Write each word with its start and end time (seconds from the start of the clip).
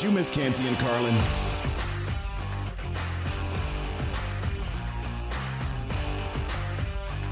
Did 0.00 0.06
you 0.06 0.12
miss 0.12 0.30
Canty 0.30 0.66
and 0.66 0.78
Carlin? 0.78 1.49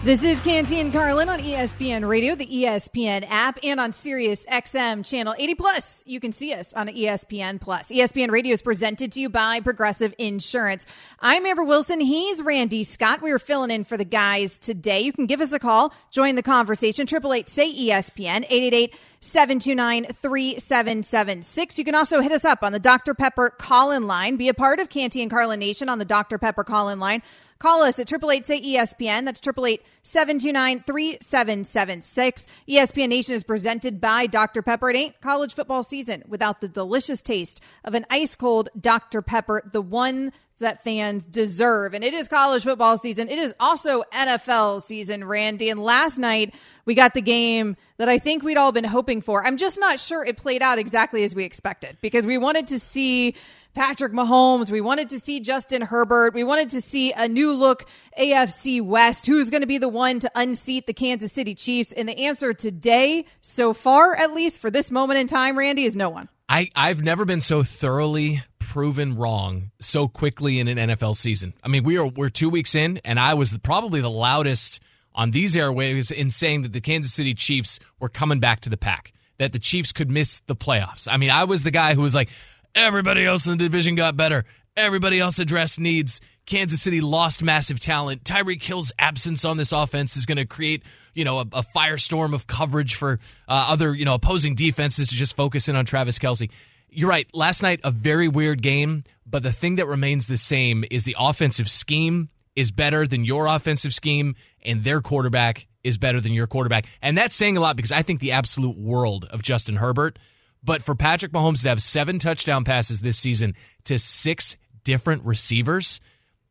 This 0.08 0.24
is 0.24 0.40
Canty 0.40 0.80
and 0.80 0.90
Carlin 0.90 1.28
on 1.28 1.38
ESPN 1.38 2.08
Radio, 2.08 2.34
the 2.34 2.46
ESPN 2.46 3.26
app, 3.28 3.58
and 3.62 3.78
on 3.78 3.92
Sirius 3.92 4.46
XM 4.46 5.06
channel 5.06 5.34
80 5.36 5.54
plus. 5.56 6.02
You 6.06 6.18
can 6.18 6.32
see 6.32 6.54
us 6.54 6.72
on 6.72 6.88
ESPN 6.88 7.60
Plus. 7.60 7.92
ESPN 7.92 8.30
Radio 8.30 8.54
is 8.54 8.62
presented 8.62 9.12
to 9.12 9.20
you 9.20 9.28
by 9.28 9.60
Progressive 9.60 10.14
Insurance. 10.16 10.86
I'm 11.20 11.44
Amber 11.44 11.62
Wilson. 11.62 12.00
He's 12.00 12.40
Randy 12.40 12.84
Scott. 12.84 13.20
We 13.20 13.32
are 13.32 13.38
filling 13.38 13.70
in 13.70 13.84
for 13.84 13.98
the 13.98 14.06
guys 14.06 14.58
today. 14.58 15.00
You 15.00 15.12
can 15.12 15.26
give 15.26 15.42
us 15.42 15.52
a 15.52 15.58
call, 15.58 15.92
join 16.10 16.36
the 16.36 16.42
conversation. 16.42 17.06
Triple 17.06 17.34
eight 17.34 17.50
say 17.50 17.70
ESPN 17.70 18.46
888 18.48 18.94
729 19.20 20.04
3776. 20.04 21.78
You 21.78 21.84
can 21.84 21.94
also 21.94 22.22
hit 22.22 22.32
us 22.32 22.46
up 22.46 22.62
on 22.62 22.72
the 22.72 22.78
Dr. 22.78 23.12
Pepper 23.12 23.50
call 23.50 23.90
in 23.90 24.06
line. 24.06 24.36
Be 24.36 24.48
a 24.48 24.54
part 24.54 24.80
of 24.80 24.88
Canty 24.88 25.20
and 25.20 25.30
Carlin 25.30 25.60
Nation 25.60 25.90
on 25.90 25.98
the 25.98 26.06
Dr. 26.06 26.38
Pepper 26.38 26.64
call 26.64 26.88
in 26.88 26.98
line. 26.98 27.22
Call 27.58 27.82
us 27.82 27.98
at 27.98 28.12
888 28.12 28.46
say 28.46 28.60
ESPN. 28.60 29.24
That's 29.24 29.40
888 29.40 29.82
729 30.02 30.84
3776. 30.86 32.46
ESPN 32.68 33.08
Nation 33.08 33.34
is 33.34 33.42
presented 33.42 34.00
by 34.00 34.26
Dr. 34.26 34.62
Pepper. 34.62 34.90
It 34.90 34.96
ain't 34.96 35.20
college 35.20 35.54
football 35.54 35.82
season 35.82 36.22
without 36.28 36.60
the 36.60 36.68
delicious 36.68 37.20
taste 37.20 37.60
of 37.84 37.94
an 37.94 38.06
ice 38.10 38.36
cold 38.36 38.68
Dr. 38.80 39.22
Pepper, 39.22 39.68
the 39.72 39.82
one 39.82 40.32
that 40.60 40.82
fans 40.82 41.24
deserve. 41.24 41.94
And 41.94 42.04
it 42.04 42.14
is 42.14 42.28
college 42.28 42.64
football 42.64 42.98
season. 42.98 43.28
It 43.28 43.38
is 43.38 43.54
also 43.60 44.02
NFL 44.12 44.82
season, 44.82 45.24
Randy. 45.24 45.70
And 45.70 45.82
last 45.82 46.18
night 46.18 46.54
we 46.84 46.94
got 46.94 47.14
the 47.14 47.20
game 47.20 47.76
that 47.96 48.08
I 48.08 48.18
think 48.18 48.42
we'd 48.42 48.56
all 48.56 48.72
been 48.72 48.84
hoping 48.84 49.20
for. 49.20 49.44
I'm 49.44 49.56
just 49.56 49.78
not 49.78 50.00
sure 50.00 50.24
it 50.24 50.36
played 50.36 50.62
out 50.62 50.78
exactly 50.78 51.24
as 51.24 51.34
we 51.34 51.44
expected 51.44 51.96
because 52.00 52.26
we 52.26 52.38
wanted 52.38 52.68
to 52.68 52.78
see 52.78 53.34
Patrick 53.78 54.12
Mahomes. 54.12 54.72
We 54.72 54.80
wanted 54.80 55.10
to 55.10 55.20
see 55.20 55.38
Justin 55.38 55.82
Herbert. 55.82 56.34
We 56.34 56.42
wanted 56.42 56.70
to 56.70 56.80
see 56.80 57.12
a 57.12 57.28
new 57.28 57.52
look 57.52 57.88
AFC 58.18 58.82
West. 58.82 59.24
Who's 59.24 59.50
going 59.50 59.60
to 59.60 59.68
be 59.68 59.78
the 59.78 59.88
one 59.88 60.18
to 60.18 60.30
unseat 60.34 60.88
the 60.88 60.92
Kansas 60.92 61.30
City 61.30 61.54
Chiefs? 61.54 61.92
And 61.92 62.08
the 62.08 62.26
answer 62.26 62.52
today, 62.52 63.24
so 63.40 63.72
far, 63.72 64.16
at 64.16 64.32
least 64.32 64.60
for 64.60 64.68
this 64.68 64.90
moment 64.90 65.20
in 65.20 65.28
time, 65.28 65.56
Randy, 65.56 65.84
is 65.84 65.94
no 65.94 66.10
one. 66.10 66.28
I, 66.48 66.70
I've 66.74 67.04
never 67.04 67.24
been 67.24 67.40
so 67.40 67.62
thoroughly 67.62 68.42
proven 68.58 69.14
wrong 69.14 69.70
so 69.78 70.08
quickly 70.08 70.58
in 70.58 70.66
an 70.66 70.78
NFL 70.78 71.14
season. 71.14 71.54
I 71.62 71.68
mean, 71.68 71.84
we 71.84 71.98
are 71.98 72.06
we're 72.08 72.30
two 72.30 72.50
weeks 72.50 72.74
in, 72.74 73.00
and 73.04 73.20
I 73.20 73.34
was 73.34 73.56
probably 73.58 74.00
the 74.00 74.10
loudest 74.10 74.80
on 75.14 75.30
these 75.30 75.54
airwaves 75.54 76.10
in 76.10 76.32
saying 76.32 76.62
that 76.62 76.72
the 76.72 76.80
Kansas 76.80 77.14
City 77.14 77.32
Chiefs 77.32 77.78
were 78.00 78.08
coming 78.08 78.40
back 78.40 78.58
to 78.62 78.70
the 78.70 78.76
pack, 78.76 79.12
that 79.38 79.52
the 79.52 79.60
Chiefs 79.60 79.92
could 79.92 80.10
miss 80.10 80.40
the 80.48 80.56
playoffs. 80.56 81.06
I 81.08 81.16
mean, 81.16 81.30
I 81.30 81.44
was 81.44 81.62
the 81.62 81.70
guy 81.70 81.94
who 81.94 82.02
was 82.02 82.16
like, 82.16 82.28
Everybody 82.74 83.24
else 83.24 83.46
in 83.46 83.58
the 83.58 83.64
division 83.64 83.94
got 83.94 84.16
better. 84.16 84.44
Everybody 84.76 85.18
else 85.18 85.38
addressed 85.38 85.80
needs. 85.80 86.20
Kansas 86.46 86.80
City 86.80 87.00
lost 87.00 87.42
massive 87.42 87.78
talent. 87.78 88.24
Tyreek 88.24 88.62
Hill's 88.62 88.90
absence 88.98 89.44
on 89.44 89.56
this 89.56 89.72
offense 89.72 90.16
is 90.16 90.24
going 90.24 90.38
to 90.38 90.46
create, 90.46 90.82
you 91.14 91.24
know, 91.24 91.38
a, 91.38 91.46
a, 91.52 91.62
firestorm 91.76 92.32
of 92.32 92.46
coverage 92.46 92.94
for 92.94 93.18
uh, 93.48 93.66
other, 93.68 93.94
you 93.94 94.06
know, 94.06 94.14
opposing 94.14 94.54
defenses 94.54 95.08
to 95.08 95.14
just 95.14 95.36
focus 95.36 95.68
in 95.68 95.76
on 95.76 95.84
Travis 95.84 96.18
Kelce. 96.18 96.50
You're 96.88 97.10
right. 97.10 97.28
Last 97.34 97.62
night, 97.62 97.80
a 97.84 97.90
very 97.90 98.28
weird 98.28 98.62
game, 98.62 99.04
but 99.26 99.42
the 99.42 99.52
thing 99.52 99.76
that 99.76 99.86
remains 99.86 100.26
the 100.26 100.38
same 100.38 100.84
is 100.90 101.04
the 101.04 101.16
offensive 101.18 101.68
scheme 101.68 102.30
is 102.56 102.70
better 102.70 103.06
than 103.06 103.24
your 103.24 103.46
offensive 103.46 103.92
scheme, 103.92 104.34
and 104.62 104.84
their 104.84 105.00
quarterback 105.00 105.66
is 105.84 105.98
better 105.98 106.20
than 106.20 106.32
your 106.32 106.46
quarterback. 106.46 106.86
And 107.02 107.16
that's 107.16 107.36
saying 107.36 107.56
a 107.56 107.60
lot 107.60 107.76
because 107.76 107.92
I 107.92 108.02
think 108.02 108.20
the 108.20 108.32
absolute 108.32 108.78
world 108.78 109.26
of 109.30 109.42
Justin 109.42 109.76
Herbert. 109.76 110.18
But 110.62 110.82
for 110.82 110.94
Patrick 110.94 111.32
Mahomes 111.32 111.62
to 111.62 111.68
have 111.68 111.82
seven 111.82 112.18
touchdown 112.18 112.64
passes 112.64 113.00
this 113.00 113.18
season 113.18 113.54
to 113.84 113.98
six 113.98 114.56
different 114.84 115.24
receivers, 115.24 116.00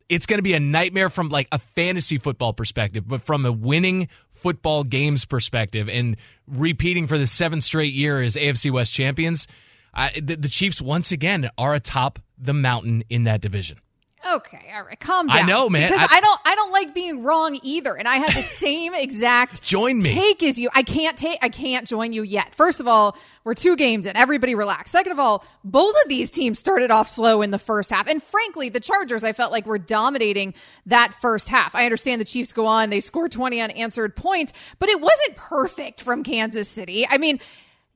it's 0.09 0.25
going 0.25 0.38
to 0.38 0.44
be 0.44 0.53
a 0.53 0.59
nightmare 0.59 1.09
from 1.09 1.29
like 1.29 1.47
a 1.51 1.59
fantasy 1.59 2.18
football 2.18 2.53
perspective, 2.53 3.07
but 3.07 3.22
from 3.22 3.45
a 3.45 3.51
winning 3.51 4.07
football 4.34 4.84
games 4.84 5.25
perspective 5.25 5.90
and 5.90 6.18
repeating 6.47 7.07
for 7.07 7.18
the 7.18 7.28
seventh 7.28 7.63
straight 7.63 7.94
year 7.94 8.22
as 8.22 8.35
AFC 8.35 8.72
West 8.72 8.94
champions, 8.94 9.47
I, 9.94 10.12
the, 10.12 10.35
the 10.35 10.50
Chiefs 10.50 10.81
once 10.81 11.12
again 11.12 11.50
are 11.57 11.74
atop 11.74 12.19
the 12.38 12.53
mountain 12.53 13.03
in 13.09 13.24
that 13.24 13.41
division. 13.41 13.79
Okay, 14.25 14.72
all 14.75 14.83
right, 14.83 15.00
calm 15.00 15.28
down. 15.28 15.38
I 15.38 15.41
know, 15.44 15.69
man. 15.69 15.91
Because 15.91 16.07
I, 16.11 16.17
I, 16.17 16.22
don't, 16.22 16.39
I 16.44 16.55
don't 16.55 16.72
like 16.72 16.94
being 16.94 17.23
wrong 17.23 17.59
either, 17.61 17.95
and 17.95 18.07
I 18.07 18.16
had 18.16 18.35
the 18.35 18.41
same 18.47 18.94
exact 18.94 19.61
join 19.61 20.00
me 20.00 20.13
take 20.13 20.41
as 20.44 20.57
you. 20.57 20.69
I 20.73 20.83
can't 20.83 21.16
take, 21.16 21.38
I 21.41 21.50
can't 21.50 21.88
join 21.88 22.13
you 22.13 22.23
yet. 22.23 22.56
First 22.56 22.79
of 22.79 22.88
all, 22.88 23.16
we're 23.44 23.53
two 23.53 23.75
games 23.75 24.06
in. 24.06 24.17
Everybody 24.17 24.56
relax. 24.56 24.91
Second 24.91 25.11
of 25.11 25.19
all, 25.19 25.45
both 25.63 25.95
of 26.03 26.09
these 26.09 26.31
teams 26.31 26.57
started 26.57 26.89
off 26.89 27.07
slow 27.09 27.41
in 27.41 27.51
the 27.51 27.59
first 27.59 27.91
half, 27.91 28.07
and 28.07 28.22
frankly, 28.22 28.69
the 28.69 28.79
Chargers 28.79 29.23
I 29.23 29.33
felt 29.33 29.51
like 29.51 29.66
were 29.66 29.77
dominating 29.77 30.56
that 30.88 31.13
first 31.13 31.47
half. 31.47 31.75
I 31.75 31.85
understand 31.85 32.19
the 32.19 32.25
Chiefs 32.25 32.53
go 32.53 32.66
on, 32.66 32.89
they 32.89 33.00
score 33.00 33.29
twenty 33.29 33.61
unanswered 33.61 34.16
points, 34.16 34.51
but 34.79 34.89
it 34.89 35.00
wasn't 35.00 35.35
perfect 35.35 36.01
from 36.01 36.23
Kansas 36.23 36.67
City. 36.67 37.06
I 37.07 37.17
mean 37.17 37.39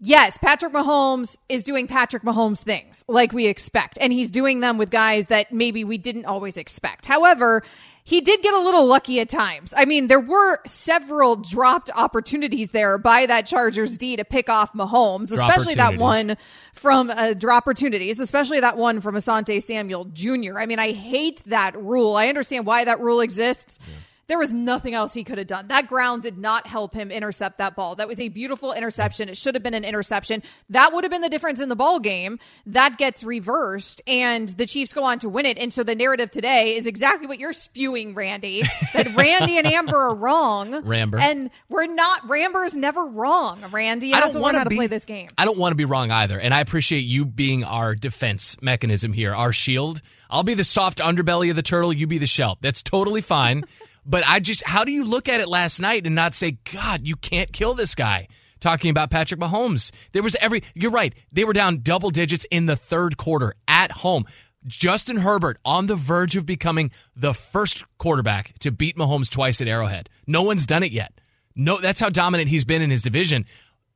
yes, 0.01 0.37
Patrick 0.37 0.73
Mahomes 0.73 1.37
is 1.47 1.63
doing 1.63 1.87
Patrick 1.87 2.23
Mahomes 2.23 2.59
things 2.59 3.05
like 3.07 3.31
we 3.31 3.47
expect, 3.47 3.97
and 4.01 4.11
he's 4.11 4.29
doing 4.29 4.59
them 4.59 4.77
with 4.77 4.89
guys 4.89 5.27
that 5.27 5.53
maybe 5.53 5.83
we 5.83 5.97
didn't 5.97 6.25
always 6.25 6.57
expect. 6.57 7.05
However, 7.05 7.63
he 8.03 8.19
did 8.19 8.41
get 8.41 8.53
a 8.53 8.59
little 8.59 8.85
lucky 8.85 9.19
at 9.19 9.29
times. 9.29 9.73
I 9.77 9.85
mean, 9.85 10.07
there 10.07 10.19
were 10.19 10.59
several 10.65 11.35
dropped 11.35 11.91
opportunities 11.95 12.71
there 12.71 12.97
by 12.97 13.27
that 13.27 13.45
Chargers 13.45 13.97
D 13.97 14.15
to 14.15 14.25
pick 14.25 14.49
off 14.49 14.73
Mahomes, 14.73 15.31
especially 15.31 15.75
that 15.75 15.97
one 15.97 16.35
from 16.73 17.11
uh, 17.11 17.33
drop 17.33 17.61
opportunities, 17.61 18.19
especially 18.19 18.59
that 18.59 18.75
one 18.75 19.01
from 19.01 19.15
Asante 19.15 19.61
Samuel 19.61 20.05
Jr. 20.05 20.57
I 20.57 20.65
mean, 20.65 20.79
I 20.79 20.93
hate 20.93 21.43
that 21.45 21.79
rule. 21.79 22.15
I 22.15 22.27
understand 22.27 22.65
why 22.65 22.85
that 22.85 22.99
rule 22.99 23.21
exists. 23.21 23.77
Yeah 23.81 23.95
there 24.31 24.39
was 24.39 24.53
nothing 24.53 24.93
else 24.93 25.13
he 25.13 25.25
could 25.25 25.37
have 25.37 25.47
done. 25.47 25.67
That 25.67 25.87
ground 25.87 26.23
did 26.23 26.37
not 26.37 26.65
help 26.65 26.93
him 26.93 27.11
intercept 27.11 27.57
that 27.57 27.75
ball. 27.75 27.97
That 27.97 28.07
was 28.07 28.17
a 28.21 28.29
beautiful 28.29 28.71
interception. 28.71 29.27
It 29.27 29.35
should 29.35 29.55
have 29.55 29.61
been 29.61 29.73
an 29.73 29.83
interception. 29.83 30.41
That 30.69 30.93
would 30.93 31.03
have 31.03 31.11
been 31.11 31.21
the 31.21 31.27
difference 31.27 31.59
in 31.59 31.67
the 31.67 31.75
ball 31.75 31.99
game. 31.99 32.39
That 32.65 32.97
gets 32.97 33.25
reversed 33.25 34.01
and 34.07 34.47
the 34.47 34.65
Chiefs 34.65 34.93
go 34.93 35.03
on 35.03 35.19
to 35.19 35.27
win 35.27 35.45
it. 35.45 35.57
And 35.57 35.73
so 35.73 35.83
the 35.83 35.95
narrative 35.95 36.31
today 36.31 36.77
is 36.77 36.87
exactly 36.87 37.27
what 37.27 37.39
you're 37.39 37.51
spewing, 37.51 38.15
Randy, 38.15 38.63
that 38.93 39.13
Randy 39.17 39.57
and 39.57 39.67
Amber 39.67 39.97
are 39.97 40.15
wrong. 40.15 40.81
Ramber. 40.81 41.19
And 41.19 41.49
we're 41.67 41.93
not, 41.93 42.29
Ramber 42.29 42.63
is 42.63 42.73
never 42.73 43.05
wrong, 43.07 43.61
Randy. 43.69 44.07
You 44.07 44.15
I 44.15 44.21
don't 44.21 44.39
want 44.39 44.55
to 44.63 44.73
play 44.73 44.87
this 44.87 45.03
game. 45.03 45.27
I 45.37 45.43
don't 45.43 45.57
want 45.57 45.73
to 45.73 45.75
be 45.77 45.83
wrong 45.83 46.09
either. 46.09 46.39
And 46.39 46.53
I 46.53 46.61
appreciate 46.61 47.01
you 47.01 47.25
being 47.25 47.65
our 47.65 47.95
defense 47.95 48.55
mechanism 48.61 49.11
here, 49.11 49.35
our 49.35 49.51
shield. 49.51 50.01
I'll 50.29 50.43
be 50.43 50.53
the 50.53 50.63
soft 50.63 50.99
underbelly 50.99 51.49
of 51.49 51.57
the 51.57 51.61
turtle. 51.61 51.91
You 51.91 52.07
be 52.07 52.17
the 52.17 52.27
shell. 52.27 52.57
That's 52.61 52.81
totally 52.81 53.19
fine. 53.19 53.65
But 54.05 54.23
I 54.25 54.39
just, 54.39 54.63
how 54.65 54.83
do 54.83 54.91
you 54.91 55.05
look 55.05 55.29
at 55.29 55.41
it 55.41 55.47
last 55.47 55.79
night 55.79 56.05
and 56.05 56.15
not 56.15 56.33
say, 56.33 56.57
God, 56.71 57.07
you 57.07 57.15
can't 57.15 57.51
kill 57.51 57.73
this 57.73 57.95
guy? 57.95 58.27
Talking 58.59 58.91
about 58.91 59.09
Patrick 59.09 59.39
Mahomes. 59.39 59.91
There 60.11 60.21
was 60.23 60.35
every, 60.39 60.63
you're 60.75 60.91
right. 60.91 61.13
They 61.31 61.43
were 61.43 61.53
down 61.53 61.79
double 61.81 62.11
digits 62.11 62.45
in 62.51 62.67
the 62.67 62.75
third 62.75 63.17
quarter 63.17 63.53
at 63.67 63.91
home. 63.91 64.25
Justin 64.65 65.17
Herbert 65.17 65.57
on 65.65 65.87
the 65.87 65.95
verge 65.95 66.35
of 66.35 66.45
becoming 66.45 66.91
the 67.15 67.33
first 67.33 67.83
quarterback 67.97 68.57
to 68.59 68.71
beat 68.71 68.97
Mahomes 68.97 69.29
twice 69.29 69.61
at 69.61 69.67
Arrowhead. 69.67 70.09
No 70.27 70.43
one's 70.43 70.65
done 70.65 70.83
it 70.83 70.91
yet. 70.91 71.19
No, 71.55 71.77
that's 71.77 71.99
how 71.99 72.09
dominant 72.09 72.49
he's 72.49 72.63
been 72.63 72.81
in 72.81 72.89
his 72.89 73.01
division. 73.01 73.45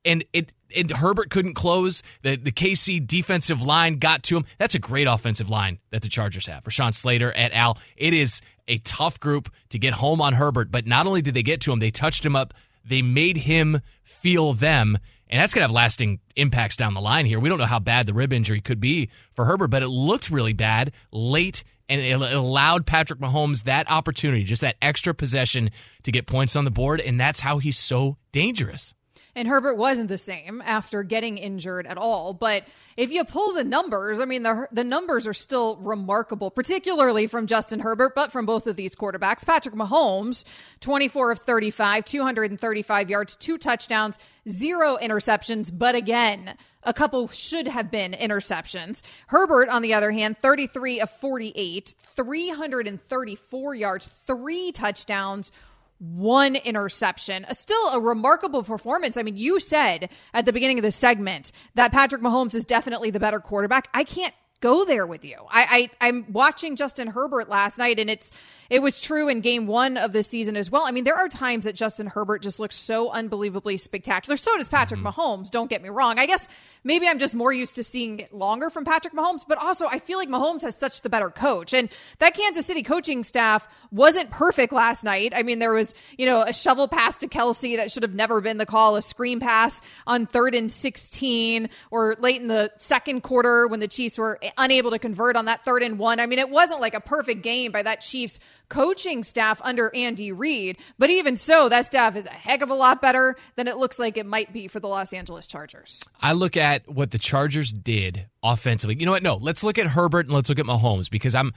And 0.04 0.24
it, 0.32 0.52
and 0.74 0.90
Herbert 0.90 1.30
couldn't 1.30 1.54
close. 1.54 2.02
The 2.22 2.36
the 2.36 2.52
KC 2.52 3.04
defensive 3.06 3.62
line 3.62 3.98
got 3.98 4.22
to 4.24 4.36
him. 4.36 4.44
That's 4.58 4.74
a 4.74 4.78
great 4.78 5.06
offensive 5.06 5.50
line 5.50 5.78
that 5.90 6.02
the 6.02 6.08
Chargers 6.08 6.46
have. 6.46 6.64
Rashawn 6.64 6.94
Slater 6.94 7.32
et 7.34 7.52
al. 7.52 7.78
It 7.96 8.14
is 8.14 8.40
a 8.68 8.78
tough 8.78 9.20
group 9.20 9.52
to 9.70 9.78
get 9.78 9.92
home 9.94 10.20
on 10.20 10.32
Herbert, 10.32 10.70
but 10.70 10.86
not 10.86 11.06
only 11.06 11.22
did 11.22 11.34
they 11.34 11.42
get 11.42 11.60
to 11.62 11.72
him, 11.72 11.78
they 11.78 11.90
touched 11.90 12.24
him 12.24 12.36
up. 12.36 12.54
They 12.84 13.02
made 13.02 13.36
him 13.36 13.80
feel 14.04 14.52
them, 14.52 14.98
and 15.28 15.40
that's 15.40 15.54
going 15.54 15.62
to 15.62 15.68
have 15.68 15.74
lasting 15.74 16.20
impacts 16.36 16.76
down 16.76 16.94
the 16.94 17.00
line 17.00 17.26
here. 17.26 17.40
We 17.40 17.48
don't 17.48 17.58
know 17.58 17.64
how 17.64 17.80
bad 17.80 18.06
the 18.06 18.14
rib 18.14 18.32
injury 18.32 18.60
could 18.60 18.80
be 18.80 19.10
for 19.32 19.44
Herbert, 19.44 19.68
but 19.68 19.82
it 19.82 19.88
looked 19.88 20.30
really 20.30 20.52
bad 20.52 20.92
late, 21.12 21.64
and 21.88 22.00
it 22.00 22.12
allowed 22.12 22.86
Patrick 22.86 23.18
Mahomes 23.18 23.64
that 23.64 23.90
opportunity, 23.90 24.44
just 24.44 24.62
that 24.62 24.76
extra 24.80 25.14
possession 25.14 25.70
to 26.04 26.12
get 26.12 26.26
points 26.26 26.54
on 26.54 26.64
the 26.64 26.70
board, 26.70 27.00
and 27.00 27.18
that's 27.18 27.40
how 27.40 27.58
he's 27.58 27.78
so 27.78 28.16
dangerous. 28.32 28.94
And 29.36 29.46
Herbert 29.46 29.76
wasn't 29.76 30.08
the 30.08 30.18
same 30.18 30.62
after 30.64 31.02
getting 31.02 31.36
injured 31.36 31.86
at 31.86 31.98
all. 31.98 32.32
But 32.32 32.64
if 32.96 33.12
you 33.12 33.22
pull 33.22 33.52
the 33.52 33.64
numbers, 33.64 34.18
I 34.18 34.24
mean, 34.24 34.42
the, 34.42 34.66
the 34.72 34.82
numbers 34.82 35.26
are 35.26 35.34
still 35.34 35.76
remarkable, 35.76 36.50
particularly 36.50 37.26
from 37.26 37.46
Justin 37.46 37.80
Herbert, 37.80 38.14
but 38.14 38.32
from 38.32 38.46
both 38.46 38.66
of 38.66 38.76
these 38.76 38.96
quarterbacks. 38.96 39.44
Patrick 39.44 39.74
Mahomes, 39.74 40.44
24 40.80 41.32
of 41.32 41.38
35, 41.40 42.04
235 42.06 43.10
yards, 43.10 43.36
two 43.36 43.58
touchdowns, 43.58 44.18
zero 44.48 44.96
interceptions. 45.00 45.70
But 45.72 45.94
again, 45.94 46.56
a 46.82 46.94
couple 46.94 47.28
should 47.28 47.68
have 47.68 47.90
been 47.90 48.12
interceptions. 48.12 49.02
Herbert, 49.26 49.68
on 49.68 49.82
the 49.82 49.92
other 49.92 50.12
hand, 50.12 50.38
33 50.40 51.00
of 51.00 51.10
48, 51.10 51.94
334 52.14 53.74
yards, 53.74 54.10
three 54.26 54.72
touchdowns, 54.72 55.52
one 55.98 56.56
interception. 56.56 57.46
Still 57.52 57.88
a 57.90 58.00
remarkable 58.00 58.62
performance. 58.62 59.16
I 59.16 59.22
mean, 59.22 59.36
you 59.36 59.58
said 59.60 60.10
at 60.34 60.46
the 60.46 60.52
beginning 60.52 60.78
of 60.78 60.82
the 60.82 60.92
segment 60.92 61.52
that 61.74 61.92
Patrick 61.92 62.22
Mahomes 62.22 62.54
is 62.54 62.64
definitely 62.64 63.10
the 63.10 63.20
better 63.20 63.40
quarterback. 63.40 63.88
I 63.94 64.04
can't 64.04 64.34
go 64.60 64.84
there 64.84 65.06
with 65.06 65.24
you. 65.24 65.36
I, 65.50 65.90
I 66.00 66.08
I'm 66.08 66.26
watching 66.32 66.76
Justin 66.76 67.08
Herbert 67.08 67.48
last 67.48 67.78
night, 67.78 67.98
and 67.98 68.10
it's 68.10 68.32
it 68.68 68.82
was 68.82 69.00
true 69.00 69.28
in 69.28 69.40
game 69.40 69.66
one 69.66 69.96
of 69.96 70.12
the 70.12 70.22
season 70.22 70.56
as 70.56 70.70
well. 70.70 70.82
I 70.84 70.90
mean, 70.90 71.04
there 71.04 71.14
are 71.14 71.28
times 71.28 71.66
that 71.66 71.74
Justin 71.74 72.06
Herbert 72.06 72.42
just 72.42 72.58
looks 72.58 72.74
so 72.74 73.10
unbelievably 73.10 73.76
spectacular. 73.76 74.36
So 74.36 74.56
does 74.56 74.68
Patrick 74.68 75.00
mm-hmm. 75.00 75.20
Mahomes. 75.20 75.50
Don't 75.50 75.70
get 75.70 75.82
me 75.82 75.88
wrong. 75.88 76.18
I 76.18 76.26
guess 76.26 76.48
maybe 76.82 77.06
I'm 77.06 77.18
just 77.18 77.34
more 77.34 77.52
used 77.52 77.76
to 77.76 77.84
seeing 77.84 78.20
it 78.20 78.32
longer 78.32 78.70
from 78.70 78.84
Patrick 78.84 79.14
Mahomes, 79.14 79.44
but 79.46 79.58
also 79.58 79.86
I 79.86 79.98
feel 79.98 80.18
like 80.18 80.28
Mahomes 80.28 80.62
has 80.62 80.76
such 80.76 81.02
the 81.02 81.08
better 81.08 81.30
coach. 81.30 81.74
And 81.74 81.88
that 82.18 82.34
Kansas 82.34 82.66
City 82.66 82.82
coaching 82.82 83.22
staff 83.22 83.68
wasn't 83.90 84.30
perfect 84.30 84.72
last 84.72 85.04
night. 85.04 85.32
I 85.34 85.42
mean, 85.42 85.58
there 85.58 85.72
was, 85.72 85.94
you 86.18 86.26
know, 86.26 86.42
a 86.42 86.52
shovel 86.52 86.88
pass 86.88 87.18
to 87.18 87.28
Kelce 87.28 87.76
that 87.76 87.90
should 87.90 88.02
have 88.02 88.14
never 88.14 88.40
been 88.40 88.58
the 88.58 88.66
call, 88.66 88.96
a 88.96 89.02
screen 89.02 89.38
pass 89.38 89.80
on 90.06 90.26
third 90.26 90.54
and 90.54 90.70
16, 90.70 91.68
or 91.90 92.16
late 92.18 92.40
in 92.40 92.48
the 92.48 92.72
second 92.78 93.22
quarter 93.22 93.66
when 93.68 93.80
the 93.80 93.88
Chiefs 93.88 94.18
were 94.18 94.38
unable 94.56 94.90
to 94.90 94.98
convert 94.98 95.36
on 95.36 95.46
that 95.46 95.64
third 95.64 95.82
and 95.82 95.98
one. 95.98 96.20
I 96.20 96.26
mean, 96.26 96.38
it 96.38 96.50
wasn't 96.50 96.80
like 96.80 96.94
a 96.94 97.00
perfect 97.00 97.42
game 97.42 97.72
by 97.72 97.82
that 97.82 98.00
Chiefs 98.00 98.40
coaching 98.68 99.22
staff 99.22 99.60
under 99.64 99.94
Andy 99.94 100.32
Reid. 100.32 100.78
But 100.98 101.10
even 101.10 101.36
so, 101.36 101.68
that 101.68 101.86
staff 101.86 102.16
is 102.16 102.26
a 102.26 102.30
heck 102.30 102.62
of 102.62 102.70
a 102.70 102.74
lot 102.74 103.00
better 103.00 103.36
than 103.56 103.68
it 103.68 103.76
looks 103.76 103.98
like 103.98 104.16
it 104.16 104.26
might 104.26 104.52
be 104.52 104.68
for 104.68 104.80
the 104.80 104.88
Los 104.88 105.12
Angeles 105.12 105.46
Chargers. 105.46 106.02
I 106.20 106.32
look 106.32 106.56
at 106.56 106.88
what 106.88 107.10
the 107.10 107.18
Chargers 107.18 107.72
did 107.72 108.26
offensively. 108.42 108.96
You 108.98 109.06
know 109.06 109.12
what? 109.12 109.22
No, 109.22 109.36
let's 109.36 109.62
look 109.62 109.78
at 109.78 109.86
Herbert 109.86 110.26
and 110.26 110.34
let's 110.34 110.48
look 110.48 110.58
at 110.58 110.66
Mahomes 110.66 111.10
because 111.10 111.34
I'm 111.34 111.52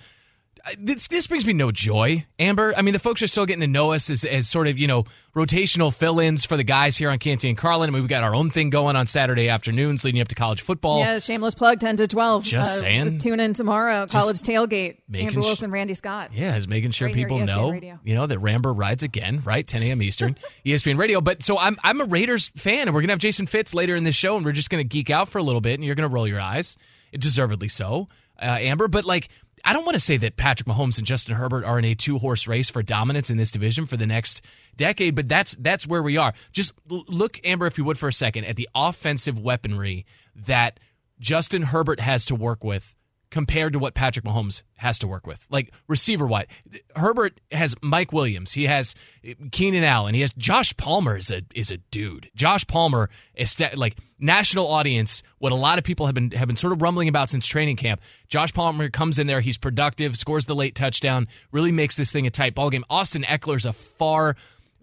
this, 0.77 1.07
this 1.07 1.27
brings 1.27 1.45
me 1.45 1.53
no 1.53 1.71
joy, 1.71 2.25
Amber. 2.38 2.73
I 2.75 2.81
mean, 2.81 2.94
the 2.94 3.00
folks 3.00 3.21
are 3.21 3.27
still 3.27 3.45
getting 3.45 3.61
to 3.61 3.67
know 3.67 3.94
us 3.94 4.09
as, 4.09 4.25
as 4.25 4.47
sort 4.47 4.67
of, 4.67 4.77
you 4.77 4.88
know, 4.88 5.06
rotational 5.35 5.94
fill 5.94 6.19
ins 6.19 6.45
for 6.45 6.57
the 6.57 6.63
guys 6.63 6.97
here 6.97 7.09
on 7.09 7.17
Canty 7.19 7.50
and 7.50 7.57
Carlin. 7.57 7.89
I 7.89 7.91
mean, 7.91 8.01
we've 8.01 8.09
got 8.09 8.23
our 8.23 8.35
own 8.35 8.50
thing 8.50 8.69
going 8.69 8.95
on 8.95 9.07
Saturday 9.07 9.50
afternoons 9.50 10.03
leading 10.03 10.21
up 10.21 10.27
to 10.29 10.35
college 10.35 10.61
football. 10.61 11.00
Yeah, 11.00 11.19
shameless 11.19 11.56
plug 11.56 11.79
10 11.79 11.97
to 11.97 12.07
12. 12.07 12.44
Just 12.44 12.77
uh, 12.77 12.79
saying. 12.79 13.19
Tune 13.19 13.39
in 13.39 13.53
tomorrow, 13.53 14.07
college 14.07 14.38
tailgate. 14.41 14.97
Amber 15.13 15.39
Wilson, 15.39 15.69
sh- 15.69 15.73
Randy 15.73 15.94
Scott. 15.94 16.31
Yeah, 16.33 16.56
is 16.56 16.67
making 16.67 16.91
sure 16.91 17.07
right 17.07 17.15
people 17.15 17.39
know, 17.39 17.71
Radio. 17.71 18.00
you 18.03 18.15
know, 18.15 18.25
that 18.27 18.39
Ramber 18.39 18.73
rides 18.73 19.03
again, 19.03 19.41
right? 19.44 19.65
10 19.65 19.83
a.m. 19.83 20.01
Eastern, 20.01 20.38
ESPN 20.65 20.97
Radio. 20.97 21.21
But 21.21 21.44
so 21.44 21.57
I'm, 21.57 21.77
I'm 21.83 22.01
a 22.01 22.06
Raiders 22.06 22.50
fan, 22.56 22.88
and 22.88 22.94
we're 22.94 23.01
going 23.01 23.07
to 23.07 23.13
have 23.13 23.19
Jason 23.19 23.47
Fitz 23.47 23.73
later 23.73 23.95
in 23.95 24.03
this 24.03 24.15
show, 24.15 24.35
and 24.35 24.45
we're 24.45 24.51
just 24.51 24.69
going 24.69 24.83
to 24.83 24.88
geek 24.88 25.09
out 25.09 25.29
for 25.29 25.38
a 25.38 25.44
little 25.44 25.61
bit, 25.61 25.75
and 25.75 25.83
you're 25.83 25.95
going 25.95 26.09
to 26.09 26.13
roll 26.13 26.27
your 26.27 26.39
eyes, 26.39 26.77
deservedly 27.13 27.67
so, 27.67 28.07
uh, 28.41 28.57
Amber. 28.59 28.88
But 28.88 29.06
like, 29.06 29.29
I 29.63 29.73
don't 29.73 29.85
want 29.85 29.95
to 29.95 30.00
say 30.00 30.17
that 30.17 30.38
Patrick 30.38 30.67
Mahomes 30.67 30.97
and 30.97 31.07
Justin 31.07 31.35
Herbert 31.35 31.65
are 31.65 31.79
in 31.79 31.85
a 31.85 31.95
two 31.95 32.17
horse 32.17 32.47
race 32.47 32.69
for 32.69 32.83
dominance 32.83 33.29
in 33.29 33.38
this 33.38 33.51
division 33.51 33.85
for 33.85 33.97
the 33.97 34.07
next 34.07 34.41
decade, 34.75 35.15
but 35.15 35.27
that's 35.27 35.56
that's 35.59 35.88
where 35.88 36.03
we 36.03 36.17
are. 36.17 36.33
Just 36.51 36.73
look, 36.89 37.39
Amber, 37.44 37.67
if 37.67 37.77
you 37.77 37.83
would, 37.83 37.97
for 37.97 38.09
a 38.09 38.13
second 38.13 38.45
at 38.45 38.56
the 38.56 38.69
offensive 38.73 39.39
weaponry 39.39 40.06
that 40.35 40.79
Justin 41.19 41.63
Herbert 41.63 42.00
has 42.00 42.25
to 42.25 42.35
work 42.35 42.63
with 42.63 42.95
compared 43.31 43.73
to 43.73 43.79
what 43.79 43.93
Patrick 43.93 44.25
Mahomes 44.25 44.63
has 44.75 44.99
to 44.99 45.07
work 45.07 45.27
with. 45.27 45.45
Like 45.49 45.73
receiver 45.87 46.25
wide, 46.25 46.47
Herbert 46.95 47.39
has 47.51 47.75
Mike 47.81 48.11
Williams, 48.11 48.51
he 48.51 48.65
has 48.65 48.95
eh, 49.23 49.33
Keenan 49.51 49.83
Allen, 49.83 50.15
he 50.15 50.21
has 50.21 50.33
Josh 50.33 50.75
Palmer 50.77 51.17
is 51.17 51.31
a 51.31 51.43
is 51.53 51.71
a 51.71 51.77
dude. 51.77 52.29
Josh 52.35 52.65
Palmer 52.65 53.09
is 53.35 53.55
like 53.75 53.97
national 54.19 54.67
audience. 54.67 55.23
What 55.37 55.51
a 55.51 55.55
lot 55.55 55.77
of 55.77 55.83
people 55.83 56.05
have 56.05 56.15
been 56.15 56.31
have 56.31 56.47
been 56.47 56.57
sort 56.57 56.73
of 56.73 56.81
rumbling 56.81 57.07
about 57.07 57.29
since 57.29 57.45
training 57.45 57.75
camp. 57.75 58.01
Josh 58.27 58.53
Palmer 58.53 58.89
comes 58.89 59.19
in 59.19 59.27
there, 59.27 59.41
he's 59.41 59.57
productive, 59.57 60.17
scores 60.17 60.45
the 60.45 60.55
late 60.55 60.75
touchdown, 60.75 61.27
really 61.51 61.71
makes 61.71 61.95
this 61.95 62.11
thing 62.11 62.25
a 62.25 62.31
tight 62.31 62.55
ball 62.55 62.69
game. 62.69 62.83
Austin 62.89 63.23
Ekeler's 63.23 63.65
a 63.65 63.73
far 63.73 64.35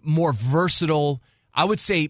more 0.03 0.31
versatile, 0.31 1.21
I 1.53 1.65
would 1.65 1.79
say 1.79 2.09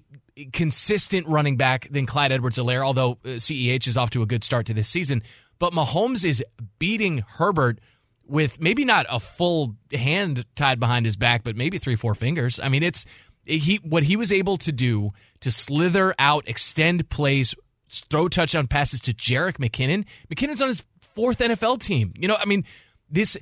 consistent 0.53 1.27
running 1.27 1.57
back 1.57 1.87
than 1.89 2.05
Clyde 2.05 2.31
Edwards-Helaire, 2.31 2.85
although 2.85 3.15
CEH 3.25 3.87
is 3.87 3.97
off 3.97 4.11
to 4.11 4.21
a 4.21 4.25
good 4.25 4.43
start 4.43 4.67
to 4.67 4.73
this 4.73 4.87
season. 4.87 5.23
But 5.59 5.73
Mahomes 5.73 6.23
is 6.25 6.43
beating 6.79 7.23
Herbert 7.27 7.79
with 8.27 8.59
maybe 8.59 8.85
not 8.85 9.05
a 9.09 9.19
full 9.19 9.75
hand 9.91 10.45
tied 10.55 10.79
behind 10.79 11.05
his 11.05 11.15
back, 11.15 11.43
but 11.43 11.55
maybe 11.55 11.77
three, 11.77 11.95
four 11.95 12.15
fingers. 12.15 12.59
I 12.61 12.69
mean, 12.69 12.83
it's 12.83 13.05
he 13.45 13.77
what 13.77 14.03
he 14.03 14.15
was 14.15 14.31
able 14.31 14.57
to 14.57 14.71
do 14.71 15.11
to 15.39 15.51
slither 15.51 16.13
out, 16.19 16.47
extend 16.47 17.09
plays, 17.09 17.55
throw 17.89 18.27
touchdown 18.27 18.67
passes 18.67 18.99
to 19.01 19.13
Jerick 19.13 19.57
McKinnon. 19.57 20.05
McKinnon's 20.29 20.61
on 20.61 20.67
his 20.67 20.83
fourth 21.01 21.39
NFL 21.39 21.79
team. 21.79 22.13
You 22.17 22.27
know, 22.27 22.37
I 22.39 22.45
mean, 22.45 22.65
this 23.09 23.37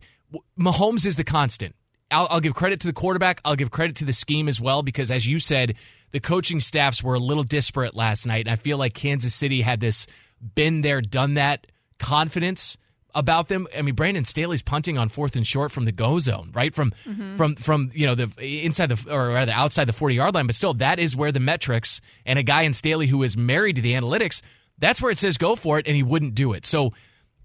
Mahomes 0.57 1.05
is 1.05 1.15
the 1.15 1.23
constant. 1.23 1.75
I'll, 2.11 2.27
I'll 2.29 2.39
give 2.39 2.53
credit 2.53 2.81
to 2.81 2.87
the 2.87 2.93
quarterback. 2.93 3.41
I'll 3.43 3.55
give 3.55 3.71
credit 3.71 3.95
to 3.97 4.05
the 4.05 4.13
scheme 4.13 4.47
as 4.47 4.61
well 4.61 4.83
because, 4.83 5.09
as 5.09 5.25
you 5.25 5.39
said, 5.39 5.75
the 6.11 6.19
coaching 6.19 6.59
staffs 6.59 7.03
were 7.03 7.15
a 7.15 7.19
little 7.19 7.43
disparate 7.43 7.95
last 7.95 8.27
night, 8.27 8.45
and 8.45 8.49
I 8.49 8.55
feel 8.55 8.77
like 8.77 8.93
Kansas 8.93 9.33
City 9.33 9.61
had 9.61 9.79
this 9.79 10.05
been 10.53 10.81
there, 10.81 11.01
done 11.01 11.33
that 11.33 11.65
confidence 11.99 12.77
about 13.15 13.47
them. 13.47 13.67
I 13.75 13.81
mean, 13.81 13.95
Brandon 13.95 14.25
Staley's 14.25 14.61
punting 14.61 14.97
on 14.97 15.09
fourth 15.09 15.35
and 15.35 15.47
short 15.47 15.71
from 15.71 15.85
the 15.85 15.91
go 15.91 16.19
zone, 16.19 16.51
right 16.53 16.75
from 16.75 16.91
mm-hmm. 17.07 17.37
from 17.37 17.55
from 17.55 17.89
you 17.93 18.05
know 18.05 18.13
the 18.13 18.29
inside 18.63 18.87
the 18.87 19.13
or 19.13 19.29
rather 19.29 19.53
outside 19.53 19.85
the 19.85 19.93
forty 19.93 20.15
yard 20.15 20.35
line, 20.35 20.45
but 20.45 20.55
still 20.55 20.73
that 20.75 20.99
is 20.99 21.15
where 21.15 21.31
the 21.31 21.39
metrics 21.39 22.01
and 22.25 22.37
a 22.37 22.43
guy 22.43 22.63
in 22.63 22.73
Staley 22.73 23.07
who 23.07 23.23
is 23.23 23.35
married 23.37 23.77
to 23.77 23.81
the 23.81 23.93
analytics, 23.93 24.41
that's 24.77 25.01
where 25.01 25.11
it 25.11 25.17
says 25.17 25.37
go 25.37 25.55
for 25.55 25.79
it, 25.79 25.87
and 25.87 25.95
he 25.95 26.03
wouldn't 26.03 26.35
do 26.35 26.53
it. 26.53 26.65
So 26.65 26.91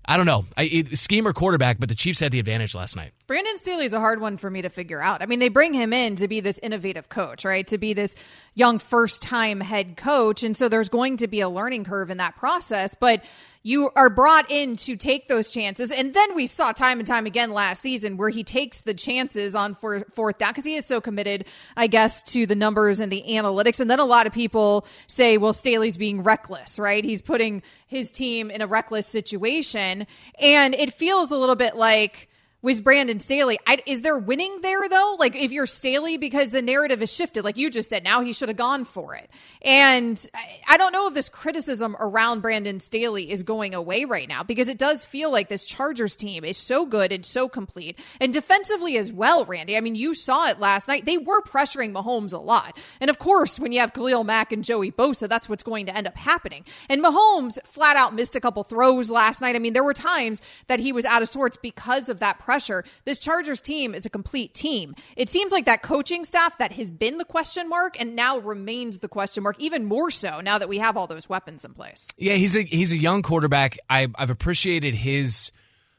I 0.05 0.17
don't 0.17 0.26
know, 0.26 0.44
I, 0.56 0.64
it, 0.64 0.99
scheme 0.99 1.26
or 1.26 1.32
quarterback, 1.32 1.79
but 1.79 1.88
the 1.88 1.94
Chiefs 1.94 2.19
had 2.20 2.32
the 2.32 2.41
advantage 2.41 2.75
last 2.75 2.96
night. 2.96 3.12
Brandon 3.31 3.59
Staley 3.59 3.85
is 3.85 3.94
a 3.94 4.00
hard 4.00 4.21
one 4.21 4.38
for 4.38 4.50
me 4.50 4.62
to 4.62 4.69
figure 4.69 5.00
out. 5.00 5.23
I 5.23 5.27
mean, 5.27 5.38
they 5.38 5.50
bring 5.50 5.73
him 5.73 5.93
in 5.93 6.17
to 6.17 6.27
be 6.27 6.41
this 6.41 6.59
innovative 6.65 7.09
coach, 7.09 7.44
right? 7.44 7.65
To 7.69 7.79
be 7.79 7.93
this 7.93 8.17
young 8.55 8.81
first 8.81 9.23
time 9.23 9.61
head 9.61 9.97
coach. 9.97 10.43
And 10.43 10.56
so 10.56 10.69
there's 10.69 10.88
going 10.88 11.19
to 11.19 11.29
be 11.29 11.41
a 11.41 11.49
learning 11.49 11.85
curve 11.85 12.11
in 12.11 12.17
that 12.17 12.37
process. 12.37 12.97
But 12.97 13.25
you 13.62 13.91
are 13.94 14.11
brought 14.11 14.50
in 14.50 14.75
to 14.79 14.97
take 14.97 15.29
those 15.29 15.53
chances. 15.53 15.93
And 15.93 16.12
then 16.12 16.34
we 16.34 16.49
saw 16.49 16.72
time 16.72 16.99
and 16.99 17.06
time 17.06 17.25
again 17.25 17.53
last 17.53 17.82
season 17.82 18.17
where 18.17 18.31
he 18.31 18.43
takes 18.43 18.81
the 18.81 18.94
chances 18.94 19.55
on 19.55 19.77
for, 19.77 20.01
fourth 20.10 20.39
down 20.39 20.51
because 20.51 20.65
he 20.65 20.75
is 20.75 20.84
so 20.84 21.01
committed, 21.01 21.44
I 21.77 21.87
guess, 21.87 22.25
to 22.32 22.46
the 22.46 22.56
numbers 22.56 22.99
and 22.99 23.13
the 23.13 23.22
analytics. 23.29 23.79
And 23.79 23.89
then 23.89 24.01
a 24.01 24.05
lot 24.05 24.27
of 24.27 24.32
people 24.32 24.84
say, 25.06 25.39
well, 25.39 25.53
Staley's 25.53 25.96
being 25.96 26.25
reckless, 26.25 26.81
right? 26.81 27.05
He's 27.05 27.22
putting 27.22 27.63
his 27.87 28.10
team 28.10 28.51
in 28.51 28.60
a 28.60 28.67
reckless 28.67 29.06
situation. 29.06 30.08
And 30.41 30.75
it 30.75 30.93
feels 30.93 31.31
a 31.31 31.37
little 31.37 31.55
bit 31.55 31.77
like, 31.77 32.27
was 32.62 32.81
Brandon 32.81 33.20
Staley. 33.20 33.58
I, 33.67 33.79
is 33.86 34.02
there 34.02 34.19
winning 34.19 34.60
there 34.60 34.88
though? 34.88 35.17
Like 35.19 35.34
if 35.34 35.50
you're 35.50 35.67
Staley, 35.67 36.19
because 36.19 36.50
the 36.50 36.60
narrative 36.60 37.00
has 37.00 37.12
shifted, 37.12 37.44
like 37.44 37.56
you 37.56 37.70
just 37.70 37.88
said, 37.88 38.05
now 38.05 38.20
he 38.20 38.32
should 38.32 38.48
have 38.48 38.56
gone 38.56 38.84
for 38.84 39.14
it. 39.14 39.31
And 39.62 40.22
I, 40.34 40.74
I, 40.74 40.76
don't 40.76 40.93
know 40.93 41.06
if 41.06 41.14
this 41.14 41.29
criticism 41.29 41.96
around 41.98 42.40
Brandon 42.40 42.81
Staley 42.81 43.31
is 43.31 43.43
going 43.43 43.74
away 43.74 44.05
right 44.05 44.29
now 44.29 44.43
because 44.43 44.69
it 44.69 44.79
does 44.79 45.05
feel 45.05 45.31
like 45.31 45.48
this 45.48 45.64
Chargers 45.64 46.17
team 46.17 46.44
is 46.44 46.56
so 46.56 46.84
good 46.84 47.12
and 47.12 47.24
so 47.24 47.48
complete 47.48 47.98
and 48.20 48.32
defensively 48.32 48.98
as 48.98 49.12
well, 49.12 49.44
Randy. 49.44 49.76
I 49.76 49.81
mean, 49.81 49.94
you 49.94 50.14
saw 50.14 50.48
it 50.48 50.60
last 50.60 50.88
night. 50.88 51.06
They 51.06 51.19
were 51.19 51.40
pressuring 51.43 51.93
Mahomes 51.93 52.34
a 52.34 52.38
lot. 52.38 52.76
And 53.00 53.08
of 53.08 53.19
course, 53.19 53.58
when 53.58 53.72
you 53.72 53.81
have 53.81 53.94
Khalil 53.94 54.24
Mack 54.24 54.52
and 54.52 54.64
Joey 54.64 54.90
Bosa, 54.90 55.29
that's 55.29 55.48
what's 55.48 55.62
going 55.62 55.86
to 55.86 55.96
end 55.96 56.06
up 56.06 56.17
happening. 56.17 56.64
And 56.88 57.02
Mahomes 57.02 57.58
flat 57.64 57.96
out 57.96 58.14
missed 58.14 58.36
a 58.36 58.40
couple 58.40 58.62
throws 58.64 59.10
last 59.10 59.40
night. 59.40 59.56
I 59.56 59.58
mean, 59.58 59.72
there 59.72 59.84
were 59.84 59.94
times 59.94 60.43
that 60.67 60.81
he 60.81 60.93
was 60.93 61.05
out 61.05 61.22
of 61.22 61.29
sorts 61.29 61.56
because 61.56 62.08
of 62.08 62.20
that 62.20 62.38
pressure. 62.51 62.83
This 63.05 63.21
Chargers 63.21 63.61
team 63.61 63.95
is 63.95 64.05
a 64.05 64.11
complete 64.11 64.55
team. 64.55 64.97
It 65.17 65.29
seems 65.29 65.53
like 65.53 65.67
that 65.67 65.83
coaching 65.83 66.25
staff 66.25 66.59
that 66.59 66.73
has 66.73 66.91
been 66.91 67.19
the 67.19 67.25
question 67.25 67.69
mark 67.69 68.01
and 68.01 68.17
now 68.17 68.39
remains 68.39 68.99
the 68.99 69.07
question 69.07 69.45
mark, 69.45 69.55
even 69.61 69.85
more 69.85 70.11
so 70.11 70.41
now 70.41 70.59
that 70.59 70.69
we 70.69 70.79
have 70.79 70.97
all 70.97 71.07
those 71.07 71.29
weapons 71.29 71.65
in 71.65 71.75
place. 71.75 72.09
Yeah, 72.19 72.35
he's 72.35 72.57
a 72.57 72.63
he's 72.63 72.91
a 72.91 72.99
young 72.99 73.23
quarterback. 73.23 73.79
I, 73.89 74.09
have 74.19 74.31
appreciated 74.31 74.95
his, 74.95 75.53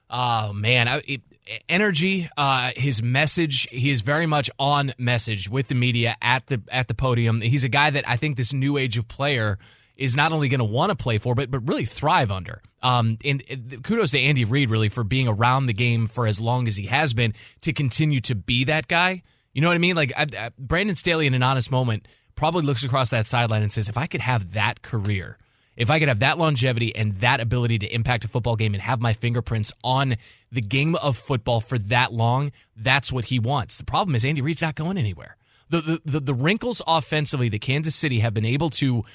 uh, 0.09 0.51
man, 0.53 0.89
I, 0.89 1.01
it, 1.07 1.21
energy, 1.69 2.27
uh, 2.35 2.71
his 2.75 3.01
message. 3.01 3.69
He 3.71 3.89
is 3.89 4.01
very 4.01 4.25
much 4.25 4.49
on 4.59 4.93
message 4.97 5.49
with 5.49 5.69
the 5.69 5.75
media 5.75 6.17
at 6.21 6.47
the 6.47 6.61
at 6.69 6.89
the 6.89 6.93
podium. 6.93 7.39
He's 7.39 7.63
a 7.63 7.69
guy 7.69 7.91
that 7.91 8.03
I 8.09 8.17
think 8.17 8.35
this 8.35 8.51
new 8.51 8.75
age 8.75 8.97
of 8.97 9.07
player 9.07 9.57
is 10.01 10.15
not 10.17 10.31
only 10.31 10.49
going 10.49 10.59
to 10.59 10.65
want 10.65 10.89
to 10.89 10.95
play 10.95 11.19
for, 11.19 11.35
but 11.35 11.51
but 11.51 11.67
really 11.67 11.85
thrive 11.85 12.31
under. 12.31 12.61
Um, 12.81 13.19
and, 13.23 13.43
and 13.49 13.83
kudos 13.83 14.11
to 14.11 14.19
Andy 14.19 14.45
Reid 14.45 14.71
really 14.71 14.89
for 14.89 15.03
being 15.03 15.27
around 15.27 15.67
the 15.67 15.73
game 15.73 16.07
for 16.07 16.25
as 16.25 16.41
long 16.41 16.67
as 16.67 16.75
he 16.75 16.87
has 16.87 17.13
been 17.13 17.33
to 17.61 17.71
continue 17.71 18.19
to 18.21 18.33
be 18.33 18.63
that 18.63 18.87
guy. 18.87 19.21
You 19.53 19.61
know 19.61 19.67
what 19.67 19.75
I 19.75 19.77
mean? 19.77 19.95
Like 19.95 20.11
I, 20.17 20.25
I, 20.37 20.49
Brandon 20.57 20.95
Staley 20.95 21.27
in 21.27 21.35
an 21.35 21.43
honest 21.43 21.69
moment 21.69 22.07
probably 22.33 22.63
looks 22.63 22.83
across 22.83 23.11
that 23.11 23.27
sideline 23.27 23.61
and 23.61 23.71
says, 23.71 23.89
if 23.89 23.97
I 23.97 24.07
could 24.07 24.21
have 24.21 24.53
that 24.53 24.81
career, 24.81 25.37
if 25.77 25.91
I 25.91 25.99
could 25.99 26.07
have 26.07 26.19
that 26.19 26.39
longevity 26.39 26.95
and 26.95 27.17
that 27.17 27.39
ability 27.39 27.77
to 27.79 27.93
impact 27.93 28.25
a 28.25 28.27
football 28.27 28.55
game 28.55 28.73
and 28.73 28.81
have 28.81 28.99
my 28.99 29.13
fingerprints 29.13 29.71
on 29.83 30.15
the 30.51 30.61
game 30.61 30.95
of 30.95 31.15
football 31.15 31.61
for 31.61 31.77
that 31.77 32.11
long, 32.11 32.51
that's 32.75 33.11
what 33.11 33.25
he 33.25 33.37
wants. 33.37 33.77
The 33.77 33.85
problem 33.85 34.15
is 34.15 34.25
Andy 34.25 34.41
Reid's 34.41 34.63
not 34.63 34.73
going 34.73 34.97
anywhere. 34.97 35.37
The 35.69 35.81
the 35.81 36.01
the, 36.05 36.19
the 36.19 36.33
wrinkles 36.33 36.81
offensively 36.87 37.49
that 37.49 37.61
Kansas 37.61 37.95
City 37.95 38.19
have 38.19 38.33
been 38.33 38.45
able 38.45 38.71
to 38.71 39.05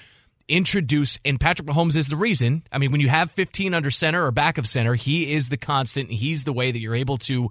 introduce, 0.49 1.19
and 1.25 1.41
Patrick 1.41 1.69
Mahomes 1.69 1.97
is 1.97 2.09
the 2.09 2.17
reason. 2.17 2.63
I 2.71 2.79
mean, 2.79 2.93
when 2.93 3.01
you 3.01 3.09
have 3.09 3.31
15 3.33 3.75
under 3.75 3.91
center 3.91 4.25
or 4.25 4.31
back 4.31 4.59
of 4.59 4.67
center, 4.67 4.95
he 4.95 5.35
is 5.35 5.49
the 5.49 5.57
constant. 5.57 6.11
He's 6.11 6.45
the 6.45 6.53
way 6.53 6.71
that 6.71 6.79
you're 6.79 6.95
able 6.95 7.17
to 7.19 7.51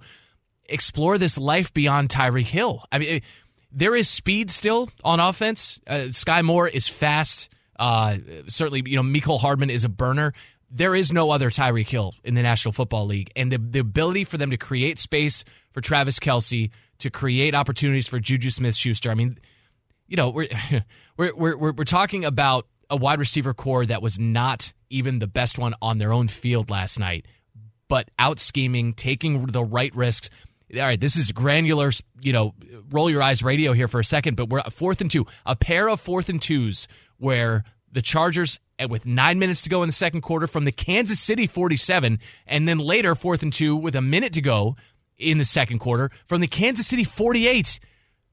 explore 0.68 1.18
this 1.18 1.38
life 1.38 1.72
beyond 1.72 2.08
Tyreek 2.08 2.46
Hill. 2.46 2.84
I 2.90 2.98
mean, 2.98 3.20
there 3.70 3.94
is 3.94 4.08
speed 4.08 4.50
still 4.50 4.88
on 5.04 5.20
offense. 5.20 5.78
Uh, 5.86 6.08
Skyy 6.10 6.44
Moore 6.44 6.68
is 6.68 6.88
fast. 6.88 7.48
Uh, 7.78 8.16
certainly, 8.48 8.82
you 8.86 8.96
know, 8.96 9.02
Mecole 9.02 9.40
Hardman 9.40 9.70
is 9.70 9.84
a 9.84 9.88
burner. 9.88 10.32
There 10.70 10.94
is 10.94 11.12
no 11.12 11.30
other 11.30 11.50
Tyreek 11.50 11.88
Hill 11.88 12.14
in 12.24 12.34
the 12.34 12.42
National 12.42 12.72
Football 12.72 13.06
League. 13.06 13.30
And 13.36 13.52
the, 13.52 13.58
the 13.58 13.78
ability 13.80 14.24
for 14.24 14.38
them 14.38 14.50
to 14.50 14.56
create 14.56 14.98
space 14.98 15.44
for 15.72 15.80
Travis 15.80 16.18
Kelce, 16.18 16.70
to 16.98 17.10
create 17.10 17.54
opportunities 17.54 18.08
for 18.08 18.18
Juju 18.18 18.50
Smith 18.50 18.74
Schuster. 18.74 19.10
I 19.10 19.14
mean, 19.14 19.38
you 20.08 20.16
know, 20.16 20.30
we're, 20.30 20.48
we're, 21.16 21.56
we're, 21.56 21.72
we're 21.72 21.84
talking 21.84 22.24
about 22.24 22.66
a 22.90 22.96
wide 22.96 23.18
receiver 23.18 23.54
corps 23.54 23.86
that 23.86 24.02
was 24.02 24.18
not 24.18 24.72
even 24.90 25.18
the 25.18 25.26
best 25.26 25.58
one 25.58 25.74
on 25.82 25.98
their 25.98 26.12
own 26.12 26.28
field 26.28 26.70
last 26.70 26.98
night, 26.98 27.26
but 27.88 28.10
out 28.18 28.38
scheming, 28.38 28.92
taking 28.92 29.46
the 29.46 29.64
right 29.64 29.94
risks 29.94 30.30
all 30.74 30.80
right, 30.80 31.00
this 31.00 31.16
is 31.16 31.30
granular, 31.32 31.92
you 32.20 32.32
know, 32.32 32.54
roll 32.90 33.08
your 33.08 33.22
eyes 33.22 33.42
radio 33.42 33.72
here 33.72 33.88
for 33.88 34.00
a 34.00 34.04
second, 34.04 34.36
but 34.36 34.48
we're 34.48 34.62
fourth 34.64 35.00
and 35.00 35.10
two, 35.10 35.26
a 35.44 35.54
pair 35.54 35.88
of 35.88 36.00
fourth 36.00 36.28
and 36.28 36.42
twos 36.42 36.88
where 37.18 37.64
the 37.92 38.02
Chargers, 38.02 38.58
eh, 38.78 38.86
with 38.86 39.06
nine 39.06 39.38
minutes 39.38 39.62
to 39.62 39.68
go 39.68 39.82
in 39.82 39.88
the 39.88 39.92
second 39.92 40.22
quarter 40.22 40.46
from 40.46 40.64
the 40.64 40.72
Kansas 40.72 41.20
City 41.20 41.46
47, 41.46 42.18
and 42.46 42.68
then 42.68 42.78
later 42.78 43.14
fourth 43.14 43.42
and 43.42 43.52
two 43.52 43.76
with 43.76 43.94
a 43.94 44.02
minute 44.02 44.32
to 44.32 44.42
go 44.42 44.76
in 45.16 45.38
the 45.38 45.44
second 45.44 45.78
quarter 45.78 46.10
from 46.26 46.40
the 46.40 46.48
Kansas 46.48 46.86
City 46.86 47.04
48. 47.04 47.78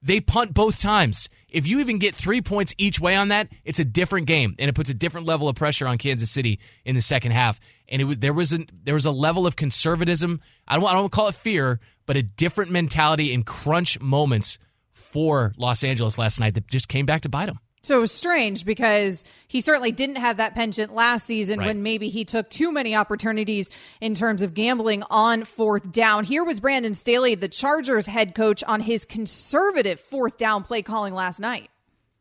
They 0.02 0.20
punt 0.20 0.54
both 0.54 0.82
times. 0.82 1.30
If 1.54 1.68
you 1.68 1.80
even 1.80 2.00
get 2.00 2.16
three 2.16 2.42
points 2.42 2.74
each 2.80 3.00
way 3.00 3.16
on 3.16 3.28
that, 3.30 3.48
it's 3.64 3.80
a 3.80 3.86
different 3.86 4.26
game, 4.26 4.56
and 4.58 4.68
it 4.70 4.74
puts 4.74 4.90
a 4.90 4.94
different 4.94 5.28
level 5.28 5.48
of 5.48 5.56
pressure 5.56 5.88
on 5.88 6.00
Kansas 6.00 6.32
City 6.32 6.60
in 6.84 6.96
the 6.96 7.02
second 7.02 7.32
half. 7.32 7.60
And 7.88 8.02
it 8.02 8.06
was 8.06 8.18
there 8.18 8.34
was 8.34 8.54
a 8.54 8.66
there 8.84 8.96
was 8.96 9.06
a 9.06 9.12
level 9.12 9.46
of 9.46 9.56
conservatism. 9.56 10.42
I 10.68 10.78
don't 10.78 10.90
I 10.90 10.94
don't 10.94 11.12
call 11.12 11.28
it 11.28 11.36
fear, 11.36 11.80
but 12.08 12.18
a 12.18 12.24
different 12.24 12.72
mentality 12.72 13.32
in 13.32 13.44
crunch 13.44 14.00
moments 14.02 14.58
for 14.92 15.54
Los 15.58 15.84
Angeles 15.84 16.18
last 16.18 16.40
night 16.40 16.56
that 16.56 16.68
just 16.68 16.88
came 16.88 17.06
back 17.06 17.22
to 17.22 17.30
bite 17.30 17.46
them. 17.46 17.60
So 17.84 17.98
it 17.98 18.00
was 18.00 18.13
strange 18.13 18.63
because 18.63 19.25
he 19.50 19.60
certainly 19.60 19.92
didn't 19.92 20.16
have 20.16 20.38
that 20.38 20.56
penchant 20.56 20.94
last 20.94 21.25
season 21.25 21.60
right. 21.60 21.68
when 21.68 21.84
maybe 21.84 22.08
he 22.08 22.24
took 22.24 22.50
too 22.50 22.72
many 22.72 22.96
opportunities 22.96 23.72
in 24.00 24.16
terms 24.16 24.42
of 24.42 24.54
gambling 24.54 25.04
on 25.10 25.44
fourth 25.44 25.92
down. 25.92 26.24
Here 26.24 26.46
was 26.46 26.62
Brandon 26.62 26.94
Staley, 26.94 27.36
the 27.36 27.50
Chargers 27.50 28.06
head 28.06 28.36
coach, 28.36 28.63
on 28.63 28.80
his 28.80 29.04
conservative 29.04 30.00
fourth 30.00 30.38
down 30.38 30.63
play 30.63 30.82
calling 30.82 31.13
last 31.13 31.42
night. 31.42 31.70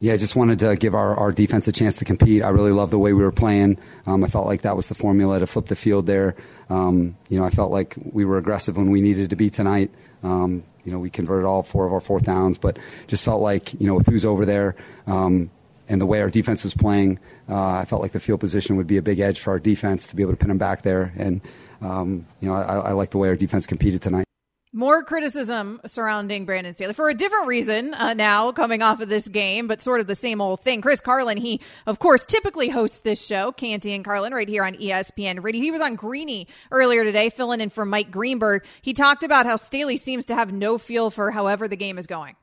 Yeah, 0.01 0.15
I 0.15 0.17
just 0.17 0.35
wanted 0.35 0.59
to 0.59 0.75
give 0.75 0.97
our, 0.97 1.15
our 1.15 1.31
defense 1.31 1.69
a 1.69 1.73
chance 1.73 1.95
to 1.99 2.05
compete. 2.05 2.43
I 2.43 2.49
really 2.49 2.73
love 2.73 2.91
the 2.91 2.99
way 2.99 3.13
we 3.13 3.23
were 3.23 3.31
playing. 3.31 3.79
Um, 4.05 4.25
I 4.25 4.27
felt 4.27 4.47
like 4.47 4.63
that 4.63 4.77
was 4.77 4.89
the 4.89 4.97
formula 4.97 5.39
to 5.39 5.47
flip 5.47 5.67
the 5.67 5.77
field 5.77 6.07
there. 6.07 6.35
Um, 6.71 7.17
you 7.29 7.39
know, 7.39 7.45
I 7.45 7.51
felt 7.51 7.71
like 7.71 7.95
we 8.03 8.25
were 8.25 8.37
aggressive 8.37 8.77
when 8.77 8.91
we 8.91 9.01
needed 9.01 9.31
to 9.31 9.37
be 9.37 9.49
tonight. 9.49 9.93
Um, 10.25 10.65
you 10.85 10.93
know, 10.93 10.99
we 10.99 11.11
converted 11.11 11.47
all 11.47 11.63
four 11.63 11.87
of 11.87 11.93
our 11.93 12.01
fourth 12.01 12.25
downs, 12.25 12.59
but 12.59 12.79
just 13.07 13.25
felt 13.25 13.41
like, 13.41 13.73
you 13.75 13.87
know, 13.87 13.99
if 13.99 14.07
who's 14.07 14.25
over 14.25 14.45
there 14.45 14.75
um, 15.07 15.51
and 15.89 16.01
the 16.01 16.07
way 16.07 16.21
our 16.21 16.31
defense 16.31 16.65
was 16.65 16.75
playing, 16.75 17.19
uh, 17.49 17.75
I 17.75 17.85
felt 17.85 18.03
like 18.03 18.13
the 18.13 18.21
field 18.21 18.41
position 18.41 18.77
would 18.77 18.87
be 18.87 18.97
a 18.97 19.03
big 19.03 19.21
edge 19.21 19.41
for 19.41 19.51
our 19.51 19.59
defense 19.59 20.07
to 20.09 20.17
be 20.17 20.23
able 20.23 20.33
to 20.33 20.39
pin 20.39 20.49
them 20.49 20.59
back 20.59 20.83
there. 20.83 21.13
And, 21.17 21.41
um, 21.81 22.27
you 22.41 22.49
know, 22.49 22.55
I, 22.55 22.77
I 22.79 22.93
like 22.93 23.11
the 23.11 23.19
way 23.19 23.29
our 23.29 23.37
defense 23.37 23.67
competed 23.67 24.03
tonight. 24.03 24.27
More 24.75 25.03
criticism 25.03 25.83
surrounding 25.85 26.47
Brandon 26.47 26.73
Staley 26.73 26.95
for 26.95 27.11
a 27.11 27.15
different 27.15 27.47
reason 27.47 27.93
uh, 27.93 28.15
now 28.15 28.53
coming 28.53 28.81
off 28.81 29.01
of 29.01 29.11
this 29.11 29.29
game, 29.29 29.67
but 29.67 29.83
sort 29.83 30.01
of 30.01 30.07
the 30.07 30.15
same 30.15 30.41
old 30.41 30.61
thing. 30.61 30.81
Chris 30.81 31.03
Carlin, 31.03 31.37
he, 31.37 31.61
of 31.87 31.99
course, 31.99 32.25
typically 32.25 32.71
hosts 32.71 33.01
this 33.01 33.23
show, 33.23 33.53
Canty 33.53 33.93
and 33.93 34.03
Carlin, 34.03 34.33
right 34.33 34.49
here 34.49 34.65
on 34.65 34.73
ESPN 34.77 35.43
Radio. 35.43 35.61
He 35.61 35.71
was 35.71 35.83
on 35.83 35.95
Greeny 35.95 36.49
earlier 36.71 37.05
today, 37.05 37.29
filling 37.29 37.61
in 37.61 37.69
for 37.69 37.85
Mike 37.85 38.11
Greenberg. 38.11 38.65
He 38.81 38.95
talked 38.95 39.23
about 39.23 39.45
how 39.45 39.57
Staley 39.57 39.99
seems 39.99 40.25
to 40.27 40.35
have 40.35 40.55
no 40.55 40.79
feel 40.79 41.11
for 41.11 41.31
however 41.31 41.69
the 41.69 41.77
game 41.77 41.99
is 41.99 42.07
going. 42.07 42.35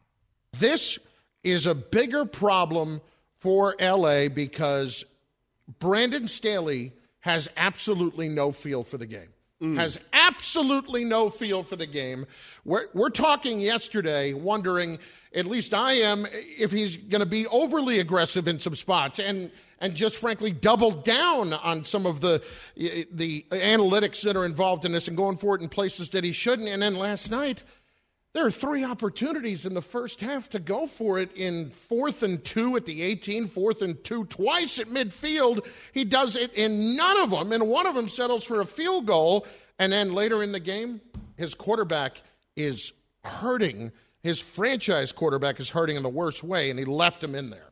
This 0.59 1.00
is 1.43 1.65
a 1.65 1.74
bigger 1.74 2.25
problem 2.25 3.01
for 3.38 3.75
LA 3.81 4.29
because 4.29 5.03
Brandon 5.79 6.27
Staley 6.27 6.93
has 7.21 7.50
absolutely 7.57 8.29
no 8.29 8.51
feel 8.51 8.83
for 8.83 9.00
the 9.00 9.07
game. 9.07 9.29
Mm. 9.61 9.75
Has 9.75 9.99
absolutely 10.13 11.03
no 11.03 11.29
feel 11.29 11.63
for 11.63 11.75
the 11.75 11.85
game. 11.85 12.25
We're, 12.63 12.85
we're 12.93 13.09
talking 13.09 13.59
yesterday, 13.59 14.31
wondering, 14.31 14.99
at 15.35 15.47
least 15.47 15.73
I 15.73 15.93
am, 15.93 16.25
if 16.31 16.71
he's 16.71 16.95
going 16.95 17.19
to 17.19 17.27
be 17.27 17.45
overly 17.47 17.99
aggressive 17.99 18.47
in 18.47 18.59
some 18.59 18.75
spots 18.75 19.19
and 19.19 19.51
and 19.81 19.95
just 19.95 20.17
frankly 20.17 20.51
double 20.51 20.91
down 20.91 21.53
on 21.53 21.83
some 21.83 22.05
of 22.05 22.21
the 22.21 22.43
the 23.11 23.45
analytics 23.49 24.21
that 24.23 24.35
are 24.35 24.45
involved 24.45 24.85
in 24.85 24.91
this 24.91 25.07
and 25.07 25.17
going 25.17 25.37
for 25.37 25.55
it 25.55 25.61
in 25.61 25.69
places 25.69 26.09
that 26.09 26.23
he 26.23 26.31
shouldn't. 26.31 26.67
And 26.67 26.81
then 26.81 26.95
last 26.95 27.31
night, 27.31 27.63
there 28.33 28.45
are 28.45 28.51
three 28.51 28.83
opportunities 28.83 29.65
in 29.65 29.74
the 29.74 29.81
first 29.81 30.21
half 30.21 30.50
to 30.50 30.59
go 30.59 30.86
for 30.86 31.17
it 31.17 31.31
in 31.36 31.71
fourth 31.71 32.21
and 32.21 32.43
two 32.43 32.75
at 32.75 32.86
the 32.86 33.01
18, 33.01 33.48
fourth 33.48 33.81
and 33.81 34.03
two 34.03 34.25
twice 34.25 34.77
at 34.77 34.88
midfield. 34.88 35.67
He 35.93 36.05
does 36.05 36.36
it 36.36 36.53
in 36.53 36.95
none 36.95 37.19
of 37.21 37.31
them, 37.31 37.51
and 37.51 37.67
one 37.67 37.88
of 37.88 37.95
them 37.95 38.07
settles 38.07 38.45
for 38.45 38.62
a 38.62 38.65
field 38.65 39.07
goal. 39.07 39.48
And 39.79 39.91
then 39.91 40.13
later 40.13 40.43
in 40.43 40.51
the 40.51 40.59
game, 40.59 41.01
his 41.38 41.55
quarterback 41.55 42.21
is 42.55 42.93
hurting. 43.24 43.91
His 44.21 44.39
franchise 44.39 45.12
quarterback 45.12 45.59
is 45.59 45.69
hurting 45.69 45.95
in 45.95 46.03
the 46.03 46.09
worst 46.09 46.43
way, 46.43 46.69
and 46.69 46.77
he 46.77 46.86
left 46.86 47.24
him 47.24 47.33
in 47.33 47.50
there. 47.50 47.69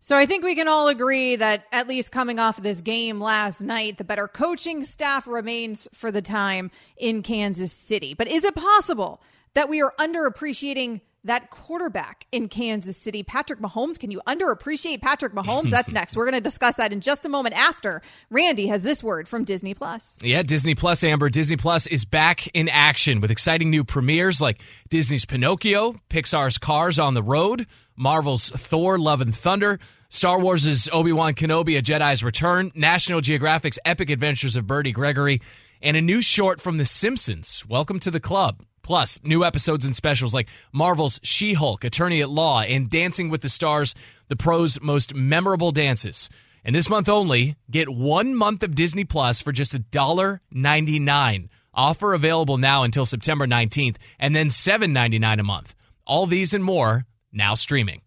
So 0.00 0.16
I 0.16 0.26
think 0.26 0.42
we 0.42 0.56
can 0.56 0.66
all 0.66 0.88
agree 0.88 1.36
that 1.36 1.66
at 1.70 1.86
least 1.86 2.10
coming 2.10 2.40
off 2.40 2.58
of 2.58 2.64
this 2.64 2.80
game 2.80 3.20
last 3.20 3.60
night, 3.60 3.98
the 3.98 4.04
better 4.04 4.26
coaching 4.26 4.82
staff 4.82 5.28
remains 5.28 5.86
for 5.94 6.10
the 6.10 6.22
time 6.22 6.72
in 6.96 7.22
Kansas 7.22 7.72
City. 7.72 8.12
But 8.12 8.26
is 8.26 8.42
it 8.42 8.56
possible 8.56 9.22
that 9.54 9.68
we 9.68 9.82
are 9.82 9.92
underappreciating 9.98 11.00
that 11.24 11.50
quarterback 11.50 12.26
in 12.32 12.48
Kansas 12.48 12.96
City, 12.96 13.22
Patrick 13.22 13.60
Mahomes. 13.60 13.98
Can 13.98 14.10
you 14.10 14.20
underappreciate 14.26 15.00
Patrick 15.00 15.32
Mahomes? 15.34 15.70
That's 15.70 15.92
next. 15.92 16.16
We're 16.16 16.24
going 16.24 16.34
to 16.34 16.40
discuss 16.40 16.76
that 16.76 16.92
in 16.92 17.00
just 17.00 17.24
a 17.24 17.28
moment 17.28 17.54
after 17.56 18.02
Randy 18.28 18.66
has 18.66 18.82
this 18.82 19.04
word 19.04 19.28
from 19.28 19.44
Disney 19.44 19.74
Plus. 19.74 20.18
Yeah, 20.20 20.42
Disney 20.42 20.74
Plus, 20.74 21.04
Amber. 21.04 21.30
Disney 21.30 21.56
Plus 21.56 21.86
is 21.86 22.04
back 22.04 22.48
in 22.48 22.68
action 22.68 23.20
with 23.20 23.30
exciting 23.30 23.70
new 23.70 23.84
premieres 23.84 24.40
like 24.40 24.60
Disney's 24.90 25.24
Pinocchio, 25.24 25.94
Pixar's 26.10 26.58
Cars 26.58 26.98
on 26.98 27.14
the 27.14 27.22
Road, 27.22 27.66
Marvel's 27.96 28.50
Thor, 28.50 28.98
Love 28.98 29.20
and 29.20 29.34
Thunder, 29.34 29.78
Star 30.08 30.40
Wars' 30.40 30.88
Obi-Wan 30.92 31.34
Kenobi, 31.34 31.78
A 31.78 31.82
Jedi's 31.82 32.24
Return, 32.24 32.72
National 32.74 33.20
Geographic's 33.20 33.78
Epic 33.84 34.10
Adventures 34.10 34.56
of 34.56 34.66
Bertie 34.66 34.92
Gregory, 34.92 35.40
and 35.80 35.96
a 35.96 36.00
new 36.00 36.20
short 36.20 36.60
from 36.60 36.78
The 36.78 36.84
Simpsons. 36.84 37.64
Welcome 37.68 38.00
to 38.00 38.10
the 38.10 38.20
club. 38.20 38.64
Plus, 38.82 39.18
new 39.22 39.44
episodes 39.44 39.84
and 39.84 39.94
specials 39.94 40.34
like 40.34 40.48
Marvel's 40.72 41.20
She 41.22 41.54
Hulk, 41.54 41.84
Attorney 41.84 42.20
at 42.20 42.30
Law, 42.30 42.62
and 42.62 42.90
Dancing 42.90 43.30
with 43.30 43.40
the 43.40 43.48
Stars, 43.48 43.94
the 44.28 44.36
pros' 44.36 44.80
most 44.80 45.14
memorable 45.14 45.70
dances. 45.70 46.28
And 46.64 46.74
this 46.74 46.88
month 46.88 47.08
only, 47.08 47.56
get 47.70 47.88
one 47.88 48.34
month 48.34 48.62
of 48.62 48.74
Disney 48.74 49.04
Plus 49.04 49.40
for 49.40 49.52
just 49.52 49.72
$1.99. 49.72 51.48
Offer 51.74 52.14
available 52.14 52.58
now 52.58 52.82
until 52.82 53.04
September 53.04 53.46
19th, 53.46 53.96
and 54.18 54.36
then 54.36 54.48
$7.99 54.48 55.40
a 55.40 55.42
month. 55.42 55.74
All 56.06 56.26
these 56.26 56.52
and 56.54 56.62
more 56.62 57.06
now 57.32 57.54
streaming. 57.54 58.02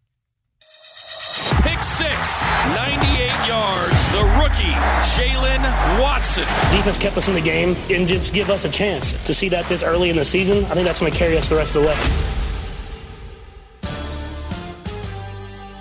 Pick 1.85 2.07
six, 2.07 2.41
98 2.73 3.29
yards. 3.47 4.11
The 4.11 4.23
rookie, 4.41 4.73
Jaylen 5.13 5.61
Watson. 6.01 6.43
Defense 6.75 6.97
kept 6.97 7.15
us 7.15 7.27
in 7.27 7.35
the 7.35 7.41
game 7.41 7.75
and 7.91 8.07
just 8.07 8.33
give 8.33 8.49
us 8.49 8.65
a 8.65 8.69
chance 8.69 9.11
to 9.23 9.35
see 9.35 9.49
that 9.49 9.65
this 9.65 9.83
early 9.83 10.09
in 10.09 10.15
the 10.15 10.25
season. 10.25 10.65
I 10.65 10.69
think 10.69 10.87
that's 10.87 10.99
going 10.99 11.11
to 11.11 11.17
carry 11.17 11.37
us 11.37 11.47
the 11.47 11.57
rest 11.57 11.75
of 11.75 11.83
the 11.83 11.87
way. 11.87 11.95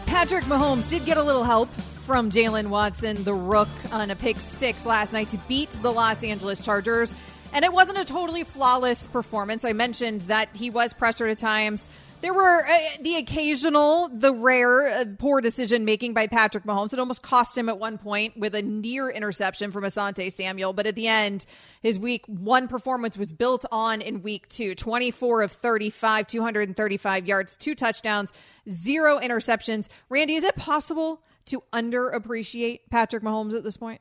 Patrick 0.05 0.45
Mahomes 0.45 0.89
did 0.91 1.07
get 1.07 1.17
a 1.17 1.23
little 1.23 1.45
help 1.45 1.71
from 1.71 2.29
Jaylen 2.29 2.67
Watson, 2.69 3.25
the 3.25 3.33
rook, 3.33 3.69
on 3.91 4.11
a 4.11 4.17
pick 4.17 4.41
six 4.41 4.85
last 4.85 5.15
night 5.15 5.31
to 5.31 5.39
beat 5.49 5.71
the 5.71 5.91
Los 5.91 6.23
Angeles 6.23 6.61
Chargers. 6.61 7.15
And 7.55 7.65
it 7.65 7.73
wasn't 7.73 7.99
a 7.99 8.05
totally 8.05 8.45
flawless 8.45 9.07
performance. 9.07 9.65
I 9.65 9.73
mentioned 9.73 10.23
that 10.23 10.55
he 10.55 10.69
was 10.69 10.93
pressured 10.93 11.31
at 11.31 11.39
times 11.39 11.89
There 12.25 12.33
were 12.33 12.65
uh, 12.65 12.79
the 13.03 13.17
occasional, 13.17 14.09
the 14.09 14.33
rare 14.33 14.89
uh, 14.89 15.05
poor 15.19 15.43
decision 15.43 15.85
making 15.85 16.15
by 16.15 16.27
Patrick 16.27 16.65
Mahomes. 16.65 16.95
It 16.95 16.99
almost 16.99 17.23
cost 17.23 17.59
him 17.59 17.69
at 17.69 17.79
one 17.79 17.99
point 17.99 18.39
with 18.39 18.55
a 18.55 18.63
near 18.63 19.11
interception 19.11 19.71
from 19.71 19.85
Asante 19.85 20.33
Samuel. 20.33 20.73
But 20.73 20.87
at 20.87 20.95
the 20.95 21.07
end, 21.07 21.45
his 21.83 21.99
week 21.99 22.25
one 22.27 22.67
performance 22.67 23.19
was 23.19 23.35
built 23.35 23.67
on 23.71 24.01
in 24.01 24.23
week 24.23 24.49
two 24.49 24.75
24 24.75 25.43
of 25.43 25.53
35, 25.53 26.27
235 26.27 27.27
yards, 27.27 27.57
two 27.57 27.75
touchdowns, 27.75 28.33
zero 28.71 29.21
interceptions. 29.21 29.91
Randy, 30.09 30.37
is 30.37 30.45
it 30.45 30.57
possible 30.57 31.21
to 31.45 31.63
underappreciate 31.75 32.89
Patrick 32.89 33.23
Mahomes 33.23 33.55
at 33.55 33.65
this 33.65 33.77
point? 33.77 34.01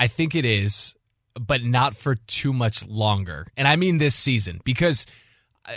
I 0.00 0.08
think 0.08 0.34
it 0.34 0.44
is, 0.44 0.96
but 1.40 1.62
not 1.62 1.94
for 1.94 2.16
too 2.16 2.52
much 2.52 2.88
longer. 2.88 3.46
And 3.56 3.68
I 3.68 3.76
mean 3.76 3.98
this 3.98 4.16
season 4.16 4.60
because, 4.64 5.06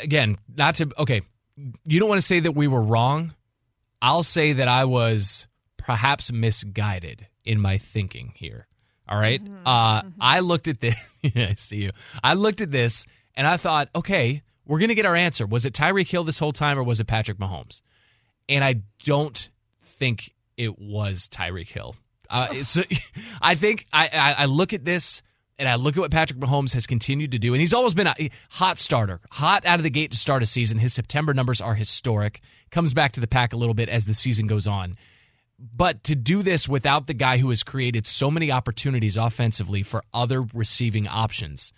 again, 0.01 0.35
not 0.55 0.73
to, 0.73 0.89
okay 0.97 1.21
you 1.85 1.99
don't 1.99 2.09
want 2.09 2.19
to 2.21 2.27
say 2.27 2.39
that 2.41 2.53
we 2.53 2.67
were 2.67 2.81
wrong. 2.81 3.33
I'll 4.01 4.23
say 4.23 4.53
that 4.53 4.67
I 4.67 4.85
was 4.85 5.47
perhaps 5.77 6.31
misguided 6.31 7.27
in 7.43 7.59
my 7.59 7.77
thinking 7.77 8.33
here. 8.35 8.67
All 9.07 9.19
right? 9.19 9.43
mm-hmm. 9.43 9.65
Uh, 9.65 10.01
mm-hmm. 10.01 10.09
I 10.19 10.39
looked 10.41 10.67
at 10.67 10.79
this. 10.79 11.17
I 11.35 11.55
see 11.55 11.83
you. 11.83 11.91
I 12.23 12.35
looked 12.35 12.61
at 12.61 12.71
this 12.71 13.05
and 13.35 13.47
I 13.47 13.57
thought, 13.57 13.89
okay, 13.95 14.43
we're 14.65 14.79
going 14.79 14.89
to 14.89 14.95
get 14.95 15.05
our 15.05 15.15
answer. 15.15 15.47
Was 15.47 15.65
it 15.65 15.73
Tyreek 15.73 16.09
Hill 16.09 16.23
this 16.23 16.39
whole 16.39 16.51
time 16.51 16.77
or 16.77 16.83
was 16.83 16.99
it 16.99 17.07
Patrick 17.07 17.39
Mahomes? 17.39 17.81
And 18.47 18.63
I 18.63 18.81
don't 19.03 19.49
think 19.83 20.33
it 20.57 20.77
was 20.77 21.27
Tyreek 21.27 21.69
Hill. 21.69 21.95
Uh, 22.29 22.49
it's, 22.51 22.77
I 23.41 23.55
think 23.55 23.87
I, 23.91 24.09
I, 24.13 24.43
I 24.43 24.45
look 24.45 24.73
at 24.73 24.85
this 24.85 25.23
and 25.59 25.67
I 25.67 25.75
look 25.75 25.97
at 25.97 25.99
what 25.99 26.11
Patrick 26.11 26.39
Mahomes 26.39 26.73
has 26.73 26.87
continued 26.87 27.33
to 27.33 27.39
do, 27.39 27.53
and 27.53 27.59
he's 27.59 27.73
always 27.73 27.93
been 27.93 28.07
a 28.07 28.29
hot 28.49 28.79
starter, 28.79 29.19
hot 29.29 29.65
out 29.65 29.77
of 29.77 29.83
the 29.83 29.89
gate 29.89 30.11
to 30.11 30.17
start 30.17 30.41
a 30.41 30.45
season. 30.45 30.79
His 30.79 30.93
September 30.93 31.33
numbers 31.33 31.59
are 31.59 31.75
historic. 31.75 32.41
Comes 32.71 32.93
back 32.93 33.11
to 33.11 33.19
the 33.19 33.27
pack 33.27 33.51
a 33.51 33.57
little 33.57 33.73
bit 33.75 33.89
as 33.89 34.05
the 34.05 34.13
season 34.13 34.47
goes 34.47 34.67
on. 34.67 34.95
But 35.59 36.05
to 36.05 36.15
do 36.15 36.41
this 36.41 36.69
without 36.69 37.07
the 37.07 37.13
guy 37.13 37.37
who 37.37 37.49
has 37.49 37.63
created 37.63 38.07
so 38.07 38.31
many 38.31 38.49
opportunities 38.49 39.17
offensively 39.17 39.83
for 39.83 40.01
other 40.13 40.41
receiving 40.53 41.07
options. 41.07 41.73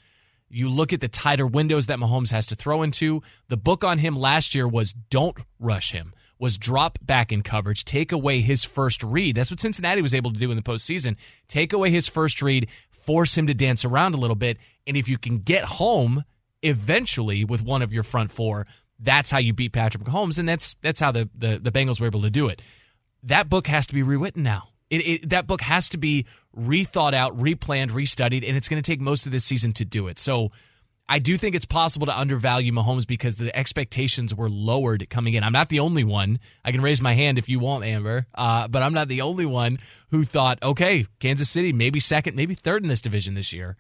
You 0.48 0.70
look 0.70 0.94
at 0.94 1.02
the 1.02 1.08
tighter 1.08 1.48
windows 1.48 1.88
that 1.88 1.98
Mahomes 1.98 2.32
has 2.32 2.46
to 2.48 2.56
throw 2.56 2.84
into. 2.84 3.24
The 3.48 3.58
book 3.58 3.84
on 3.84 3.98
him 3.98 4.16
last 4.16 4.54
year 4.54 4.68
was 4.68 4.94
don't 4.94 5.40
rush 5.60 5.94
him, 5.94 6.14
was 6.38 6.58
drop 6.58 7.00
back 7.02 7.32
in 7.32 7.42
coverage, 7.42 7.86
take 7.86 8.12
away 8.12 8.42
his 8.42 8.64
first 8.64 9.02
read. 9.02 9.36
That's 9.36 9.50
what 9.50 9.62
Cincinnati 9.62 10.02
was 10.02 10.14
able 10.14 10.34
to 10.34 10.40
do 10.40 10.52
in 10.52 10.58
the 10.58 10.64
postseason. 10.64 11.16
Take 11.48 11.72
away 11.72 11.90
his 11.90 12.08
first 12.08 12.42
read, 12.42 12.68
force 13.04 13.38
him 13.38 13.48
to 13.48 13.54
dance 13.54 13.86
around 13.86 14.16
a 14.16 14.18
little 14.18 14.36
bit. 14.36 14.58
And 14.88 14.98
if 14.98 15.08
you 15.08 15.18
can 15.18 15.38
get 15.38 15.64
home 15.64 16.24
eventually 16.62 17.44
with 17.44 17.64
one 17.64 17.82
of 17.82 17.94
your 17.94 18.04
front 18.04 18.32
four, 18.32 18.68
that's 19.00 19.32
how 19.32 19.40
you 19.40 19.54
beat 19.54 19.74
Patrick 19.74 20.04
Mahomes, 20.04 20.38
and 20.38 20.48
that's 20.48 20.76
that's 20.82 21.00
how 21.00 21.12
the, 21.12 21.30
the, 21.36 21.60
the 21.60 21.72
Bengals 21.72 22.00
were 22.00 22.08
able 22.08 22.22
to 22.22 22.30
do 22.30 22.48
it. 22.48 22.62
That 23.24 23.50
book 23.50 23.68
has 23.68 23.88
to 23.88 23.94
be 23.94 24.04
rewritten 24.04 24.44
now. 24.44 24.70
It, 24.90 25.08
it, 25.08 25.30
that 25.30 25.48
book 25.48 25.62
has 25.62 25.90
to 25.90 25.98
be 25.98 26.26
rethought 26.56 27.14
out, 27.14 27.38
replanned, 27.38 27.92
restudied, 27.92 28.48
and 28.48 28.58
it's 28.58 28.68
going 28.68 28.82
to 28.82 28.92
take 28.92 29.00
most 29.00 29.26
of 29.26 29.32
this 29.32 29.46
season 29.46 29.74
to 29.74 29.86
do 29.86 30.08
it. 30.08 30.20
So 30.20 30.52
I 31.10 31.20
do 31.20 31.36
think 31.36 31.56
it's 31.56 31.66
possible 31.66 32.08
to 32.08 32.18
undervalue 32.18 32.72
Mahomes 32.72 33.06
because 33.06 33.36
the 33.36 33.54
expectations 33.56 34.34
were 34.34 34.50
lowered 34.50 35.10
coming 35.10 35.34
in. 35.34 35.44
I'm 35.44 35.52
not 35.52 35.68
the 35.68 35.82
only 35.82 36.06
one. 36.06 36.40
I 36.64 36.72
can 36.72 36.82
raise 36.82 37.02
my 37.02 37.14
hand 37.14 37.38
if 37.38 37.50
you 37.50 37.60
want, 37.60 37.84
Amber, 37.84 38.28
uh, 38.34 38.70
but 38.70 38.82
I'm 38.82 38.94
not 38.94 39.10
the 39.10 39.22
only 39.22 39.46
one 39.46 39.80
who 40.12 40.24
thought, 40.24 40.64
okay, 40.64 41.06
Kansas 41.20 41.50
City, 41.50 41.74
maybe 41.74 42.00
second, 42.00 42.38
maybe 42.38 42.54
third 42.56 42.84
in 42.84 42.88
this 42.88 43.02
division 43.02 43.34
this 43.34 43.52
year. 43.52 43.76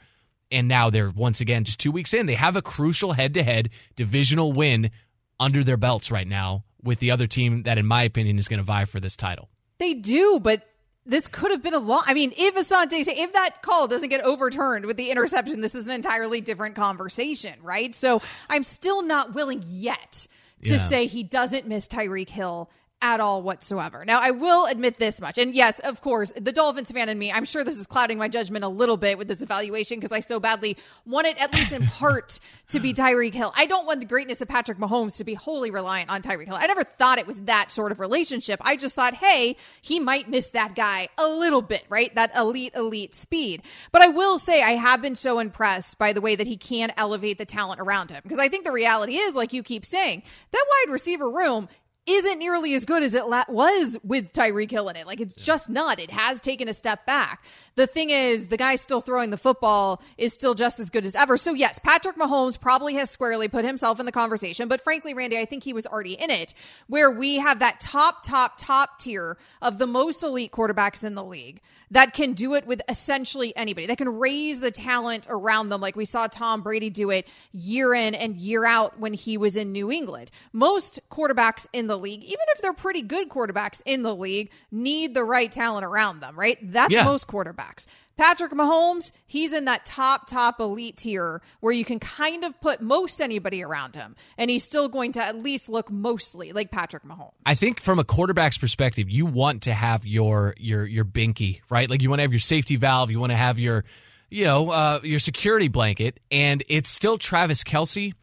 And 0.51 0.68
now 0.68 0.90
they're 0.90 1.10
once 1.10 1.40
again 1.40 1.63
just 1.63 1.80
two 1.80 1.92
weeks 1.94 2.13
in. 2.13 2.25
They 2.25 2.36
have 2.36 2.58
a 2.58 2.62
crucial 2.62 3.13
head 3.13 3.34
to 3.36 3.44
head 3.44 3.70
divisional 3.96 4.51
win 4.51 4.92
under 5.40 5.63
their 5.63 5.78
belts 5.78 6.12
right 6.12 6.28
now 6.28 6.66
with 6.84 7.00
the 7.00 7.12
other 7.12 7.28
team 7.28 7.63
that, 7.63 7.78
in 7.78 7.86
my 7.86 8.04
opinion, 8.04 8.38
is 8.38 8.50
going 8.50 8.58
to 8.58 8.63
vie 8.63 8.86
for 8.86 9.00
this 9.00 9.16
title. 9.16 9.48
They 9.80 9.94
do, 9.94 10.40
but 10.42 10.68
this 11.05 11.27
could 11.27 11.51
have 11.51 11.63
been 11.63 11.74
a 11.74 11.79
long. 11.79 12.03
I 12.05 12.13
mean, 12.13 12.34
if 12.38 12.55
Asante, 12.55 13.05
if 13.08 13.34
that 13.34 13.62
call 13.62 13.88
doesn't 13.88 14.10
get 14.10 14.22
overturned 14.22 14.86
with 14.86 14.98
the 14.98 15.10
interception, 15.10 15.62
this 15.62 15.75
is 15.75 15.88
an 15.88 15.91
entirely 15.93 16.41
different 16.41 16.75
conversation, 16.75 17.53
right? 17.63 17.93
So 17.96 18.22
I'm 18.50 18.63
still 18.63 19.01
not 19.01 19.34
willing 19.34 19.63
yet 19.67 20.27
to 20.63 20.75
yeah. 20.75 20.77
say 20.77 21.08
he 21.08 21.24
doesn't 21.24 21.67
miss 21.67 21.88
Tyreek 21.88 22.29
Hill 22.29 22.70
at 23.01 23.20
all 23.20 23.41
whatsoever. 23.41 24.05
Now, 24.05 24.20
I 24.22 24.31
will 24.31 24.65
admit 24.65 25.00
this 25.00 25.20
much. 25.20 25.38
And 25.38 25.55
yes, 25.55 25.79
of 25.79 26.01
course, 26.01 26.31
the 26.36 26.51
Dolphins 26.51 26.91
fan 26.91 27.10
in 27.10 27.17
me, 27.17 27.31
I'm 27.31 27.46
sure 27.46 27.63
this 27.63 27.77
is 27.77 27.88
clouding 27.88 28.17
my 28.17 28.27
judgment 28.27 28.63
a 28.63 28.67
little 28.67 28.98
bit 28.98 29.17
with 29.17 29.27
this 29.27 29.41
evaluation 29.41 29.98
because 29.98 30.12
I 30.12 30.20
so 30.20 30.39
badly 30.39 30.77
want 31.05 31.27
it, 31.27 31.41
at 31.41 31.53
least 31.53 31.74
in 31.74 31.86
part, 31.86 32.39
to 32.70 32.79
be 32.79 32.93
Tyreek 32.93 33.34
Hill. 33.34 33.51
I 33.55 33.65
don't 33.65 33.86
want 33.86 34.00
the 34.00 34.05
greatness 34.05 34.42
of 34.42 34.48
Patrick 34.48 34.77
Mahomes 34.77 35.18
to 35.18 35.24
be 35.24 35.33
wholly 35.33 35.72
reliant 35.72 36.09
on 36.09 36.22
Tyreek 36.22 36.46
Hill. 36.46 36.55
I 36.55 36.68
never 36.68 36.83
thought 36.83 37.18
it 37.18 37.27
was 37.27 37.42
that 37.42 37.72
sort 37.72 37.92
of 37.92 38.00
relationship. 38.00 38.59
I 38.64 38.75
just 38.75 38.96
thought, 38.96 39.16
hey, 39.16 39.57
he 39.81 40.00
might 40.00 40.29
miss 40.29 40.50
that 40.50 40.75
guy 40.75 41.09
a 41.18 41.27
little 41.27 41.61
bit, 41.61 41.83
right? 41.90 42.14
That 42.16 42.31
elite, 42.35 42.75
elite 42.75 43.16
speed. 43.16 43.64
But 43.92 44.03
I 44.03 44.09
will 44.09 44.37
say, 44.37 44.61
I 44.61 44.72
have 44.72 45.01
been 45.01 45.16
so 45.16 45.40
impressed 45.40 45.98
by 45.98 46.14
the 46.14 46.22
way 46.22 46.35
that 46.35 46.48
he 46.48 46.57
can 46.57 46.94
elevate 46.98 47.40
the 47.40 47.46
talent 47.46 47.81
around 47.81 48.11
him 48.11 48.22
because 48.24 48.40
I 48.40 48.48
think 48.48 48.64
the 48.64 48.72
reality 48.72 49.16
is, 49.16 49.35
like 49.35 49.53
you 49.53 49.64
keep 49.64 49.85
saying, 49.85 50.24
that 50.51 50.66
wide 50.70 50.92
receiver 50.92 51.29
room 51.29 51.68
isn't 52.07 52.40
nearly 52.40 52.74
as 52.74 52.85
good 52.85 53.03
as 53.03 53.14
it 53.14 53.27
la- 53.27 53.46
was 53.48 53.98
with 54.03 54.33
Tyreek 54.33 54.72
Hill 54.72 54.90
in 54.90 54.96
it. 54.96 55.05
Like 55.05 55.22
it's 55.22 55.33
just 55.33 55.70
not. 55.70 56.00
It 56.00 56.09
has 56.09 56.42
taken 56.42 56.68
a 56.68 56.74
step 56.74 57.05
back. 57.05 57.46
The 57.75 57.85
thing 57.87 58.09
is, 58.09 58.48
the 58.48 58.57
guy 58.57 58.75
still 58.75 59.01
throwing 59.01 59.29
the 59.29 59.37
football 59.37 60.01
is 60.18 60.33
still 60.33 60.53
just 60.53 60.79
as 60.79 60.90
good 60.90 61.05
as 61.05 61.16
ever. 61.16 61.37
So 61.37 61.53
yes, 61.53 61.79
Patrick 61.79 62.18
Mahomes 62.18 62.59
probably 62.59 62.96
has 62.96 63.09
squarely 63.09 63.48
put 63.48 63.66
himself 63.66 64.00
in 64.00 64.05
the 64.05 64.11
conversation. 64.11 64.68
But 64.68 64.81
frankly, 64.81 65.14
Randy, 65.14 65.37
I 65.37 65.46
think 65.46 65.64
he 65.64 65.74
was 65.74 65.85
already 65.85 66.14
in 66.14 66.31
it, 66.31 66.53
where 66.87 67.11
we 67.11 67.35
have 67.37 67.59
that 67.59 67.79
top, 67.79 68.24
top, 68.24 68.55
top 68.57 69.00
tier 69.00 69.37
of 69.61 69.77
the 69.77 69.87
most 69.87 70.24
elite 70.24 70.51
quarterbacks 70.51 71.03
in 71.03 71.16
the 71.16 71.24
league 71.24 71.61
that 71.92 72.14
can 72.14 72.34
do 72.34 72.56
it 72.56 72.66
with 72.66 72.82
essentially 72.90 73.56
anybody. 73.56 73.88
That 73.88 73.98
can 73.98 74.10
raise 74.18 74.60
the 74.60 74.72
talent 74.72 75.27
around 75.30 75.70
them, 75.70 75.82
like 75.82 75.96
we 75.96 76.06
saw 76.06 76.27
Tom 76.27 76.62
Brady 76.62 76.90
do 76.90 77.12
it 77.12 77.27
year 77.51 77.94
in 77.94 78.16
and 78.16 78.36
year 78.36 78.66
out 78.66 79.00
when 79.00 79.14
he 79.14 79.38
was 79.38 79.56
in 79.56 79.72
New 79.72 79.92
England. 79.92 80.32
Most 80.54 81.00
quarterbacks 81.12 81.68
in 81.74 81.88
the 81.88 81.98
league, 81.98 82.24
even 82.24 82.46
if 82.56 82.62
they're 82.62 82.74
pretty 82.74 83.01
good 83.01 83.30
quarterbacks 83.30 83.82
in 83.86 84.01
the 84.01 84.16
league, 84.16 84.51
need 84.72 85.14
the 85.14 85.24
right 85.24 85.51
talent 85.51 85.86
around 85.86 86.22
them, 86.22 86.38
right? 86.40 86.58
That's 86.62 86.94
yeah. 86.94 87.04
most 87.04 87.27
quarterbacks. 87.27 87.88
Patrick 88.17 88.51
Mahomes, 88.51 89.11
he's 89.25 89.53
in 89.53 89.65
that 89.65 89.85
top, 89.85 90.27
top 90.27 90.59
elite 90.59 90.97
tier 90.97 91.41
where 91.59 91.74
you 91.74 91.85
can 91.85 92.00
kind 92.00 92.43
of 92.43 92.59
put 92.61 92.81
most 92.81 93.21
anybody 93.21 93.63
around 93.63 93.95
him, 93.95 94.15
and 94.37 94.50
he's 94.50 94.63
still 94.63 94.89
going 94.89 95.13
to 95.13 95.24
at 95.24 95.37
least 95.37 95.69
look 95.69 95.89
mostly 95.89 96.51
like 96.51 96.71
Patrick 96.71 97.03
Mahomes. 97.03 97.33
I 97.45 97.55
think 97.55 97.79
from 97.79 98.00
a 98.00 98.03
quarterback's 98.03 98.57
perspective, 98.57 99.09
you 99.09 99.25
want 99.25 99.63
to 99.63 99.74
have 99.74 100.05
your 100.05 100.53
your 100.57 100.85
your 100.85 101.05
binky, 101.05 101.61
right? 101.69 101.89
Like 101.89 102.01
you 102.01 102.09
want 102.09 102.19
to 102.19 102.24
have 102.24 102.33
your 102.33 102.39
safety 102.39 102.75
valve, 102.75 103.11
you 103.11 103.19
want 103.19 103.31
to 103.31 103.37
have 103.37 103.59
your 103.59 103.85
you 104.29 104.45
know 104.45 104.69
uh, 104.69 105.00
your 105.03 105.19
security 105.19 105.67
blanket, 105.67 106.19
and 106.29 106.63
it's 106.67 106.89
still 106.89 107.17
Travis 107.17 107.63
Kelce, 107.63 108.13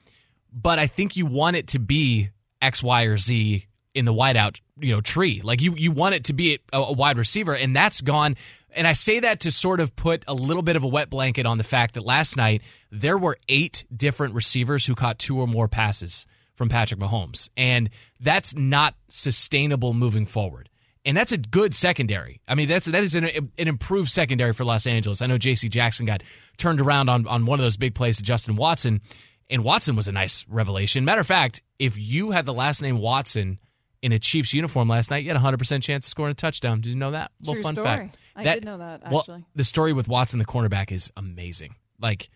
but 0.53 0.79
I 0.79 0.87
think 0.87 1.16
you 1.16 1.27
want 1.27 1.57
it 1.57 1.68
to 1.68 1.79
be 1.79 2.31
X, 2.62 2.83
Y, 2.83 3.05
or 3.05 3.18
Z 3.18 3.66
in 3.94 4.05
the 4.05 4.14
wideout 4.14 4.61
you 4.81 4.94
know 4.94 5.01
tree. 5.01 5.40
Like 5.42 5.61
you 5.61 5.74
you 5.77 5.92
want 5.92 6.14
it 6.14 6.24
to 6.24 6.33
be 6.33 6.61
a, 6.72 6.79
a 6.79 6.92
wide 6.92 7.18
receiver, 7.18 7.55
and 7.55 7.74
that's 7.74 8.01
gone. 8.01 8.37
And 8.75 8.87
I 8.87 8.93
say 8.93 9.21
that 9.21 9.41
to 9.41 9.51
sort 9.51 9.81
of 9.81 9.97
put 9.97 10.25
a 10.29 10.35
little 10.35 10.63
bit 10.63 10.77
of 10.77 10.85
a 10.85 10.89
wet 10.89 11.11
blanket 11.11 11.47
on 11.47 11.59
the 11.59 11.65
fact 11.65 11.95
that 11.95 12.05
last 12.05 12.37
night 12.37 12.63
there 12.91 13.19
were 13.19 13.37
eight 13.49 13.85
different 13.95 14.35
receivers 14.35 14.87
who 14.87 14.95
caught 14.95 15.19
two 15.19 15.41
or 15.41 15.47
more 15.47 15.69
passes 15.69 16.27
from 16.55 16.69
Patrick 16.69 17.01
Mahomes. 17.01 17.49
And 17.57 17.91
that's 18.21 18.55
not 18.55 18.95
sustainable 19.09 19.95
moving 19.95 20.27
forward. 20.27 20.69
And 21.05 21.17
that's 21.17 21.33
a 21.33 21.39
good 21.39 21.75
secondary. 21.75 22.43
I 22.47 22.55
mean, 22.55 22.69
that's 22.69 22.87
that 22.87 23.03
is 23.03 23.15
an, 23.15 23.25
an 23.27 23.69
improved 23.69 24.11
secondary 24.11 24.53
for 24.53 24.65
Los 24.65 24.87
Angeles. 24.87 25.23
I 25.23 25.27
know 25.27 25.39
J.C. 25.39 25.69
Jackson 25.69 26.05
got 26.05 26.23
turned 26.59 26.81
around 26.81 27.09
on, 27.09 27.27
on 27.27 27.47
one 27.47 27.59
of 27.59 27.65
those 27.65 27.77
big 27.79 27.95
plays 27.95 28.19
to 28.19 28.23
Justin 28.23 28.57
Watson, 28.57 29.01
and 29.49 29.65
Watson 29.65 29.97
was 29.97 30.09
a 30.09 30.13
nice 30.13 30.45
revelation. 30.49 31.07
Matter 31.07 31.23
of 31.23 31.27
fact, 31.27 31.63
if 31.79 31.97
you 31.97 32.33
had 32.33 32.45
the 32.45 32.53
last 32.53 32.83
name 32.83 32.99
Watson 32.99 33.59
in 34.03 34.13
a 34.13 34.19
Chiefs 34.19 34.55
uniform 34.55 34.89
last 34.89 35.11
night, 35.11 35.25
you 35.25 35.33
had 35.33 35.37
a 35.37 35.45
100% 35.45 35.83
chance 35.83 36.07
of 36.07 36.11
scoring 36.11 36.33
a 36.33 36.35
touchdown. 36.35 36.81
Did 36.81 36.91
you 36.91 36.97
know 36.97 37.13
that? 37.13 37.33
True 37.45 37.63
fun 37.63 37.75
story. 37.75 37.87
fact. 37.87 38.19
I 38.37 38.45
that, 38.45 38.55
did 38.55 38.65
know 38.65 38.79
that, 38.79 39.03
actually. 39.05 39.35
Well, 39.39 39.45
the 39.55 39.65
story 39.65 39.93
with 39.93 40.09
Watson, 40.09 40.39
the 40.39 40.45
cornerback, 40.45 40.93
is 40.93 41.11
amazing. 41.17 41.75
Like, 42.01 42.31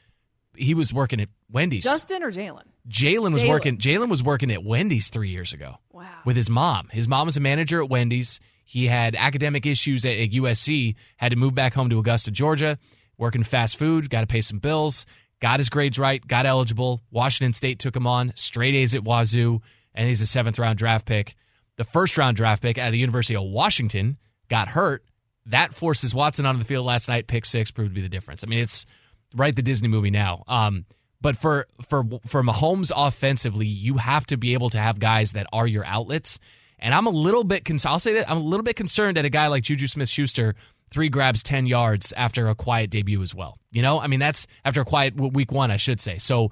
he 0.57 0.75
was 0.75 0.92
working 0.92 1.20
at 1.20 1.29
Wendy's. 1.51 1.85
Justin 1.85 2.22
or 2.22 2.31
Jaylen? 2.31 2.64
Jaylen 2.88 3.33
was 3.33 3.44
working. 3.44 3.79
Jaylen 3.79 4.09
was 4.09 4.22
working 4.22 4.51
at 4.51 4.64
Wendy's 4.64 5.09
three 5.09 5.31
years 5.31 5.53
ago. 5.53 5.77
Wow. 5.92 6.09
With 6.25 6.37
his 6.37 6.51
mom. 6.51 6.88
His 6.90 7.07
mom 7.07 7.27
was 7.27 7.37
a 7.37 7.40
manager 7.40 7.83
at 7.83 7.88
Wendy's. 7.88 8.40
He 8.64 8.87
had 8.87 9.14
academic 9.14 9.66
issues 9.66 10.05
at, 10.05 10.16
at 10.16 10.31
USC. 10.31 10.96
Had 11.16 11.31
to 11.31 11.37
move 11.37 11.55
back 11.55 11.75
home 11.75 11.90
to 11.90 11.98
Augusta, 11.98 12.31
Georgia. 12.31 12.79
Working 13.16 13.44
fast 13.44 13.77
food. 13.77 14.11
Got 14.11 14.22
to 14.22 14.27
pay 14.27 14.40
some 14.40 14.59
bills. 14.59 15.07
Got 15.40 15.61
his 15.61 15.70
grades 15.70 15.98
right. 15.98 16.27
Got 16.27 16.46
eligible. 16.46 17.01
Washington 17.11 17.53
State 17.53 17.79
took 17.79 17.94
him 17.94 18.07
on. 18.07 18.33
Straight 18.35 18.75
A's 18.75 18.94
at 18.94 19.05
Wazoo, 19.05 19.61
and 19.94 20.09
he's 20.09 20.20
a 20.20 20.27
seventh 20.27 20.59
round 20.59 20.79
draft 20.79 21.07
pick 21.07 21.37
the 21.76 21.85
first 21.85 22.18
round 22.18 22.37
draft 22.37 22.62
pick 22.62 22.78
out 22.78 22.88
of 22.88 22.92
the 22.92 22.98
University 22.98 23.37
of 23.37 23.44
Washington, 23.44 24.18
got 24.48 24.68
hurt. 24.68 25.04
That 25.46 25.74
forces 25.74 26.14
Watson 26.14 26.46
onto 26.46 26.58
the 26.61 26.64
field 26.64 26.87
last 26.87 27.08
night. 27.08 27.26
Pick 27.26 27.44
six 27.44 27.70
proved 27.70 27.90
to 27.90 27.94
be 27.94 28.00
the 28.00 28.08
difference. 28.08 28.44
I 28.44 28.46
mean, 28.46 28.61
it's 28.61 28.87
right 29.35 29.54
the 29.54 29.62
Disney 29.62 29.88
movie 29.88 30.11
now. 30.11 30.44
Um, 30.46 30.85
But 31.20 31.37
for 31.37 31.66
for 31.87 32.04
for 32.26 32.42
Mahomes 32.42 32.92
offensively, 32.94 33.66
you 33.66 33.96
have 33.96 34.26
to 34.26 34.37
be 34.37 34.54
able 34.54 34.70
to 34.70 34.78
have 34.78 34.98
guys 34.98 35.32
that 35.32 35.46
are 35.52 35.66
your 35.66 35.85
outlets. 35.85 36.38
And 36.78 36.92
I'm 36.94 37.06
a 37.06 37.11
little 37.11 37.44
bit 37.44 37.64
I'll 37.87 37.98
say 38.00 38.14
that 38.14 38.30
I'm 38.30 38.38
a 38.38 38.40
little 38.40 38.64
bit 38.64 38.76
concerned 38.76 39.16
at 39.18 39.24
a 39.24 39.30
guy 39.30 39.46
like 39.46 39.62
Juju 39.62 39.87
Smith-Schuster, 39.87 40.56
three 40.90 41.08
grabs, 41.08 41.42
10 41.44 41.66
yards 41.66 42.12
after 42.16 42.48
a 42.48 42.54
quiet 42.56 42.90
debut 42.90 43.22
as 43.22 43.35
well. 43.35 43.56
You 43.70 43.82
know, 43.82 44.00
I 44.00 44.08
mean 44.08 44.20
that's 44.20 44.46
after 44.64 44.80
a 44.80 44.85
quiet 44.85 45.14
week 45.14 45.52
1, 45.52 45.70
I 45.70 45.76
should 45.76 46.00
say. 46.00 46.18
So 46.18 46.50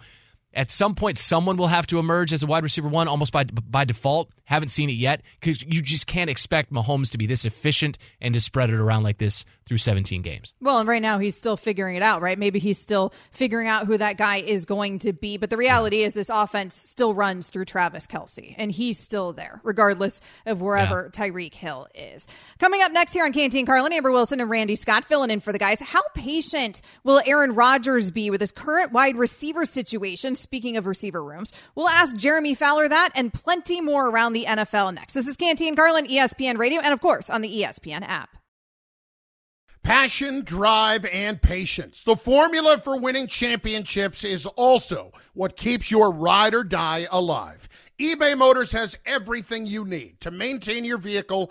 at 0.52 0.70
some 0.70 0.94
point, 0.94 1.16
someone 1.16 1.56
will 1.56 1.68
have 1.68 1.86
to 1.88 1.98
emerge 1.98 2.32
as 2.32 2.42
a 2.42 2.46
wide 2.46 2.64
receiver 2.64 2.88
one 2.88 3.06
almost 3.06 3.32
by 3.32 3.44
by 3.44 3.84
default. 3.84 4.30
Haven't 4.44 4.70
seen 4.70 4.90
it 4.90 4.94
yet 4.94 5.22
because 5.38 5.62
you 5.62 5.80
just 5.80 6.08
can't 6.08 6.28
expect 6.28 6.72
Mahomes 6.72 7.10
to 7.10 7.18
be 7.18 7.26
this 7.26 7.44
efficient 7.44 7.98
and 8.20 8.34
to 8.34 8.40
spread 8.40 8.68
it 8.70 8.74
around 8.74 9.04
like 9.04 9.18
this 9.18 9.44
through 9.64 9.78
17 9.78 10.22
games. 10.22 10.54
Well, 10.60 10.78
and 10.78 10.88
right 10.88 11.00
now 11.00 11.20
he's 11.20 11.36
still 11.36 11.56
figuring 11.56 11.94
it 11.94 12.02
out, 12.02 12.20
right? 12.20 12.36
Maybe 12.36 12.58
he's 12.58 12.80
still 12.80 13.12
figuring 13.30 13.68
out 13.68 13.86
who 13.86 13.96
that 13.98 14.16
guy 14.16 14.38
is 14.38 14.64
going 14.64 14.98
to 15.00 15.12
be. 15.12 15.36
But 15.36 15.50
the 15.50 15.56
reality 15.56 16.02
is, 16.02 16.14
this 16.14 16.28
offense 16.28 16.74
still 16.74 17.14
runs 17.14 17.50
through 17.50 17.66
Travis 17.66 18.08
Kelce, 18.08 18.56
and 18.58 18.72
he's 18.72 18.98
still 18.98 19.32
there, 19.32 19.60
regardless 19.62 20.20
of 20.46 20.60
wherever 20.60 21.10
yeah. 21.14 21.26
Tyreek 21.26 21.54
Hill 21.54 21.86
is. 21.94 22.26
Coming 22.58 22.82
up 22.82 22.90
next 22.90 23.14
here 23.14 23.24
on 23.24 23.32
Canty 23.32 23.58
and 23.58 23.68
Carlin, 23.68 23.92
Amber 23.92 24.10
Wilson 24.10 24.40
and 24.40 24.50
Randy 24.50 24.74
Scott 24.74 25.04
filling 25.04 25.30
in 25.30 25.38
for 25.38 25.52
the 25.52 25.58
guys. 25.58 25.80
How 25.80 26.02
patient 26.14 26.82
will 27.04 27.22
Aaron 27.24 27.54
Rodgers 27.54 28.10
be 28.10 28.30
with 28.30 28.40
his 28.40 28.50
current 28.50 28.90
wide 28.90 29.16
receiver 29.16 29.64
situation? 29.64 30.34
Speaking 30.40 30.76
of 30.76 30.87
receiver 30.87 31.22
rooms, 31.22 31.53
we'll 31.74 31.88
ask 31.88 32.16
Jeremy 32.16 32.55
Fowler 32.55 32.88
that 32.88 33.11
and 33.14 33.33
plenty 33.33 33.81
more 33.81 34.09
around 34.09 34.33
the 34.33 34.44
NFL 34.46 34.94
next. 34.94 35.14
This 35.14 35.26
is 35.26 35.37
Canty 35.37 35.68
and 35.68 35.76
Carlin, 35.76 36.07
ESPN 36.07 36.59
Radio, 36.59 36.81
and 36.81 36.92
of 36.92 37.00
course 37.00 37.31
on 37.31 37.40
the 37.40 37.62
ESPN 37.62 38.03
app. 38.03 38.37
Passion, 39.83 40.44
drive, 40.44 41.07
and 41.07 41.40
patience. 41.40 42.05
The 42.05 42.14
formula 42.14 42.76
for 42.79 42.98
winning 42.98 43.26
championships 43.26 44.24
is 44.24 44.44
also 44.44 45.11
what 45.33 45.57
keeps 45.57 45.90
your 45.90 46.12
ride 46.12 46.53
or 46.53 46.64
die 46.64 47.07
alive. 47.11 47.66
eBay 47.98 48.37
Motors 48.37 48.72
has 48.72 48.98
everything 49.07 49.64
you 49.66 49.87
need 49.87 50.20
to 50.20 50.31
maintain 50.31 50.85
your 50.85 50.98
vehicle 50.98 51.50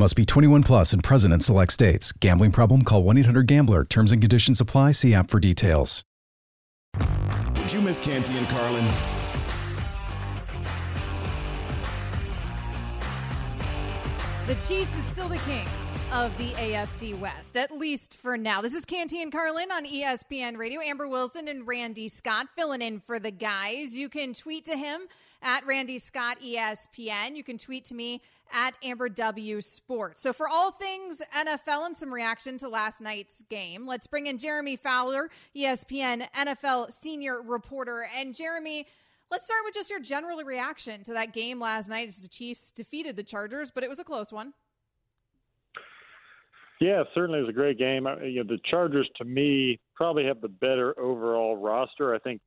Must 0.00 0.16
be 0.16 0.24
21 0.24 0.62
plus 0.62 0.94
and 0.94 1.04
present 1.04 1.34
in 1.34 1.40
select 1.40 1.74
states. 1.74 2.10
Gambling 2.10 2.52
problem? 2.52 2.84
Call 2.84 3.02
1 3.02 3.18
800 3.18 3.46
GAMBLER. 3.46 3.84
Terms 3.84 4.12
and 4.12 4.22
conditions 4.22 4.58
apply. 4.58 4.92
See 4.92 5.12
app 5.12 5.30
for 5.30 5.38
details. 5.38 6.04
Did 7.52 7.70
you 7.70 7.82
miss 7.82 8.00
Canty 8.00 8.38
and 8.38 8.48
Carlin? 8.48 8.86
The 14.46 14.54
Chiefs 14.54 14.96
is 14.96 15.04
still 15.04 15.28
the 15.28 15.36
king 15.44 15.66
of 16.12 16.36
the 16.38 16.48
AFC 16.54 17.16
West, 17.16 17.56
at 17.56 17.70
least 17.70 18.16
for 18.16 18.36
now. 18.36 18.60
This 18.60 18.74
is 18.74 18.84
Canty 18.84 19.24
Carlin 19.30 19.70
on 19.70 19.86
ESPN 19.86 20.56
Radio. 20.56 20.80
Amber 20.80 21.06
Wilson 21.06 21.46
and 21.46 21.64
Randy 21.68 22.08
Scott 22.08 22.48
filling 22.56 22.82
in 22.82 22.98
for 22.98 23.20
the 23.20 23.30
guys. 23.30 23.94
You 23.94 24.08
can 24.08 24.34
tweet 24.34 24.64
to 24.64 24.76
him 24.76 25.02
at 25.40 25.64
Randy 25.66 25.98
Scott 25.98 26.40
ESPN. 26.40 27.36
You 27.36 27.44
can 27.44 27.58
tweet 27.58 27.84
to 27.86 27.94
me 27.94 28.22
at 28.52 28.74
Amber 28.82 29.08
W 29.08 29.60
Sports. 29.60 30.20
So 30.20 30.32
for 30.32 30.48
all 30.48 30.72
things 30.72 31.22
NFL 31.32 31.86
and 31.86 31.96
some 31.96 32.12
reaction 32.12 32.58
to 32.58 32.68
last 32.68 33.00
night's 33.00 33.42
game, 33.42 33.86
let's 33.86 34.08
bring 34.08 34.26
in 34.26 34.36
Jeremy 34.36 34.74
Fowler, 34.74 35.30
ESPN 35.56 36.28
NFL 36.32 36.90
senior 36.90 37.40
reporter. 37.40 38.04
And 38.18 38.34
Jeremy, 38.34 38.88
let's 39.30 39.44
start 39.44 39.60
with 39.64 39.74
just 39.74 39.90
your 39.90 40.00
general 40.00 40.42
reaction 40.42 41.04
to 41.04 41.12
that 41.12 41.32
game 41.32 41.60
last 41.60 41.88
night 41.88 42.08
as 42.08 42.18
the 42.18 42.28
Chiefs 42.28 42.72
defeated 42.72 43.14
the 43.14 43.22
Chargers, 43.22 43.70
but 43.70 43.84
it 43.84 43.88
was 43.88 44.00
a 44.00 44.04
close 44.04 44.32
one. 44.32 44.54
Yeah, 46.80 47.02
certainly 47.14 47.40
was 47.40 47.50
a 47.50 47.52
great 47.52 47.78
game. 47.78 48.06
You 48.22 48.42
know, 48.42 48.48
the 48.48 48.58
Chargers, 48.70 49.08
to 49.16 49.24
me, 49.24 49.78
probably 49.94 50.24
have 50.24 50.40
the 50.40 50.48
better 50.48 50.98
overall 50.98 51.56
roster. 51.56 52.14
I 52.14 52.18
think 52.18 52.40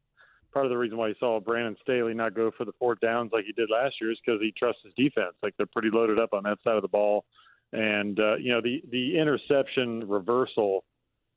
part 0.51 0.65
of 0.65 0.71
the 0.71 0.77
reason 0.77 0.97
why 0.97 1.09
you 1.09 1.15
saw 1.19 1.39
Brandon 1.39 1.75
Staley 1.81 2.15
not 2.15 2.33
go 2.33 2.51
for 2.57 2.65
the 2.65 2.71
fourth 2.79 2.99
downs 2.99 3.31
like 3.31 3.45
he 3.45 3.51
did 3.51 3.69
last 3.69 3.95
year 4.01 4.11
is 4.11 4.19
because 4.25 4.41
he 4.41 4.51
trusts 4.57 4.81
his 4.83 4.93
defense. 4.95 5.35
Like 5.43 5.53
they're 5.57 5.67
pretty 5.67 5.89
loaded 5.91 6.19
up 6.19 6.33
on 6.33 6.43
that 6.43 6.57
side 6.63 6.75
of 6.75 6.81
the 6.81 6.87
ball, 6.87 7.25
and 7.73 8.19
uh, 8.19 8.35
you 8.35 8.51
know 8.51 8.61
the 8.61 8.81
the 8.91 9.19
interception 9.19 10.07
reversal 10.07 10.83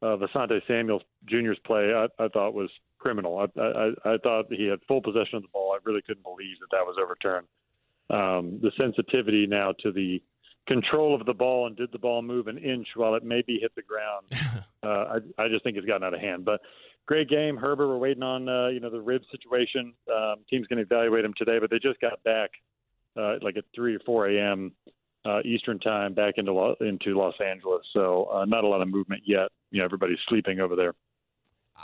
of 0.00 0.20
Asante 0.20 0.60
Samuel 0.66 1.02
Jr.'s 1.26 1.58
play 1.66 1.92
I, 1.94 2.06
I 2.22 2.28
thought 2.28 2.54
was 2.54 2.70
criminal. 2.98 3.38
I, 3.38 3.60
I 3.60 4.14
I 4.14 4.16
thought 4.22 4.46
he 4.50 4.66
had 4.66 4.78
full 4.88 5.02
possession 5.02 5.36
of 5.36 5.42
the 5.42 5.48
ball. 5.52 5.74
I 5.74 5.78
really 5.84 6.02
couldn't 6.02 6.24
believe 6.24 6.56
that 6.60 6.68
that 6.72 6.86
was 6.86 6.96
overturned. 7.02 7.46
Um, 8.08 8.60
the 8.62 8.70
sensitivity 8.78 9.46
now 9.46 9.72
to 9.80 9.92
the 9.92 10.22
control 10.66 11.14
of 11.14 11.26
the 11.26 11.34
ball 11.34 11.66
and 11.66 11.76
did 11.76 11.92
the 11.92 11.98
ball 11.98 12.22
move 12.22 12.48
an 12.48 12.58
inch 12.58 12.88
while 12.94 13.14
it 13.14 13.24
maybe 13.24 13.58
hit 13.60 13.74
the 13.74 13.82
ground. 13.82 14.26
uh, 14.82 15.18
I, 15.38 15.44
I 15.44 15.48
just 15.48 15.64
think 15.64 15.76
it's 15.76 15.86
gotten 15.86 16.04
out 16.04 16.14
of 16.14 16.20
hand. 16.20 16.44
But 16.44 16.60
great 17.06 17.28
game. 17.28 17.56
Herbert, 17.56 17.88
we're 17.88 17.98
waiting 17.98 18.22
on 18.22 18.48
uh, 18.48 18.68
you 18.68 18.80
know 18.80 18.90
the 18.90 19.00
rib 19.00 19.22
situation. 19.30 19.94
Um, 20.14 20.36
team's 20.50 20.66
going 20.66 20.78
to 20.78 20.82
evaluate 20.84 21.24
him 21.24 21.34
today, 21.36 21.58
but 21.60 21.70
they 21.70 21.78
just 21.78 22.00
got 22.00 22.22
back 22.24 22.50
uh, 23.16 23.34
like 23.42 23.56
at 23.56 23.64
three 23.74 23.94
or 23.94 24.00
four 24.04 24.28
a.m. 24.28 24.72
Uh, 25.24 25.40
Eastern 25.44 25.78
time 25.80 26.14
back 26.14 26.34
into 26.36 26.52
Lo- 26.52 26.76
into 26.80 27.16
Los 27.18 27.34
Angeles. 27.44 27.82
So 27.92 28.28
uh, 28.32 28.44
not 28.44 28.64
a 28.64 28.68
lot 28.68 28.82
of 28.82 28.88
movement 28.88 29.22
yet. 29.26 29.48
You 29.70 29.80
know, 29.80 29.84
everybody's 29.84 30.18
sleeping 30.28 30.60
over 30.60 30.76
there. 30.76 30.92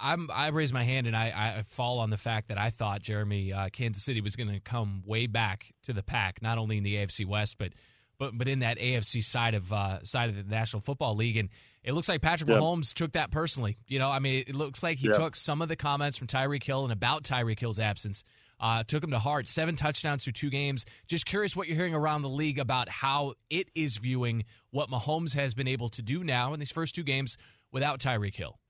I'm, 0.01 0.31
I 0.33 0.49
raise 0.49 0.73
my 0.73 0.85
hand 0.85 1.07
and 1.07 1.15
I, 1.15 1.57
I 1.59 1.63
fall 1.65 1.99
on 1.99 2.09
the 2.09 2.17
fact 2.17 2.49
that 2.49 2.57
I 2.57 2.71
thought 2.71 3.03
Jeremy 3.03 3.53
uh, 3.53 3.69
Kansas 3.71 4.03
City 4.03 4.23
was 4.23 4.37
going 4.37 4.49
to 4.49 4.59
come 4.59 5.03
way 5.05 5.27
back 5.27 5.75
to 5.83 5.93
the 5.93 6.03
pack, 6.03 6.41
not 6.41 6.57
only 6.57 6.79
in 6.79 6.83
the 6.83 6.97
AFC 6.97 7.27
West 7.27 7.59
but 7.59 7.73
but 8.23 8.39
but 8.39 8.47
in 8.47 8.61
that 8.61 8.79
AFC 8.79 9.25
side 9.25 9.55
of 9.55 9.73
uh, 9.73 10.05
side 10.05 10.29
of 10.29 10.37
the 10.37 10.45
National 10.45 10.81
Football 10.81 11.17
League 11.17 11.37
and 11.37 11.49
it 11.83 11.93
looks 11.93 12.09
like 12.09 12.23
Patrick 12.23 12.49
yep. 12.49 12.61
Mahomes 12.61 12.95
took 12.95 13.15
that 13.15 13.33
personally. 13.33 13.77
You 13.89 13.99
know, 13.99 14.09
I 14.09 14.21
mean, 14.21 14.45
it 14.47 14.55
looks 14.55 14.85
like 14.85 14.99
he 14.99 15.09
yep. 15.09 15.17
took 15.17 15.35
some 15.35 15.61
of 15.61 15.69
the 15.69 15.75
comments 15.75 16.17
from 16.17 16.29
Tyreek 16.29 16.63
Hill 16.63 16.85
and 16.85 16.93
about 16.93 17.25
Tyreek 17.25 17.59
Hill's 17.59 17.81
absence 17.81 18.23
Uh, 18.61 18.85
took 18.85 19.03
him 19.03 19.11
to 19.11 19.19
heart, 19.19 19.49
seven 19.49 19.75
touchdowns 19.75 20.23
through 20.23 20.35
two 20.35 20.51
games. 20.51 20.87
Just 21.09 21.27
curious 21.27 21.57
what 21.57 21.67
you're 21.67 21.77
hearing 21.77 21.97
around 21.97 22.23
the 22.23 22.29
league 22.29 22.61
about 22.61 22.89
how 22.89 23.33
it 23.51 23.69
is 23.75 23.97
viewing 23.97 24.45
what 24.71 24.89
Mahomes 24.89 25.35
has 25.35 25.53
been 25.53 25.67
able 25.67 25.89
to 25.89 26.03
do 26.03 26.23
now 26.23 26.55
in 26.55 26.61
these 26.61 26.71
first 26.71 26.95
two 26.95 27.03
games 27.03 27.37
without 27.73 27.99
Tyreek 27.99 28.37
Hill. 28.37 28.61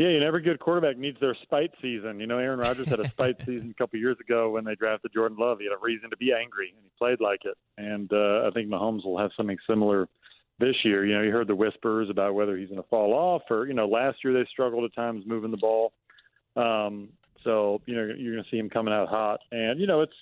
Yeah, 0.00 0.08
and 0.08 0.24
every 0.24 0.40
good 0.40 0.58
quarterback 0.60 0.96
needs 0.96 1.20
their 1.20 1.36
spite 1.42 1.72
season. 1.82 2.20
You 2.20 2.26
know, 2.26 2.38
Aaron 2.38 2.58
Rodgers 2.58 2.88
had 2.88 3.00
a 3.00 3.08
spite 3.10 3.36
season 3.40 3.70
a 3.70 3.74
couple 3.74 3.98
years 3.98 4.16
ago 4.18 4.48
when 4.48 4.64
they 4.64 4.74
drafted 4.74 5.12
Jordan 5.12 5.36
Love. 5.38 5.58
He 5.58 5.66
had 5.66 5.74
a 5.74 5.78
reason 5.78 6.08
to 6.08 6.16
be 6.16 6.32
angry, 6.32 6.72
and 6.74 6.82
he 6.82 6.90
played 6.96 7.20
like 7.20 7.40
it. 7.44 7.58
And 7.76 8.10
uh, 8.10 8.48
I 8.48 8.50
think 8.54 8.70
Mahomes 8.70 9.04
will 9.04 9.18
have 9.18 9.30
something 9.36 9.58
similar 9.68 10.08
this 10.58 10.74
year. 10.84 11.04
You 11.04 11.16
know, 11.16 11.20
you 11.20 11.30
heard 11.32 11.48
the 11.48 11.54
whispers 11.54 12.08
about 12.08 12.34
whether 12.34 12.56
he's 12.56 12.70
going 12.70 12.80
to 12.80 12.88
fall 12.88 13.12
off, 13.12 13.42
or 13.50 13.66
you 13.66 13.74
know, 13.74 13.86
last 13.86 14.24
year 14.24 14.32
they 14.32 14.48
struggled 14.50 14.84
at 14.84 14.94
times 14.94 15.24
moving 15.26 15.50
the 15.50 15.58
ball. 15.58 15.92
Um, 16.56 17.10
so 17.44 17.82
you 17.84 17.94
know, 17.94 18.14
you're 18.16 18.32
going 18.32 18.44
to 18.44 18.50
see 18.50 18.56
him 18.56 18.70
coming 18.70 18.94
out 18.94 19.10
hot. 19.10 19.40
And 19.52 19.78
you 19.78 19.86
know, 19.86 20.00
it's 20.00 20.16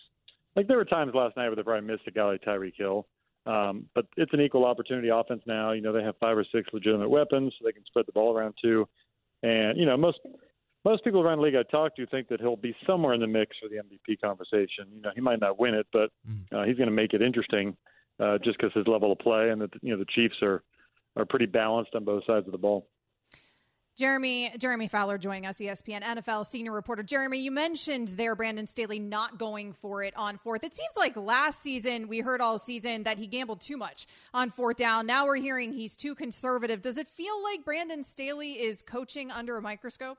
like 0.57 0.67
there 0.67 0.77
were 0.77 0.87
times 0.87 1.15
last 1.15 1.37
night 1.37 1.47
where 1.47 1.55
they 1.55 1.63
probably 1.63 1.87
missed 1.87 2.09
a 2.09 2.11
guy 2.11 2.25
like 2.25 2.43
Tyreek 2.43 2.75
Hill. 2.77 3.07
Um, 3.47 3.87
but 3.95 4.07
it's 4.17 4.33
an 4.35 4.41
equal 4.41 4.65
opportunity 4.65 5.09
offense 5.09 5.43
now. 5.47 5.71
You 5.71 5.83
know, 5.83 5.93
they 5.93 6.03
have 6.03 6.17
five 6.19 6.37
or 6.37 6.45
six 6.53 6.69
legitimate 6.73 7.11
weapons, 7.11 7.55
so 7.57 7.65
they 7.65 7.73
can 7.73 7.85
spread 7.87 8.07
the 8.07 8.13
ball 8.13 8.37
around 8.37 8.55
too. 8.61 8.89
And 9.43 9.79
you 9.79 9.87
know, 9.87 9.97
most 9.97 10.19
most 10.85 11.05
people 11.05 11.21
around 11.21 11.39
the 11.39 11.45
league 11.45 11.55
I 11.55 11.65
talk 11.71 11.97
to 11.97 12.07
think 12.07 12.29
that 12.29 12.41
he'll 12.41 12.57
be 12.57 12.75
somewhere 12.87 13.15
in 13.15 13.21
the 13.21 13.27
mix 13.27 13.57
for 13.61 13.69
the 13.69 13.77
MVP 13.77 14.21
conversation. 14.21 14.87
You 14.95 15.03
know, 15.03 15.11
he 15.15 15.21
might 15.21 15.41
not 15.41 15.59
win 15.59 15.75
it, 15.75 15.87
but 15.93 16.11
uh, 16.53 16.65
he's 16.65 16.77
going 16.77 16.89
to 16.89 16.95
make 16.95 17.15
it 17.15 17.23
interesting 17.23 17.77
uh, 18.21 18.39
just 18.39 18.59
because 18.59 18.73
his 18.75 18.87
level 18.87 19.13
of 19.13 19.19
play 19.19 19.51
and 19.51 19.61
that 19.61 19.71
you 19.83 19.93
know 19.93 19.99
the 19.99 20.07
Chiefs 20.15 20.37
are 20.43 20.63
are 21.17 21.25
pretty 21.25 21.47
balanced 21.47 21.95
on 21.95 22.05
both 22.05 22.25
sides 22.27 22.47
of 22.47 22.53
the 22.53 22.59
ball. 22.59 22.87
Jeremy 23.99 24.53
Jeremy 24.59 24.87
Fowler 24.87 25.19
joining 25.19 25.45
us, 25.45 25.59
ESPN 25.59 26.05
NFL 26.05 26.47
senior 26.47 26.71
reporter. 26.71 27.03
Jeremy, 27.03 27.41
you 27.41 27.51
mentioned 27.51 28.07
there 28.09 28.37
Brandon 28.37 28.65
Staley 28.65 29.01
not 29.01 29.39
going 29.39 29.73
for 29.73 30.05
it 30.05 30.17
on 30.17 30.39
fourth. 30.39 30.63
It 30.63 30.73
seems 30.73 30.97
like 30.97 31.17
last 31.17 31.61
season 31.61 32.07
we 32.07 32.21
heard 32.21 32.41
all 32.41 32.61
season 32.61 33.03
that 33.03 33.19
he 33.19 33.27
gambled 33.27 33.61
too 33.61 33.77
much 33.77 34.07
on 34.33 34.51
fourth 34.51 34.77
down. 34.77 35.07
Now 35.07 35.25
we're 35.25 35.35
hearing 35.35 35.73
he's 35.73 35.97
too 35.97 36.15
conservative. 36.15 36.81
Does 36.81 36.97
it 36.97 37.09
feel 37.09 37.43
like 37.43 37.65
Brandon 37.65 38.05
Staley 38.05 38.53
is 38.53 38.83
coaching 38.83 39.33
under 39.33 39.57
a 39.57 39.63
microscope? 39.63 40.19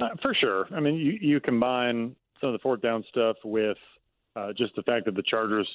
Uh, 0.00 0.08
for 0.20 0.34
sure. 0.34 0.66
I 0.74 0.80
mean, 0.80 0.96
you, 0.96 1.18
you 1.20 1.40
combine 1.40 2.16
some 2.40 2.48
of 2.48 2.52
the 2.52 2.58
fourth 2.58 2.82
down 2.82 3.04
stuff 3.10 3.36
with 3.44 3.78
uh, 4.34 4.52
just 4.58 4.74
the 4.74 4.82
fact 4.82 5.04
that 5.04 5.14
the 5.14 5.22
Chargers 5.22 5.68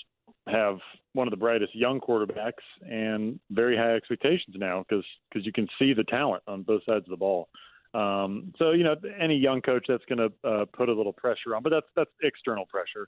have 0.48 0.78
one 1.14 1.28
of 1.28 1.32
the 1.32 1.38
brightest 1.38 1.76
young 1.76 2.00
quarterbacks 2.00 2.64
and 2.82 3.40
very 3.52 3.78
high 3.78 3.96
expectations 3.96 4.56
now 4.58 4.84
because 4.88 5.06
because 5.30 5.46
you 5.46 5.54
can 5.54 5.68
see 5.80 5.94
the 5.94 6.04
talent 6.06 6.44
on 6.48 6.64
both 6.64 6.84
sides 6.86 7.06
of 7.06 7.12
the 7.12 7.18
ball. 7.18 7.48
Um, 7.94 8.54
so 8.58 8.72
you 8.72 8.84
know 8.84 8.96
any 9.20 9.38
young 9.38 9.62
coach 9.62 9.86
that's 9.88 10.04
going 10.06 10.18
to 10.18 10.50
uh, 10.50 10.66
put 10.74 10.90
a 10.90 10.94
little 10.94 11.14
pressure 11.14 11.56
on, 11.56 11.64
but 11.64 11.70
that's 11.70 11.86
that's 11.96 12.10
external 12.24 12.66
pressure. 12.66 13.08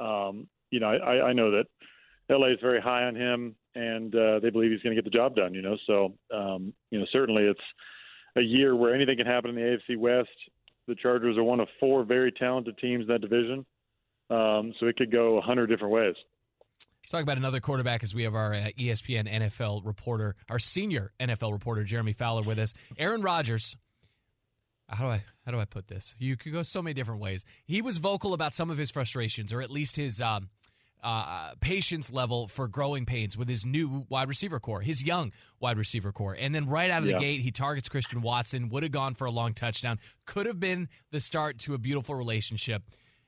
Um, 0.00 0.46
you 0.70 0.80
know 0.80 0.88
I, 0.88 1.28
I 1.28 1.32
know 1.32 1.50
that 1.52 1.64
LA 2.28 2.48
is 2.48 2.58
very 2.60 2.80
high 2.80 3.04
on 3.04 3.14
him 3.14 3.54
and 3.74 4.14
uh, 4.14 4.40
they 4.40 4.50
believe 4.50 4.70
he's 4.70 4.82
going 4.82 4.94
to 4.94 5.00
get 5.00 5.10
the 5.10 5.16
job 5.16 5.36
done. 5.36 5.54
You 5.54 5.62
know 5.62 5.76
so 5.86 6.14
um, 6.34 6.74
you 6.90 6.98
know 6.98 7.06
certainly 7.12 7.44
it's 7.44 7.60
a 8.36 8.42
year 8.42 8.76
where 8.76 8.94
anything 8.94 9.16
can 9.16 9.26
happen 9.26 9.50
in 9.50 9.56
the 9.56 9.78
AFC 9.78 9.96
West. 9.96 10.28
The 10.86 10.96
Chargers 10.96 11.38
are 11.38 11.44
one 11.44 11.60
of 11.60 11.68
four 11.80 12.04
very 12.04 12.30
talented 12.30 12.76
teams 12.76 13.02
in 13.02 13.08
that 13.08 13.22
division, 13.22 13.64
um, 14.28 14.74
so 14.78 14.86
it 14.86 14.96
could 14.96 15.10
go 15.10 15.38
a 15.38 15.40
hundred 15.40 15.68
different 15.68 15.94
ways. 15.94 16.14
Let's 17.04 17.10
talk 17.12 17.22
about 17.22 17.36
another 17.36 17.60
quarterback 17.60 18.02
as 18.02 18.14
we 18.14 18.22
have 18.22 18.34
our 18.34 18.54
uh, 18.54 18.68
ESPN 18.78 19.30
NFL 19.30 19.84
reporter, 19.84 20.36
our 20.48 20.58
senior 20.58 21.12
NFL 21.20 21.52
reporter, 21.52 21.84
Jeremy 21.84 22.14
Fowler, 22.14 22.40
with 22.42 22.58
us. 22.58 22.72
Aaron 22.96 23.20
Rodgers. 23.20 23.76
How 24.88 25.04
do 25.04 25.10
I 25.10 25.22
how 25.44 25.52
do 25.52 25.60
I 25.60 25.66
put 25.66 25.86
this? 25.88 26.14
You 26.18 26.38
could 26.38 26.54
go 26.54 26.62
so 26.62 26.80
many 26.80 26.94
different 26.94 27.20
ways. 27.20 27.44
He 27.66 27.82
was 27.82 27.98
vocal 27.98 28.32
about 28.32 28.54
some 28.54 28.70
of 28.70 28.78
his 28.78 28.90
frustrations, 28.90 29.52
or 29.52 29.60
at 29.60 29.70
least 29.70 29.96
his 29.96 30.22
um, 30.22 30.48
uh, 31.02 31.52
patience 31.60 32.10
level 32.10 32.48
for 32.48 32.68
growing 32.68 33.04
pains 33.04 33.36
with 33.36 33.48
his 33.50 33.66
new 33.66 34.06
wide 34.08 34.28
receiver 34.28 34.58
corps, 34.58 34.80
his 34.80 35.02
young 35.04 35.30
wide 35.60 35.76
receiver 35.76 36.10
corps. 36.10 36.34
And 36.38 36.54
then 36.54 36.64
right 36.66 36.90
out 36.90 37.02
of 37.02 37.08
Yeah. 37.10 37.18
the 37.18 37.22
gate, 37.22 37.40
he 37.42 37.50
targets 37.50 37.90
Christian 37.90 38.22
Watson, 38.22 38.70
would 38.70 38.82
have 38.82 38.92
gone 38.92 39.14
for 39.14 39.26
a 39.26 39.30
long 39.30 39.52
touchdown, 39.52 39.98
could 40.24 40.46
have 40.46 40.58
been 40.58 40.88
the 41.10 41.20
start 41.20 41.58
to 41.60 41.74
a 41.74 41.78
beautiful 41.78 42.14
relationship. 42.14 42.82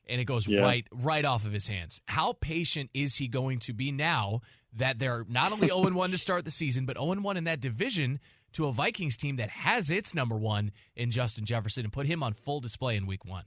And 0.08 0.20
it 0.20 0.24
goes 0.24 0.46
Yeah. 0.46 0.60
right 0.60 0.86
right 0.92 1.24
off 1.24 1.44
of 1.44 1.52
his 1.52 1.66
hands. 1.68 2.00
How 2.06 2.32
patient 2.34 2.90
is 2.94 3.16
he 3.16 3.28
going 3.28 3.58
to 3.60 3.72
be 3.72 3.90
now 3.92 4.40
that 4.72 4.98
they're 4.98 5.24
not 5.28 5.52
only 5.52 5.68
0 5.74 5.90
1 5.90 6.10
to 6.12 6.18
start 6.18 6.44
the 6.44 6.50
season, 6.50 6.86
but 6.86 6.96
0 6.96 7.20
1 7.20 7.36
in 7.36 7.44
that 7.44 7.60
division 7.60 8.20
to 8.52 8.66
a 8.66 8.72
Vikings 8.72 9.16
team 9.16 9.36
that 9.36 9.50
has 9.50 9.90
its 9.90 10.14
number 10.14 10.36
one 10.36 10.70
in 10.94 11.10
Justin 11.10 11.44
Jefferson 11.44 11.84
and 11.84 11.92
put 11.92 12.06
him 12.06 12.22
on 12.22 12.32
full 12.32 12.60
display 12.60 12.96
in 12.96 13.06
week 13.06 13.24
one? 13.24 13.44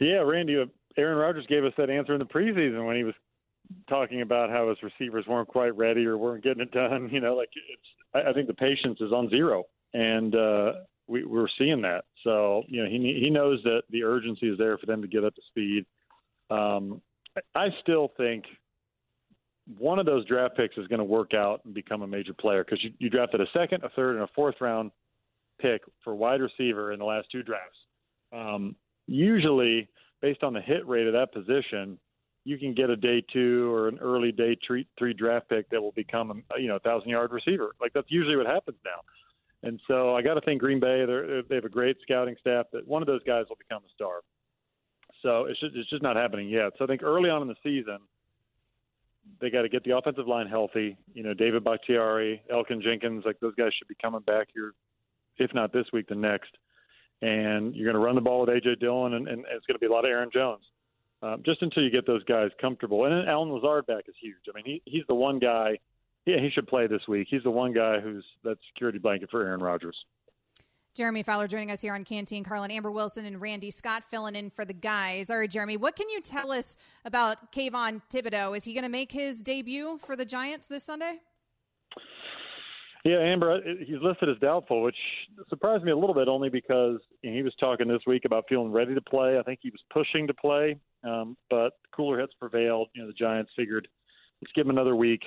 Yeah, 0.00 0.18
Randy, 0.22 0.56
uh, 0.56 0.64
Aaron 0.96 1.18
Rodgers 1.18 1.46
gave 1.48 1.64
us 1.64 1.72
that 1.76 1.90
answer 1.90 2.14
in 2.14 2.18
the 2.20 2.24
preseason 2.24 2.86
when 2.86 2.96
he 2.96 3.04
was 3.04 3.14
talking 3.88 4.22
about 4.22 4.50
how 4.50 4.68
his 4.68 4.78
receivers 4.82 5.26
weren't 5.26 5.48
quite 5.48 5.76
ready 5.76 6.04
or 6.06 6.16
weren't 6.16 6.42
getting 6.42 6.62
it 6.62 6.70
done. 6.72 7.08
You 7.12 7.20
know, 7.20 7.34
like 7.36 7.50
it's, 7.54 7.82
I 8.26 8.30
I 8.30 8.32
think 8.32 8.46
the 8.46 8.54
patience 8.54 8.98
is 9.00 9.12
on 9.12 9.28
zero, 9.28 9.64
and 9.92 10.34
uh, 10.34 10.72
we, 11.08 11.24
we're 11.24 11.48
seeing 11.58 11.82
that. 11.82 12.04
So, 12.22 12.62
you 12.68 12.84
know, 12.84 12.88
he 12.88 13.18
he 13.20 13.30
knows 13.30 13.60
that 13.64 13.82
the 13.90 14.04
urgency 14.04 14.48
is 14.48 14.58
there 14.58 14.78
for 14.78 14.86
them 14.86 15.02
to 15.02 15.08
get 15.08 15.24
up 15.24 15.34
to 15.34 15.42
speed. 15.48 15.86
Um, 16.50 17.00
I- 17.54 17.70
still 17.82 18.12
think 18.16 18.44
one 19.78 19.98
of 19.98 20.06
those 20.06 20.24
draft 20.26 20.56
picks 20.56 20.76
is 20.76 20.86
going 20.86 20.98
to 20.98 21.04
work 21.04 21.34
out 21.34 21.60
and 21.64 21.74
become 21.74 22.02
a 22.02 22.06
major 22.06 22.32
player 22.32 22.64
because 22.64 22.82
you, 22.82 22.90
you 22.98 23.10
drafted 23.10 23.40
a 23.40 23.46
second, 23.52 23.84
a 23.84 23.88
third, 23.90 24.14
and 24.14 24.24
a 24.24 24.28
fourth 24.34 24.56
round 24.60 24.90
pick 25.60 25.82
for 26.02 26.14
wide 26.14 26.40
receiver 26.40 26.92
in 26.92 26.98
the 26.98 27.04
last 27.04 27.28
two 27.30 27.42
drafts. 27.42 27.76
Um, 28.32 28.76
usually, 29.06 29.88
based 30.22 30.42
on 30.42 30.52
the 30.52 30.60
hit 30.60 30.86
rate 30.86 31.06
of 31.06 31.12
that 31.12 31.32
position, 31.32 31.98
you 32.44 32.58
can 32.58 32.72
get 32.72 32.88
a 32.88 32.96
day 32.96 33.22
two 33.32 33.72
or 33.72 33.88
an 33.88 33.98
early 33.98 34.32
day 34.32 34.56
three, 34.66 34.86
three 34.98 35.12
draft 35.12 35.48
pick 35.48 35.68
that 35.70 35.82
will 35.82 35.92
become 35.92 36.42
a 36.56 36.60
you 36.60 36.68
know 36.68 36.78
thousand 36.78 37.10
yard 37.10 37.30
receiver. 37.30 37.74
Like 37.80 37.92
that's 37.92 38.10
usually 38.10 38.36
what 38.36 38.46
happens 38.46 38.78
now. 38.84 39.00
And 39.62 39.80
so 39.88 40.14
I 40.14 40.22
got 40.22 40.34
to 40.34 40.40
think 40.42 40.60
Green 40.60 40.78
Bay 40.78 41.04
they're, 41.04 41.42
have 41.50 41.64
a 41.64 41.68
great 41.68 41.96
scouting 42.02 42.36
staff 42.40 42.66
that 42.72 42.86
one 42.86 43.02
of 43.02 43.06
those 43.06 43.22
guys 43.24 43.46
will 43.48 43.56
become 43.56 43.82
a 43.84 43.92
star. 43.94 44.20
So 45.22 45.46
it's 45.46 45.58
just 45.58 45.74
it's 45.74 45.90
just 45.90 46.02
not 46.02 46.16
happening 46.16 46.48
yet. 46.48 46.72
So 46.78 46.84
I 46.84 46.86
think 46.86 47.02
early 47.02 47.28
on 47.28 47.42
in 47.42 47.48
the 47.48 47.56
season 47.62 47.98
they 49.40 49.50
got 49.50 49.62
to 49.62 49.68
get 49.68 49.84
the 49.84 49.96
offensive 49.96 50.26
line 50.26 50.46
healthy. 50.46 50.96
You 51.14 51.22
know, 51.22 51.34
David 51.34 51.64
Bakhtiari, 51.64 52.42
Elgton 52.52 52.82
Jenkins, 52.82 53.24
like 53.24 53.38
those 53.40 53.54
guys 53.54 53.72
should 53.78 53.88
be 53.88 53.96
coming 54.00 54.20
back 54.20 54.48
here, 54.52 54.72
if 55.38 55.52
not 55.54 55.72
this 55.72 55.86
week, 55.92 56.08
the 56.08 56.14
next. 56.14 56.50
And 57.22 57.74
you're 57.74 57.90
going 57.90 58.00
to 58.00 58.04
run 58.04 58.14
the 58.14 58.20
ball 58.20 58.40
with 58.40 58.50
AJ 58.50 58.80
Dillon, 58.80 59.14
and, 59.14 59.28
and 59.28 59.40
it's 59.50 59.66
going 59.66 59.74
to 59.74 59.78
be 59.78 59.86
a 59.86 59.92
lot 59.92 60.04
of 60.04 60.10
Aaron 60.10 60.30
Jones. 60.32 60.62
Um, 61.20 61.42
just 61.44 61.62
until 61.62 61.82
you 61.82 61.90
get 61.90 62.06
those 62.06 62.22
guys 62.24 62.50
comfortable. 62.60 63.04
And 63.04 63.12
then 63.12 63.28
Allen 63.28 63.50
Lazard 63.50 63.86
back 63.86 64.04
is 64.06 64.14
huge. 64.20 64.36
I 64.48 64.54
mean, 64.54 64.64
he 64.64 64.82
he's 64.84 65.02
the 65.08 65.16
one 65.16 65.40
guy. 65.40 65.78
Yeah, 66.28 66.42
he 66.42 66.50
should 66.50 66.66
play 66.66 66.86
this 66.86 67.00
week. 67.08 67.26
He's 67.30 67.42
the 67.42 67.50
one 67.50 67.72
guy 67.72 68.00
who's 68.00 68.22
that 68.44 68.58
security 68.68 68.98
blanket 68.98 69.30
for 69.30 69.46
Aaron 69.46 69.60
Rodgers. 69.60 69.96
Jeremy 70.94 71.22
Fowler 71.22 71.48
joining 71.48 71.70
us 71.70 71.80
here 71.80 71.94
on 71.94 72.04
Canty 72.04 72.36
and 72.36 72.44
Carlin, 72.44 72.70
Amber 72.70 72.90
Wilson, 72.90 73.24
and 73.24 73.40
Randy 73.40 73.70
Scott 73.70 74.04
filling 74.10 74.36
in 74.36 74.50
for 74.50 74.66
the 74.66 74.74
guys. 74.74 75.30
All 75.30 75.38
right, 75.38 75.48
Jeremy, 75.48 75.78
what 75.78 75.96
can 75.96 76.06
you 76.10 76.20
tell 76.20 76.52
us 76.52 76.76
about 77.06 77.50
Kayvon 77.50 78.02
Thibodeaux? 78.12 78.54
Is 78.54 78.64
he 78.64 78.74
going 78.74 78.82
to 78.82 78.90
make 78.90 79.10
his 79.10 79.40
debut 79.40 79.96
for 80.04 80.16
the 80.16 80.26
Giants 80.26 80.66
this 80.66 80.84
Sunday? 80.84 81.14
Yeah, 83.06 83.20
Amber, 83.20 83.62
he's 83.86 84.02
listed 84.02 84.28
as 84.28 84.36
doubtful, 84.38 84.82
which 84.82 84.96
surprised 85.48 85.82
me 85.82 85.92
a 85.92 85.96
little 85.96 86.14
bit 86.14 86.28
only 86.28 86.50
because 86.50 86.98
he 87.22 87.42
was 87.42 87.54
talking 87.58 87.88
this 87.88 88.02
week 88.06 88.26
about 88.26 88.44
feeling 88.50 88.70
ready 88.70 88.94
to 88.94 89.00
play. 89.00 89.38
I 89.38 89.42
think 89.44 89.60
he 89.62 89.70
was 89.70 89.80
pushing 89.90 90.26
to 90.26 90.34
play, 90.34 90.78
um, 91.04 91.38
but 91.48 91.70
cooler 91.96 92.20
heads 92.20 92.32
prevailed. 92.38 92.88
You 92.94 93.00
know, 93.00 93.08
the 93.08 93.14
Giants 93.14 93.50
figured 93.56 93.88
let's 94.42 94.52
give 94.54 94.66
him 94.66 94.70
another 94.70 94.94
week. 94.94 95.22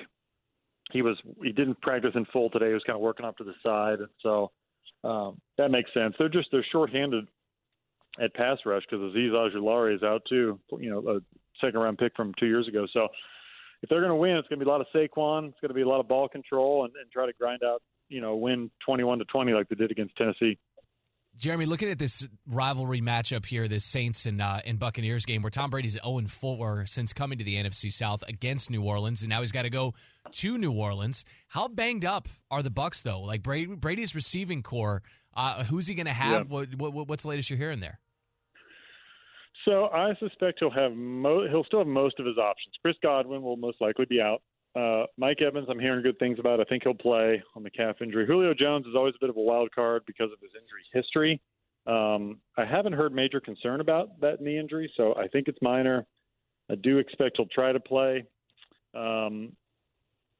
He 0.91 1.01
was 1.01 1.17
he 1.43 1.51
didn't 1.51 1.81
practice 1.81 2.11
in 2.15 2.25
full 2.25 2.49
today. 2.49 2.67
He 2.67 2.73
was 2.73 2.83
kind 2.85 2.95
of 2.95 3.01
working 3.01 3.25
off 3.25 3.37
to 3.37 3.43
the 3.43 3.53
side, 3.63 3.99
and 3.99 4.09
so 4.21 4.51
um, 5.03 5.39
that 5.57 5.71
makes 5.71 5.93
sense. 5.93 6.15
They're 6.17 6.29
just 6.29 6.49
they're 6.51 6.65
shorthanded 6.71 7.27
at 8.21 8.33
pass 8.33 8.57
rush 8.65 8.83
because 8.89 9.13
Azeez 9.13 9.31
Ojulari 9.31 9.95
is 9.95 10.03
out 10.03 10.21
too. 10.27 10.59
You 10.79 10.89
know, 10.89 11.09
a 11.09 11.19
second 11.63 11.79
round 11.79 11.97
pick 11.97 12.13
from 12.15 12.33
two 12.39 12.47
years 12.47 12.67
ago. 12.67 12.85
So 12.91 13.07
if 13.81 13.89
they're 13.89 14.01
going 14.01 14.11
to 14.11 14.15
win, 14.15 14.35
it's 14.37 14.47
going 14.47 14.59
to 14.59 14.65
be 14.65 14.69
a 14.69 14.71
lot 14.71 14.81
of 14.81 14.87
Saquon. 14.93 15.49
It's 15.49 15.59
going 15.59 15.69
to 15.69 15.73
be 15.73 15.81
a 15.81 15.87
lot 15.87 15.99
of 15.99 16.07
ball 16.07 16.27
control 16.27 16.85
and, 16.85 16.93
and 17.01 17.11
try 17.11 17.25
to 17.25 17.33
grind 17.33 17.63
out, 17.63 17.81
you 18.09 18.21
know, 18.21 18.35
win 18.35 18.69
21 18.85 19.19
to 19.19 19.25
20 19.25 19.53
like 19.53 19.69
they 19.69 19.75
did 19.75 19.91
against 19.91 20.15
Tennessee. 20.17 20.57
Jeremy, 21.37 21.65
looking 21.65 21.89
at 21.89 21.97
this 21.97 22.27
rivalry 22.45 23.01
matchup 23.01 23.45
here, 23.45 23.67
this 23.67 23.85
Saints 23.85 24.25
and 24.25 24.41
uh, 24.41 24.59
and 24.65 24.77
Buccaneers 24.77 25.25
game, 25.25 25.41
where 25.41 25.49
Tom 25.49 25.69
Brady's 25.69 25.93
0 25.93 26.21
4 26.27 26.85
since 26.85 27.13
coming 27.13 27.37
to 27.37 27.43
the 27.43 27.55
NFC 27.55 27.91
South 27.91 28.23
against 28.27 28.69
New 28.69 28.83
Orleans, 28.83 29.21
and 29.21 29.29
now 29.29 29.41
he's 29.41 29.51
got 29.51 29.63
to 29.63 29.69
go 29.69 29.93
to 30.31 30.57
New 30.57 30.71
Orleans. 30.71 31.23
How 31.47 31.67
banged 31.67 32.05
up 32.05 32.27
are 32.49 32.61
the 32.61 32.69
Bucs 32.69 33.01
though? 33.01 33.21
Like 33.21 33.43
Brady, 33.43 33.75
Brady's 33.75 34.13
receiving 34.13 34.61
corps, 34.61 35.01
uh, 35.35 35.63
who's 35.63 35.87
he 35.87 35.95
going 35.95 36.05
to 36.05 36.13
have? 36.13 36.51
Yeah. 36.51 36.65
What, 36.65 36.75
what, 36.75 37.07
what's 37.07 37.23
the 37.23 37.29
latest 37.29 37.49
you're 37.49 37.57
hearing 37.57 37.79
there? 37.79 37.99
So 39.65 39.85
I 39.85 40.13
suspect 40.19 40.57
he'll 40.59 40.71
have 40.71 40.93
mo- 40.93 41.47
he'll 41.47 41.63
still 41.63 41.79
have 41.79 41.87
most 41.87 42.19
of 42.19 42.25
his 42.25 42.37
options. 42.37 42.73
Chris 42.81 42.95
Godwin 43.01 43.41
will 43.41 43.57
most 43.57 43.79
likely 43.79 44.05
be 44.05 44.19
out. 44.19 44.41
Uh, 44.75 45.03
Mike 45.17 45.41
Evans, 45.41 45.67
I'm 45.69 45.79
hearing 45.79 46.01
good 46.01 46.17
things 46.19 46.39
about. 46.39 46.61
I 46.61 46.63
think 46.63 46.83
he'll 46.83 46.93
play 46.93 47.43
on 47.55 47.63
the 47.63 47.69
calf 47.69 47.97
injury. 48.01 48.25
Julio 48.25 48.53
Jones 48.53 48.85
is 48.85 48.95
always 48.95 49.13
a 49.15 49.19
bit 49.19 49.29
of 49.29 49.37
a 49.37 49.41
wild 49.41 49.73
card 49.73 50.03
because 50.07 50.31
of 50.31 50.39
his 50.39 50.51
injury 50.55 50.83
history. 50.93 51.41
Um, 51.87 52.37
I 52.57 52.65
haven't 52.65 52.93
heard 52.93 53.13
major 53.13 53.41
concern 53.41 53.81
about 53.81 54.19
that 54.21 54.39
knee 54.39 54.57
injury, 54.57 54.91
so 54.95 55.15
I 55.15 55.27
think 55.27 55.47
it's 55.47 55.57
minor. 55.61 56.05
I 56.69 56.75
do 56.75 56.99
expect 56.99 57.37
he'll 57.37 57.47
try 57.47 57.73
to 57.73 57.79
play. 57.79 58.23
Um, 58.93 59.51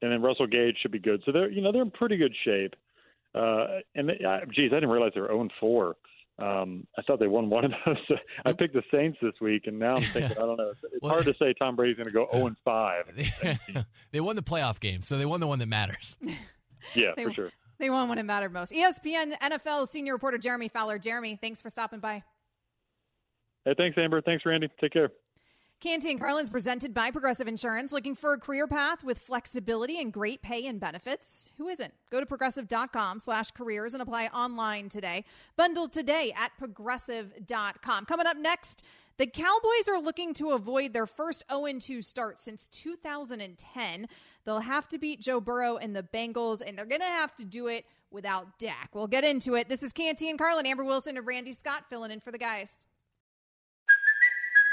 and 0.02 0.12
then 0.12 0.22
Russell 0.22 0.48
Gage 0.48 0.78
should 0.82 0.92
be 0.92 1.00
good. 1.00 1.22
So 1.26 1.32
they're 1.32 1.50
you 1.50 1.62
know 1.62 1.72
they're 1.72 1.82
in 1.82 1.92
pretty 1.92 2.18
good 2.18 2.34
shape. 2.46 2.76
Uh, 3.34 3.80
and 3.96 4.10
they, 4.10 4.20
uh, 4.26 4.40
geez, 4.54 4.72
I 4.72 4.76
didn't 4.76 4.90
realize 4.90 5.12
they 5.16 5.22
were 5.22 5.28
0 5.28 5.48
4. 5.60 5.96
Um, 6.40 6.88
I 6.98 7.02
thought 7.04 7.20
they 7.20 7.28
won 7.28 7.50
one 7.50 7.66
of 7.66 7.72
those. 7.86 7.98
I 8.46 8.54
picked 8.54 8.74
the 8.74 8.82
Saints 8.92 9.18
this 9.22 9.34
week, 9.42 9.64
and 9.68 9.78
now 9.78 9.96
I'm 9.98 10.02
thinking, 10.14 10.32
I 10.38 10.42
don't 10.42 10.58
know. 10.58 10.72
It's 10.72 11.02
Well, 11.02 11.12
hard 11.14 11.26
to 11.26 11.36
say 11.38 11.54
Tom 11.60 11.76
Brady's 11.76 11.98
going 11.98 12.08
to 12.08 12.14
go 12.14 12.28
0 12.34 12.48
and 12.48 12.58
5. 12.66 13.84
they 14.12 14.20
won 14.22 14.36
the 14.36 14.42
playoff 14.42 14.80
game, 14.80 15.02
so 15.02 15.18
they 15.18 15.26
won 15.26 15.40
the 15.40 15.48
one 15.48 15.60
that 15.60 15.68
matters. 15.68 16.18
Yeah, 16.96 17.12
They- 17.16 17.26
for 17.26 17.34
sure. 17.34 17.50
They 17.80 17.90
won 17.90 18.10
when 18.10 18.20
it 18.20 18.24
mattered 18.26 18.54
most. 18.54 18.72
ESPN 18.72 19.34
NFL 19.40 19.88
senior 19.88 20.14
reporter 20.14 20.38
Jeremy 20.38 20.68
Fowler. 20.68 21.00
Jeremy, 21.00 21.40
thanks 21.42 21.64
for 21.64 21.70
stopping 21.70 22.00
by. 22.00 22.22
Hey, 23.66 23.74
thanks, 23.76 23.98
Amber. 23.98 24.22
Thanks, 24.22 24.46
Randy. 24.46 24.70
Take 24.80 24.94
care. 24.94 25.10
Canty 25.82 26.12
and 26.12 26.20
Carlin's 26.22 26.52
presented 26.52 26.94
by 26.94 27.10
Progressive 27.10 27.48
Insurance. 27.48 27.92
Looking 27.92 28.14
for 28.14 28.34
a 28.34 28.40
career 28.40 28.68
path 28.68 29.04
with 29.04 29.18
flexibility 29.18 30.00
and 30.00 30.14
great 30.14 30.44
pay 30.44 30.68
and 30.68 30.80
benefits? 30.80 31.50
Who 31.58 31.70
isn't? 31.70 31.92
Go 32.12 32.20
to 32.20 32.26
progressive.com 32.28 33.20
slash 33.20 33.50
careers 33.50 33.96
and 33.96 34.04
apply 34.04 34.28
online 34.28 34.90
today. 34.90 35.26
Bundle 35.58 35.88
today 35.88 36.34
at 36.38 36.52
progressive.com. 36.60 38.06
Coming 38.06 38.28
up 38.28 38.38
next, 38.38 38.84
the 39.18 39.26
Cowboys 39.26 39.90
are 39.90 40.00
looking 40.00 40.36
to 40.36 40.52
avoid 40.52 40.94
their 40.94 41.08
first 41.08 41.44
0-2 41.50 42.04
start 42.04 42.38
since 42.38 42.68
2010. 42.68 44.08
They'll 44.46 44.60
have 44.60 44.88
to 44.90 45.00
beat 45.00 45.20
Joe 45.20 45.42
Burrow 45.42 45.78
and 45.78 45.96
the 45.96 46.04
Bengals, 46.04 46.62
and 46.64 46.78
they're 46.78 46.86
going 46.86 47.02
to 47.02 47.08
have 47.08 47.34
to 47.38 47.46
do 47.46 47.66
it 47.66 47.86
without 48.12 48.60
Dak. 48.60 48.92
We'll 48.94 49.08
get 49.08 49.24
into 49.24 49.56
it. 49.56 49.68
This 49.68 49.82
is 49.82 49.94
Canty 49.94 50.30
and 50.30 50.38
Carlin, 50.38 50.68
Amber 50.68 50.86
Wilson, 50.86 51.18
and 51.18 51.26
Randy 51.26 51.54
Scott 51.54 51.86
filling 51.90 52.12
in 52.12 52.20
for 52.20 52.32
the 52.32 52.38
guys. 52.38 52.86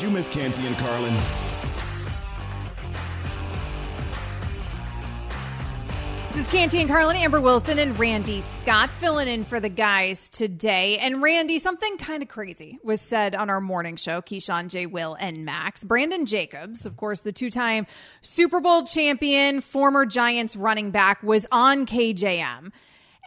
You 0.00 0.08
miss 0.08 0.30
Canty 0.30 0.66
and 0.66 0.78
Carlin? 0.78 1.12
This 6.28 6.38
is 6.38 6.48
Canty 6.48 6.78
and 6.78 6.88
Carlin, 6.88 7.16
Amber 7.16 7.38
Wilson, 7.38 7.78
and 7.78 7.98
Randy 7.98 8.40
Scott 8.40 8.88
filling 8.88 9.28
in 9.28 9.44
for 9.44 9.60
the 9.60 9.68
guys 9.68 10.30
today. 10.30 10.96
And 10.96 11.20
Randy, 11.20 11.58
something 11.58 11.98
kind 11.98 12.22
of 12.22 12.30
crazy 12.30 12.78
was 12.82 13.02
said 13.02 13.34
on 13.34 13.50
our 13.50 13.60
morning 13.60 13.96
show, 13.96 14.22
Keyshawn, 14.22 14.68
J. 14.68 14.86
Will, 14.86 15.18
and 15.20 15.44
Max. 15.44 15.84
Brandon 15.84 16.24
Jacobs, 16.24 16.86
of 16.86 16.96
course, 16.96 17.20
the 17.20 17.32
two 17.32 17.50
time 17.50 17.86
Super 18.22 18.60
Bowl 18.60 18.84
champion, 18.84 19.60
former 19.60 20.06
Giants 20.06 20.56
running 20.56 20.92
back, 20.92 21.22
was 21.22 21.46
on 21.52 21.84
KJM. 21.84 22.72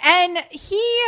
And 0.03 0.37
he, 0.49 1.03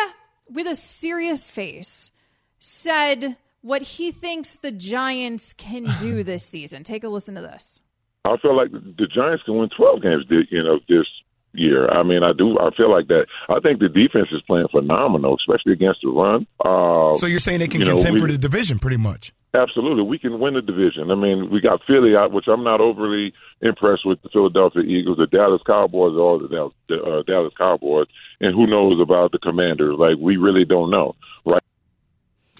with 0.47 0.67
a 0.67 0.75
serious 0.75 1.49
face, 1.49 2.11
said 2.59 3.37
what 3.65 3.81
he 3.81 4.11
thinks 4.11 4.57
the 4.57 4.71
Giants 4.71 5.51
can 5.53 5.87
do 5.99 6.21
this 6.31 6.45
season. 6.45 6.83
Take 6.83 7.03
a 7.03 7.09
listen 7.09 7.33
to 7.33 7.41
this. 7.41 7.81
I 8.23 8.37
feel 8.37 8.55
like 8.55 8.71
the, 8.71 8.79
the 8.79 9.07
Giants 9.07 9.43
can 9.43 9.57
win 9.57 9.69
12 9.75 10.01
games, 10.03 10.25
you 10.29 10.61
know, 10.63 10.79
this 10.87 11.05
year. 11.53 11.89
I 11.89 12.03
mean, 12.03 12.21
I 12.23 12.31
do. 12.33 12.59
I 12.59 12.69
feel 12.75 12.91
like 12.91 13.07
that. 13.07 13.25
I 13.49 13.59
think 13.59 13.79
the 13.79 13.89
defense 13.89 14.27
is 14.31 14.41
playing 14.43 14.67
phenomenal, 14.69 15.35
especially 15.35 15.73
against 15.73 16.01
the 16.03 16.09
run. 16.09 16.45
Uh, 16.63 17.13
So 17.15 17.25
you're 17.25 17.39
saying 17.39 17.59
they 17.59 17.67
can 17.67 17.81
you 17.81 17.85
know, 17.87 17.93
contend 17.93 18.15
we- 18.15 18.19
for 18.21 18.27
the 18.27 18.37
division 18.37 18.77
pretty 18.79 18.97
much? 18.97 19.33
Absolutely, 19.55 20.03
we 20.03 20.19
can 20.19 20.37
win 20.41 20.53
the 20.55 20.61
division. 20.61 21.09
I 21.11 21.15
mean, 21.15 21.49
we 21.49 21.61
got 21.61 21.81
Philly 21.87 22.13
out, 22.13 22.33
which 22.33 22.45
I'm 22.49 22.61
not 22.61 22.81
overly 22.81 23.33
impressed 23.61 24.05
with 24.05 24.21
the 24.21 24.27
Philadelphia 24.27 24.81
Eagles, 24.83 25.17
the 25.17 25.27
Dallas 25.27 25.61
Cowboys, 25.65 26.13
or 26.17 26.39
the 26.39 26.49
Dallas, 26.49 26.73
the, 26.89 27.01
uh, 27.01 27.23
Dallas 27.23 27.53
Cowboys, 27.57 28.07
and 28.41 28.53
who 28.53 28.65
knows 28.65 28.99
about 28.99 29.31
the 29.31 29.39
Commanders? 29.39 29.95
Like 29.97 30.17
we 30.19 30.35
really 30.35 30.65
don't 30.65 30.91
know, 30.91 31.15
right? 31.45 31.61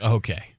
Okay. 0.01 0.54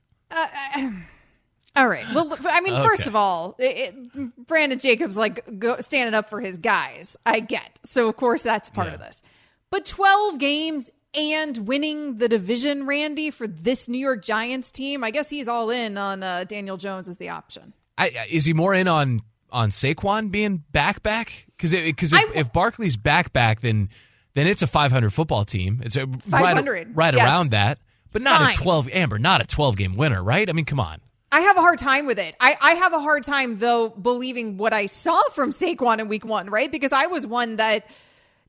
All 1.77 1.87
right. 1.87 2.07
Well, 2.15 2.35
I 2.47 2.62
mean, 2.62 2.83
first 2.83 3.07
of 3.07 3.15
all, 3.15 3.55
it, 3.59 3.95
it, 4.15 4.47
Brandon 4.47 4.79
Jacobs 4.79 5.19
like 5.19 5.59
go, 5.59 5.77
standing 5.81 6.15
up 6.15 6.31
for 6.31 6.41
his 6.41 6.57
guys. 6.57 7.19
I 7.27 7.41
get. 7.41 7.79
So 7.85 8.09
of 8.09 8.17
course 8.17 8.43
that's 8.43 8.71
part 8.71 8.93
of 8.93 8.99
this. 8.99 9.23
But 9.71 9.85
12 9.85 10.39
games 10.39 10.91
and 11.15 11.69
winning 11.69 12.19
the 12.19 12.29
division, 12.29 12.87
Randy, 12.87 13.31
for 13.31 13.47
this 13.47 13.89
New 13.89 13.99
York 13.99 14.23
Giants 14.23 14.73
team, 14.73 15.05
I 15.05 15.11
guess 15.11 15.29
he's 15.29 15.49
all 15.49 15.71
in 15.71 15.99
on 15.99 16.23
uh, 16.23 16.45
Daniel 16.45 16.77
Jones 16.77 17.09
as 17.09 17.19
the 17.19 17.31
option. 17.31 17.75
I, 17.99 18.27
is 18.31 18.45
he 18.45 18.53
more 18.53 18.75
in 18.75 18.89
on 18.89 19.23
on 19.51 19.71
Saquon 19.71 20.31
being 20.31 20.65
back 20.73 21.03
back? 21.03 21.47
Because 21.57 21.73
because 21.73 22.12
if, 22.12 22.37
if 22.37 22.53
Barkley's 22.53 22.97
back 22.97 23.33
back, 23.33 23.61
then 23.61 23.89
then 24.35 24.47
it's 24.47 24.62
a 24.62 24.67
500 24.67 25.11
football 25.12 25.45
team. 25.45 25.81
It's 25.83 25.97
a, 25.97 26.07
right, 26.07 26.57
500, 26.57 26.95
right 26.95 27.15
yes. 27.15 27.27
around 27.27 27.51
that, 27.51 27.79
but 28.16 28.22
not 28.22 28.40
Fine. 28.40 28.55
a 28.55 28.57
12 28.57 28.88
Amber, 28.94 29.18
not 29.18 29.42
a 29.42 29.44
12 29.44 29.76
game 29.76 29.94
winner, 29.94 30.24
right? 30.24 30.48
I 30.48 30.55
mean, 30.55 30.64
come 30.64 30.81
on. 30.81 31.02
I 31.31 31.40
have 31.40 31.59
a 31.59 31.61
hard 31.61 31.79
time 31.79 32.07
with 32.07 32.18
it. 32.18 32.35
I, 32.40 32.57
I 32.62 32.72
have 32.72 32.94
a 32.94 32.98
hard 32.98 33.24
time 33.24 33.57
though 33.57 33.90
believing 33.90 34.57
what 34.57 34.72
I 34.72 34.87
saw 34.87 35.20
from 35.35 35.50
Saquon 35.50 35.98
in 35.98 36.09
week 36.09 36.24
one, 36.24 36.48
right? 36.48 36.72
Because 36.72 36.92
I 36.92 37.09
was 37.09 37.26
one 37.26 37.57
that 37.57 37.87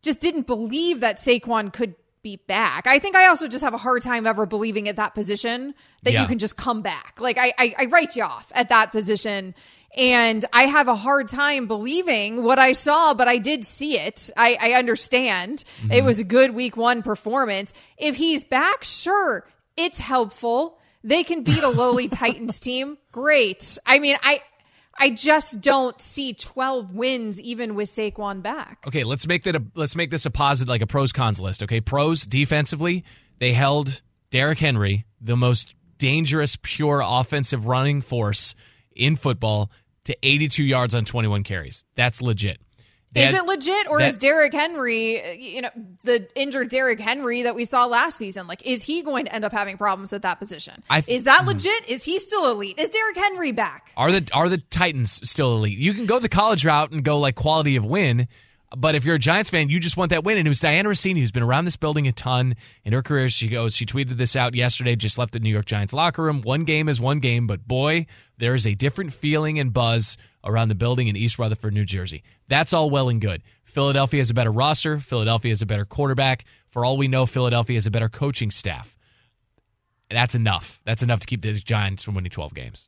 just 0.02 0.22
didn't 0.22 0.48
believe 0.48 1.02
that 1.02 1.18
Saquon 1.18 1.74
could 1.74 1.96
be 2.22 2.38
back. 2.38 2.88
I 2.88 2.98
think 3.00 3.18
I 3.18 3.28
also 3.28 3.50
just 3.50 3.62
have 3.62 3.74
a 3.74 3.78
hard 3.78 4.04
time 4.04 4.26
ever 4.26 4.46
believing 4.46 4.88
at 4.88 4.96
that 4.96 5.14
position 5.14 5.76
that 6.04 6.14
Yeah. 6.14 6.22
you 6.22 6.30
can 6.30 6.38
just 6.38 6.56
come 6.56 6.82
back. 6.82 7.20
Like 7.20 7.38
I, 7.38 7.52
I, 7.58 7.76
I 7.78 7.86
write 7.88 8.16
you 8.16 8.24
off 8.24 8.50
at 8.56 8.70
that 8.70 8.94
position. 8.94 9.54
And 9.98 10.46
I 10.54 10.64
have 10.64 10.88
a 10.88 10.96
hard 10.96 11.28
time 11.28 11.68
believing 11.68 12.44
what 12.44 12.60
I 12.60 12.74
saw, 12.74 13.14
but 13.14 13.28
I 13.28 13.38
did 13.38 13.66
see 13.66 13.98
it. 13.98 14.30
I, 14.38 14.58
I 14.62 14.72
understand 14.74 15.64
it 15.84 15.88
mm-hmm. 15.88 16.06
was 16.06 16.20
a 16.20 16.24
good 16.24 16.54
week 16.54 16.78
one 16.78 17.02
performance. 17.02 17.74
If 17.98 18.16
he's 18.16 18.44
back, 18.44 18.84
sure, 18.84 19.44
it's 19.78 20.00
helpful. 20.00 20.80
They 21.04 21.24
can 21.24 21.44
beat 21.44 21.64
a 21.64 21.70
lowly 21.70 22.08
Titans 22.10 22.60
team. 22.60 22.98
Great. 23.12 23.78
I 23.86 24.00
mean, 24.00 24.18
I 24.24 24.42
I 25.00 25.12
just 25.12 25.62
don't 25.62 26.00
see 26.02 26.34
12 26.34 26.94
wins 26.94 27.40
even 27.42 27.76
with 27.76 27.88
Saquon 27.88 28.42
back. 28.42 28.84
Okay, 28.88 29.04
let's 29.04 29.28
make 29.28 29.44
that 29.44 29.56
a 29.56 29.64
let's 29.76 29.96
make 29.96 30.10
this 30.10 30.26
a 30.26 30.32
positive 30.32 30.70
like 30.70 30.82
a 30.82 30.88
pros 30.88 31.14
cons 31.14 31.40
list. 31.40 31.64
Okay, 31.64 31.80
pros 31.80 32.26
defensively, 32.26 33.04
they 33.40 33.54
held 33.54 34.02
Derrick 34.32 34.60
Henry, 34.60 35.06
the 35.22 35.38
most 35.38 35.76
dangerous 35.98 36.58
pure 36.62 37.02
offensive 37.04 37.68
running 37.68 38.02
force 38.02 38.56
in 38.92 39.16
football, 39.16 39.72
to 40.06 40.18
82 40.24 40.64
yards 40.64 40.96
on 40.96 41.06
21 41.06 41.44
carries. 41.44 41.86
That's 41.96 42.22
legit. 42.22 42.60
Is 43.16 43.34
it 43.34 43.46
legit 43.46 43.88
or 43.90 44.00
that- 44.00 44.10
is 44.10 44.18
Derrick 44.18 44.54
Henry, 44.54 45.38
you 45.38 45.62
know, 45.62 45.70
the 46.04 46.28
injured 46.36 46.70
Derrick 46.70 47.00
Henry 47.00 47.44
that 47.44 47.56
we 47.56 47.66
saw 47.66 47.86
last 47.86 48.18
season? 48.18 48.48
Like, 48.48 48.66
is 48.66 48.84
he 48.84 49.02
going 49.02 49.26
to 49.26 49.34
end 49.34 49.46
up 49.46 49.52
having 49.52 49.78
problems 49.78 50.14
at 50.14 50.22
that 50.22 50.40
position? 50.40 50.84
I 50.90 51.02
th- 51.02 51.16
is 51.16 51.24
that 51.24 51.42
mm. 51.42 51.48
legit? 51.48 51.90
Is 51.90 52.04
he 52.04 52.20
still 52.20 52.52
elite? 52.52 52.80
Is 52.80 52.90
Derrick 52.90 53.18
Henry 53.18 53.52
back? 53.52 53.92
Are 53.98 54.12
the 54.12 54.30
are 54.34 54.50
the 54.50 54.58
Titans 54.58 55.28
still 55.28 55.56
elite? 55.56 55.78
You 55.78 55.94
can 55.94 56.06
go 56.06 56.20
the 56.20 56.30
college 56.30 56.66
route 56.66 56.92
and 56.92 57.04
go 57.04 57.18
like 57.18 57.36
quality 57.36 57.76
of 57.76 57.86
win, 57.86 58.28
but 58.76 58.96
if 58.96 59.06
you're 59.06 59.16
a 59.16 59.20
Giants 59.20 59.50
fan, 59.50 59.70
you 59.70 59.80
just 59.80 59.96
want 59.96 60.10
that 60.10 60.24
win. 60.24 60.38
And 60.38 60.46
it 60.46 60.50
was 60.50 60.60
Dianna 60.60 60.86
Russini 60.86 61.20
who's 61.20 61.32
been 61.32 61.44
around 61.44 61.66
this 61.66 61.78
building 61.78 62.08
a 62.08 62.12
ton 62.12 62.56
in 62.84 62.94
her 62.94 63.02
career. 63.02 63.30
She 63.30 63.48
goes, 63.48 63.76
she 63.76 63.86
tweeted 63.86 64.18
this 64.18 64.36
out 64.36 64.56
yesterday. 64.56 64.96
Just 64.96 65.18
left 65.18 65.32
the 65.32 65.40
New 65.40 65.50
York 65.50 65.66
Giants 65.66 65.94
locker 65.94 66.24
room. 66.24 66.42
One 66.42 66.66
game 66.66 66.90
is 66.90 67.00
one 67.00 67.20
game, 67.20 67.48
but 67.48 67.66
boy, 67.68 68.08
there 68.38 68.56
is 68.56 68.68
a 68.68 68.76
different 68.76 69.14
feeling 69.14 69.58
and 69.58 69.72
buzz 69.72 70.18
around 70.48 70.70
the 70.70 70.76
building 70.76 71.08
in 71.08 71.16
East 71.16 71.38
Rutherford, 71.38 71.74
New 71.74 71.86
Jersey. 71.86 72.24
That's 72.48 72.74
all 72.74 72.90
well 72.90 73.10
and 73.10 73.22
good. 73.22 73.44
Philadelphia 73.64 74.22
has 74.22 74.30
a 74.30 74.34
better 74.34 74.52
roster. 74.52 75.00
Philadelphia 75.00 75.52
has 75.52 75.62
a 75.62 75.66
better 75.68 75.86
quarterback. 75.86 76.46
For 76.70 76.84
all 76.84 76.98
we 76.98 77.08
know, 77.08 77.26
Philadelphia 77.26 77.76
has 77.76 77.86
a 77.86 77.92
better 77.92 78.10
coaching 78.10 78.50
staff. 78.50 78.96
That's 80.10 80.36
enough. 80.36 80.80
That's 80.86 81.04
enough 81.04 81.20
to 81.20 81.28
keep 81.28 81.42
the 81.42 81.54
Giants 81.54 82.04
from 82.04 82.16
winning 82.16 82.32
12 82.32 82.54
games. 82.54 82.88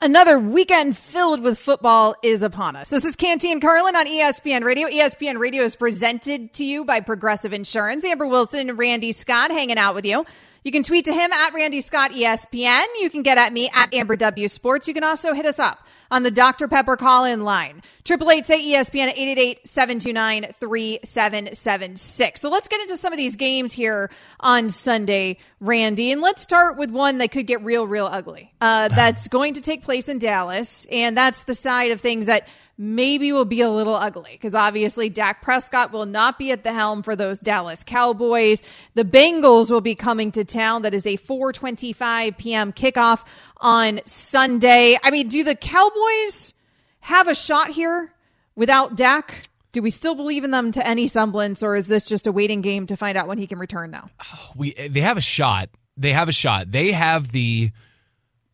Another 0.00 0.36
weekend 0.36 0.96
filled 0.96 1.42
with 1.42 1.60
football 1.60 2.16
is 2.24 2.42
upon 2.42 2.74
us. 2.74 2.90
This 2.90 3.04
is 3.04 3.14
Canty 3.14 3.52
and 3.52 3.62
Carlin 3.62 3.94
on 3.94 4.06
ESPN 4.06 4.64
Radio. 4.64 4.88
ESPN 4.88 5.38
Radio 5.38 5.62
is 5.62 5.76
presented 5.76 6.52
to 6.54 6.64
you 6.64 6.84
by 6.84 7.00
Progressive 7.00 7.52
Insurance. 7.52 8.04
Amber 8.04 8.26
Wilson 8.26 8.68
and 8.68 8.76
Randy 8.76 9.12
Scott 9.12 9.52
hanging 9.52 9.78
out 9.78 9.94
with 9.94 10.04
you. 10.04 10.24
You 10.64 10.72
can 10.72 10.82
tweet 10.82 11.04
to 11.04 11.12
him 11.12 11.32
at 11.32 11.54
Randy 11.54 11.80
Scott 11.80 12.10
ESPN. 12.12 12.84
You 13.00 13.10
can 13.10 13.22
get 13.22 13.38
at 13.38 13.52
me 13.52 13.70
at 13.74 13.94
Amber 13.94 14.16
W 14.16 14.48
Sports. 14.48 14.88
You 14.88 14.94
can 14.94 15.04
also 15.04 15.34
hit 15.34 15.46
us 15.46 15.60
up 15.60 15.86
on 16.12 16.22
the 16.22 16.30
Dr. 16.30 16.68
Pepper 16.68 16.96
call 16.96 17.24
in 17.24 17.42
line. 17.42 17.82
Triple 18.04 18.30
eight 18.30 18.46
say 18.46 18.62
ESPN 18.62 19.08
at 19.08 19.16
888-729-3776. 19.64 22.38
So 22.38 22.50
let's 22.50 22.68
get 22.68 22.82
into 22.82 22.96
some 22.98 23.14
of 23.14 23.16
these 23.16 23.34
games 23.34 23.72
here 23.72 24.10
on 24.38 24.68
Sunday, 24.68 25.38
Randy. 25.58 26.12
And 26.12 26.20
let's 26.20 26.42
start 26.42 26.76
with 26.76 26.90
one 26.90 27.16
that 27.18 27.32
could 27.32 27.46
get 27.46 27.64
real, 27.64 27.86
real 27.86 28.06
ugly. 28.06 28.52
Uh, 28.60 28.88
that's 28.88 29.28
going 29.28 29.54
to 29.54 29.62
take 29.62 29.82
place 29.82 30.10
in 30.10 30.18
Dallas. 30.18 30.86
And 30.92 31.16
that's 31.16 31.44
the 31.44 31.54
side 31.54 31.92
of 31.92 32.02
things 32.02 32.26
that 32.26 32.46
maybe 32.78 33.32
will 33.32 33.44
be 33.44 33.60
a 33.60 33.70
little 33.70 33.94
ugly 33.94 34.30
because 34.32 34.54
obviously 34.54 35.08
Dak 35.08 35.42
Prescott 35.42 35.92
will 35.92 36.06
not 36.06 36.38
be 36.38 36.50
at 36.50 36.64
the 36.64 36.72
helm 36.72 37.02
for 37.02 37.14
those 37.14 37.38
Dallas 37.38 37.84
Cowboys. 37.84 38.62
The 38.94 39.04
Bengals 39.04 39.70
will 39.70 39.82
be 39.82 39.94
coming 39.94 40.32
to 40.32 40.44
town. 40.44 40.82
That 40.82 40.94
is 40.94 41.06
a 41.06 41.16
4:25 41.16 42.38
p.m. 42.38 42.72
kickoff 42.72 43.26
on 43.62 44.00
Sunday. 44.04 44.98
I 45.02 45.10
mean, 45.10 45.28
do 45.28 45.42
the 45.44 45.54
Cowboys 45.54 46.52
have 47.00 47.28
a 47.28 47.34
shot 47.34 47.70
here 47.70 48.12
without 48.54 48.96
Dak? 48.96 49.48
Do 49.72 49.80
we 49.80 49.88
still 49.88 50.14
believe 50.14 50.44
in 50.44 50.50
them 50.50 50.72
to 50.72 50.86
any 50.86 51.08
semblance, 51.08 51.62
or 51.62 51.74
is 51.74 51.86
this 51.86 52.04
just 52.04 52.26
a 52.26 52.32
waiting 52.32 52.60
game 52.60 52.86
to 52.88 52.96
find 52.96 53.16
out 53.16 53.26
when 53.26 53.38
he 53.38 53.46
can 53.46 53.58
return 53.58 53.90
now? 53.90 54.10
We 54.54 54.72
they 54.72 55.00
have 55.00 55.16
a 55.16 55.22
shot. 55.22 55.70
They 55.96 56.12
have 56.12 56.28
a 56.28 56.32
shot. 56.32 56.70
They 56.70 56.92
have 56.92 57.32
the 57.32 57.70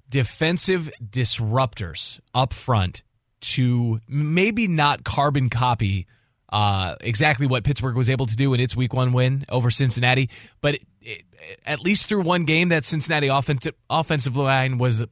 defensive 0.08 0.90
disruptors 1.04 2.20
up 2.34 2.52
front 2.52 3.02
to 3.40 4.00
maybe 4.08 4.68
not 4.68 5.04
carbon 5.04 5.48
copy 5.50 6.06
uh, 6.50 6.96
exactly 7.00 7.46
what 7.46 7.64
Pittsburgh 7.64 7.94
was 7.94 8.08
able 8.08 8.26
to 8.26 8.36
do 8.36 8.54
in 8.54 8.60
its 8.60 8.74
Week 8.74 8.94
One 8.94 9.12
win 9.12 9.44
over 9.48 9.70
Cincinnati, 9.70 10.30
but 10.60 10.78
at 11.64 11.80
least 11.80 12.08
through 12.08 12.22
one 12.22 12.44
game, 12.44 12.68
that 12.70 12.84
Cincinnati 12.84 13.28
offensive 13.28 13.74
offensive 13.88 14.36
line 14.36 14.78
was 14.78 15.04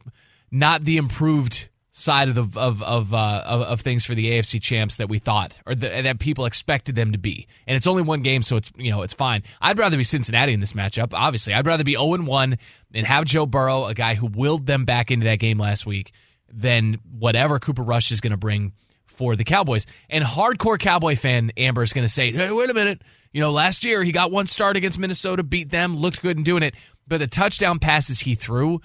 not 0.51 0.84
the 0.84 0.97
improved 0.97 1.68
side 1.92 2.28
of 2.28 2.34
the 2.34 2.61
of 2.61 2.82
of, 2.82 3.14
uh, 3.14 3.42
of, 3.47 3.62
of 3.62 3.80
things 3.80 4.05
for 4.05 4.14
the 4.14 4.30
AFC 4.32 4.61
champs 4.61 4.99
that 4.99 5.09
we 5.09 5.18
thought 5.18 5.59
or 5.64 5.74
the, 5.74 5.88
that 5.88 6.18
people 6.18 6.44
expected 6.44 6.94
them 6.94 7.12
to 7.12 7.18
be. 7.18 7.47
And 7.66 7.76
it's 7.76 7.86
only 7.86 8.03
one 8.03 8.20
game, 8.20 8.42
so 8.42 8.57
it's 8.57 8.70
you 8.76 8.90
know 8.90 9.03
it's 9.03 9.14
fine. 9.14 9.42
I'd 9.61 9.78
rather 9.78 9.97
be 9.97 10.05
Cincinnati 10.05 10.53
in 10.53 10.61
this 10.61 10.74
matchup. 10.74 11.12
Obviously, 11.12 11.55
I'd 11.55 11.66
rather 11.66 11.84
be 11.84 11.92
zero 11.92 12.14
and 12.14 12.26
one 12.26 12.59
and 12.92 13.07
have 13.07 13.24
Joe 13.24 13.47
Burrow, 13.47 13.86
a 13.86 13.94
guy 13.94 14.14
who 14.14 14.26
willed 14.26 14.66
them 14.66 14.84
back 14.84 15.11
into 15.11 15.24
that 15.24 15.38
game 15.38 15.59
last 15.59 15.86
week 15.86 16.12
than 16.53 17.01
whatever 17.18 17.59
Cooper 17.59 17.82
Rush 17.82 18.12
is 18.12 18.20
going 18.20 18.30
to 18.32 18.36
bring 18.36 18.72
for 19.07 19.34
the 19.34 19.44
Cowboys. 19.44 19.86
And 20.11 20.22
hardcore 20.22 20.78
Cowboy 20.78 21.16
fan 21.16 21.51
Amber 21.57 21.82
is 21.82 21.94
going 21.94 22.07
to 22.07 22.12
say, 22.12 22.30
"Hey, 22.30 22.53
wait 22.53 22.68
a 22.68 22.74
minute. 22.74 23.01
You 23.33 23.41
know, 23.41 23.51
last 23.51 23.85
year 23.85 24.03
he 24.03 24.12
got 24.12 24.31
one 24.31 24.47
start 24.47 24.77
against 24.77 24.99
Minnesota, 24.99 25.43
beat 25.43 25.70
them, 25.70 25.97
looked 25.97 26.22
good 26.22 26.37
in 26.37 26.43
doing 26.43 26.62
it, 26.62 26.74
but 27.07 27.18
the 27.18 27.27
touchdown 27.27 27.79
passes 27.79 28.20
he 28.20 28.35
threw 28.35 28.81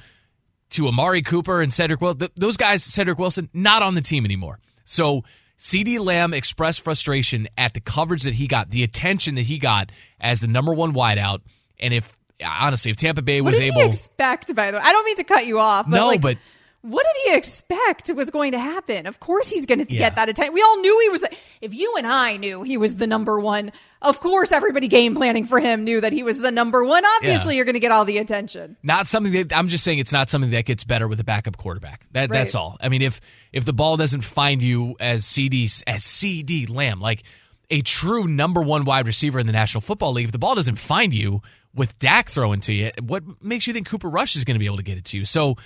to 0.71 0.87
Amari 0.87 1.21
Cooper 1.21 1.61
and 1.61 1.73
Cedric 1.73 2.01
Wilson, 2.01 2.29
those 2.35 2.57
guys, 2.57 2.83
Cedric 2.83 3.19
Wilson, 3.19 3.49
not 3.53 3.81
on 3.83 3.95
the 3.95 4.01
team 4.01 4.25
anymore. 4.25 4.59
So." 4.83 5.23
CeeDee 5.57 6.03
Lamb 6.03 6.33
expressed 6.33 6.81
frustration 6.81 7.47
at 7.55 7.75
the 7.75 7.79
coverage 7.79 8.23
that 8.23 8.33
he 8.33 8.47
got, 8.47 8.71
the 8.71 8.81
attention 8.81 9.35
that 9.35 9.43
he 9.43 9.59
got 9.59 9.91
as 10.19 10.41
the 10.41 10.47
number 10.47 10.73
one 10.73 10.91
wideout. 10.91 11.41
And 11.79 11.93
if 11.93 12.11
honestly, 12.43 12.89
if 12.89 12.97
Tampa 12.97 13.21
Bay 13.21 13.41
was 13.41 13.57
what 13.57 13.61
did 13.63 13.73
able, 13.73 13.87
expect 13.87 14.55
by 14.55 14.71
the 14.71 14.77
way, 14.77 14.83
I 14.83 14.91
don't 14.91 15.05
mean 15.05 15.17
to 15.17 15.23
cut 15.23 15.45
you 15.45 15.59
off, 15.59 15.85
but 15.87 15.95
no, 15.95 16.07
like, 16.07 16.21
but 16.21 16.37
what 16.81 17.05
did 17.05 17.29
he 17.31 17.37
expect 17.37 18.11
was 18.13 18.29
going 18.31 18.53
to 18.53 18.59
happen? 18.59 19.05
Of 19.05 19.19
course, 19.19 19.47
he's 19.49 19.65
going 19.65 19.85
to 19.85 19.93
Yeah. 19.93 19.99
get 19.99 20.15
that 20.15 20.29
attention. 20.29 20.53
We 20.53 20.61
all 20.61 20.79
knew 20.79 20.99
he 21.03 21.09
was. 21.09 21.23
If 21.61 21.73
you 21.73 21.95
and 21.97 22.07
I 22.07 22.37
knew 22.37 22.63
he 22.63 22.77
was 22.77 22.95
the 22.95 23.05
number 23.07 23.39
one, 23.39 23.71
of 24.01 24.19
course, 24.19 24.51
everybody 24.51 24.87
game 24.87 25.13
planning 25.15 25.45
for 25.45 25.59
him 25.59 25.83
knew 25.83 26.01
that 26.01 26.11
he 26.11 26.23
was 26.23 26.39
the 26.39 26.49
number 26.51 26.83
one. 26.83 27.03
Obviously, 27.17 27.53
Yeah. 27.53 27.57
you're 27.57 27.65
going 27.65 27.73
to 27.75 27.79
get 27.79 27.91
all 27.91 28.03
the 28.05 28.17
attention. 28.17 28.77
not 28.81 29.05
something 29.05 29.31
that 29.33 29.55
I'm 29.55 29.67
just 29.67 29.83
saying 29.83 29.99
it's 29.99 30.11
not 30.11 30.29
something 30.29 30.49
that 30.51 30.65
gets 30.65 30.83
better 30.83 31.07
with 31.07 31.19
a 31.19 31.23
backup 31.23 31.55
quarterback. 31.57 32.07
That 32.13 32.29
Right. 32.31 32.37
that's 32.39 32.55
all. 32.55 32.77
I 32.81 32.89
mean, 32.89 33.01
if 33.03 33.21
if 33.53 33.63
the 33.65 33.73
ball 33.73 33.95
doesn't 33.97 34.21
find 34.21 34.63
you 34.63 34.95
as 34.99 35.23
CeeDee 35.23 35.83
as 35.85 36.03
CeeDee 36.03 36.67
Lamb, 36.73 36.99
like 36.99 37.21
a 37.69 37.81
true 37.81 38.25
number 38.27 38.61
one 38.61 38.85
wide 38.85 39.05
receiver 39.05 39.39
in 39.39 39.45
the 39.45 39.53
National 39.53 39.81
Football 39.81 40.13
League, 40.13 40.25
if 40.25 40.31
the 40.31 40.39
ball 40.39 40.55
doesn't 40.55 40.77
find 40.79 41.13
you 41.13 41.41
with 41.75 41.97
Dak 41.99 42.27
throwing 42.29 42.59
to 42.61 42.73
you, 42.73 42.91
what 43.01 43.23
makes 43.41 43.67
you 43.67 43.73
think 43.73 43.87
Cooper 43.87 44.09
Rush 44.09 44.35
is 44.35 44.43
going 44.45 44.55
to 44.55 44.59
be 44.59 44.65
able 44.65 44.77
to 44.77 44.83
get 44.83 44.97
it 44.97 45.05
to 45.05 45.17
you? 45.17 45.25
So. 45.25 45.57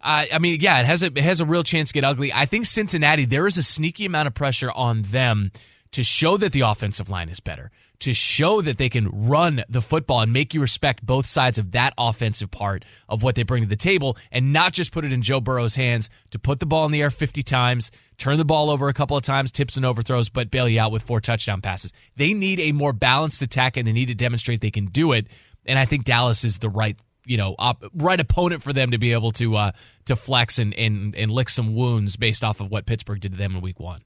Uh, 0.00 0.26
I 0.32 0.38
mean, 0.38 0.60
yeah, 0.60 0.80
it 0.80 0.86
has 0.86 1.02
a 1.02 1.06
it 1.06 1.18
has 1.18 1.40
a 1.40 1.44
real 1.44 1.64
chance 1.64 1.90
to 1.90 1.94
get 1.94 2.04
ugly. 2.04 2.32
I 2.32 2.46
think 2.46 2.66
Cincinnati 2.66 3.24
there 3.24 3.46
is 3.46 3.58
a 3.58 3.62
sneaky 3.62 4.06
amount 4.06 4.28
of 4.28 4.34
pressure 4.34 4.70
on 4.70 5.02
them 5.02 5.50
to 5.92 6.04
show 6.04 6.36
that 6.36 6.52
the 6.52 6.60
offensive 6.60 7.10
line 7.10 7.28
is 7.28 7.40
better, 7.40 7.70
to 8.00 8.14
show 8.14 8.60
that 8.60 8.78
they 8.78 8.88
can 8.88 9.08
run 9.10 9.64
the 9.68 9.80
football 9.80 10.20
and 10.20 10.32
make 10.32 10.54
you 10.54 10.60
respect 10.60 11.04
both 11.04 11.26
sides 11.26 11.58
of 11.58 11.72
that 11.72 11.94
offensive 11.98 12.50
part 12.50 12.84
of 13.08 13.22
what 13.22 13.34
they 13.34 13.42
bring 13.42 13.62
to 13.62 13.68
the 13.68 13.76
table 13.76 14.16
and 14.30 14.52
not 14.52 14.72
just 14.72 14.92
put 14.92 15.04
it 15.04 15.12
in 15.12 15.22
Joe 15.22 15.40
Burrow's 15.40 15.74
hands 15.74 16.10
to 16.30 16.38
put 16.38 16.60
the 16.60 16.66
ball 16.66 16.84
in 16.84 16.92
the 16.92 17.00
air 17.00 17.10
50 17.10 17.42
times, 17.42 17.90
turn 18.18 18.36
the 18.38 18.44
ball 18.44 18.70
over 18.70 18.88
a 18.88 18.94
couple 18.94 19.16
of 19.16 19.24
times, 19.24 19.50
tips 19.50 19.76
and 19.76 19.86
overthrows, 19.86 20.28
but 20.28 20.50
bail 20.50 20.68
you 20.68 20.78
out 20.78 20.92
with 20.92 21.02
four 21.02 21.20
touchdown 21.20 21.60
passes. 21.60 21.92
They 22.16 22.34
need 22.34 22.60
a 22.60 22.72
more 22.72 22.92
balanced 22.92 23.42
attack 23.42 23.76
and 23.76 23.86
they 23.86 23.92
need 23.92 24.06
to 24.06 24.14
demonstrate 24.14 24.60
they 24.60 24.70
can 24.70 24.86
do 24.86 25.12
it. 25.12 25.26
And 25.64 25.78
I 25.78 25.84
think 25.84 26.04
Dallas 26.04 26.44
is 26.44 26.58
the 26.58 26.68
right 26.68 26.98
you 27.28 27.36
know, 27.36 27.54
op- 27.58 27.84
right 27.94 28.18
opponent 28.18 28.62
for 28.62 28.72
them 28.72 28.90
to 28.92 28.98
be 28.98 29.12
able 29.12 29.30
to 29.32 29.56
uh, 29.56 29.72
to 30.06 30.16
flex 30.16 30.58
and, 30.58 30.74
and 30.74 31.14
and 31.14 31.30
lick 31.30 31.48
some 31.48 31.74
wounds 31.74 32.16
based 32.16 32.42
off 32.42 32.60
of 32.60 32.70
what 32.70 32.86
Pittsburgh 32.86 33.20
did 33.20 33.32
to 33.32 33.38
them 33.38 33.54
in 33.54 33.60
Week 33.60 33.78
One. 33.78 34.02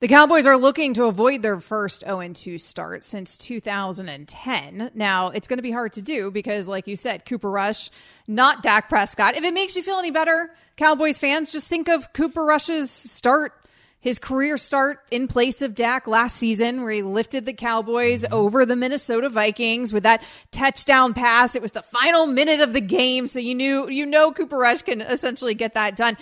The 0.00 0.08
Cowboys 0.08 0.46
are 0.46 0.56
looking 0.56 0.94
to 0.94 1.04
avoid 1.04 1.42
their 1.42 1.60
first 1.60 2.04
0 2.04 2.26
2 2.32 2.56
start 2.56 3.04
since 3.04 3.36
2010. 3.36 4.92
Now, 4.94 5.28
it's 5.28 5.46
going 5.46 5.58
to 5.58 5.62
be 5.62 5.72
hard 5.72 5.92
to 5.92 6.00
do 6.00 6.30
because, 6.30 6.66
like 6.66 6.88
you 6.88 6.96
said, 6.96 7.26
Cooper 7.26 7.50
Rush, 7.50 7.90
not 8.26 8.62
Dak 8.62 8.88
Prescott. 8.88 9.36
If 9.36 9.44
it 9.44 9.52
makes 9.52 9.76
you 9.76 9.82
feel 9.82 9.98
any 9.98 10.10
better, 10.10 10.54
Cowboys 10.76 11.18
fans, 11.18 11.52
just 11.52 11.68
think 11.68 11.90
of 11.90 12.14
Cooper 12.14 12.42
Rush's 12.42 12.90
start, 12.90 13.52
his 14.00 14.18
career 14.18 14.56
start 14.56 15.00
in 15.10 15.28
place 15.28 15.60
of 15.60 15.74
Dak 15.74 16.06
last 16.06 16.36
season, 16.36 16.82
where 16.82 16.92
he 16.92 17.02
lifted 17.02 17.44
the 17.44 17.52
Cowboys 17.52 18.24
mm-hmm. 18.24 18.34
over 18.34 18.64
the 18.64 18.76
Minnesota 18.76 19.28
Vikings 19.28 19.92
with 19.92 20.04
that 20.04 20.22
touchdown 20.50 21.12
pass. 21.12 21.54
It 21.54 21.62
was 21.62 21.72
the 21.72 21.82
final 21.82 22.26
minute 22.26 22.60
of 22.60 22.72
the 22.72 22.80
game, 22.80 23.26
so 23.26 23.38
you 23.38 23.54
knew 23.54 23.88
you 23.90 24.06
know 24.06 24.32
Cooper 24.32 24.58
Rush 24.58 24.82
can 24.82 25.02
essentially 25.02 25.54
get 25.54 25.74
that 25.74 25.96
done. 25.96 26.16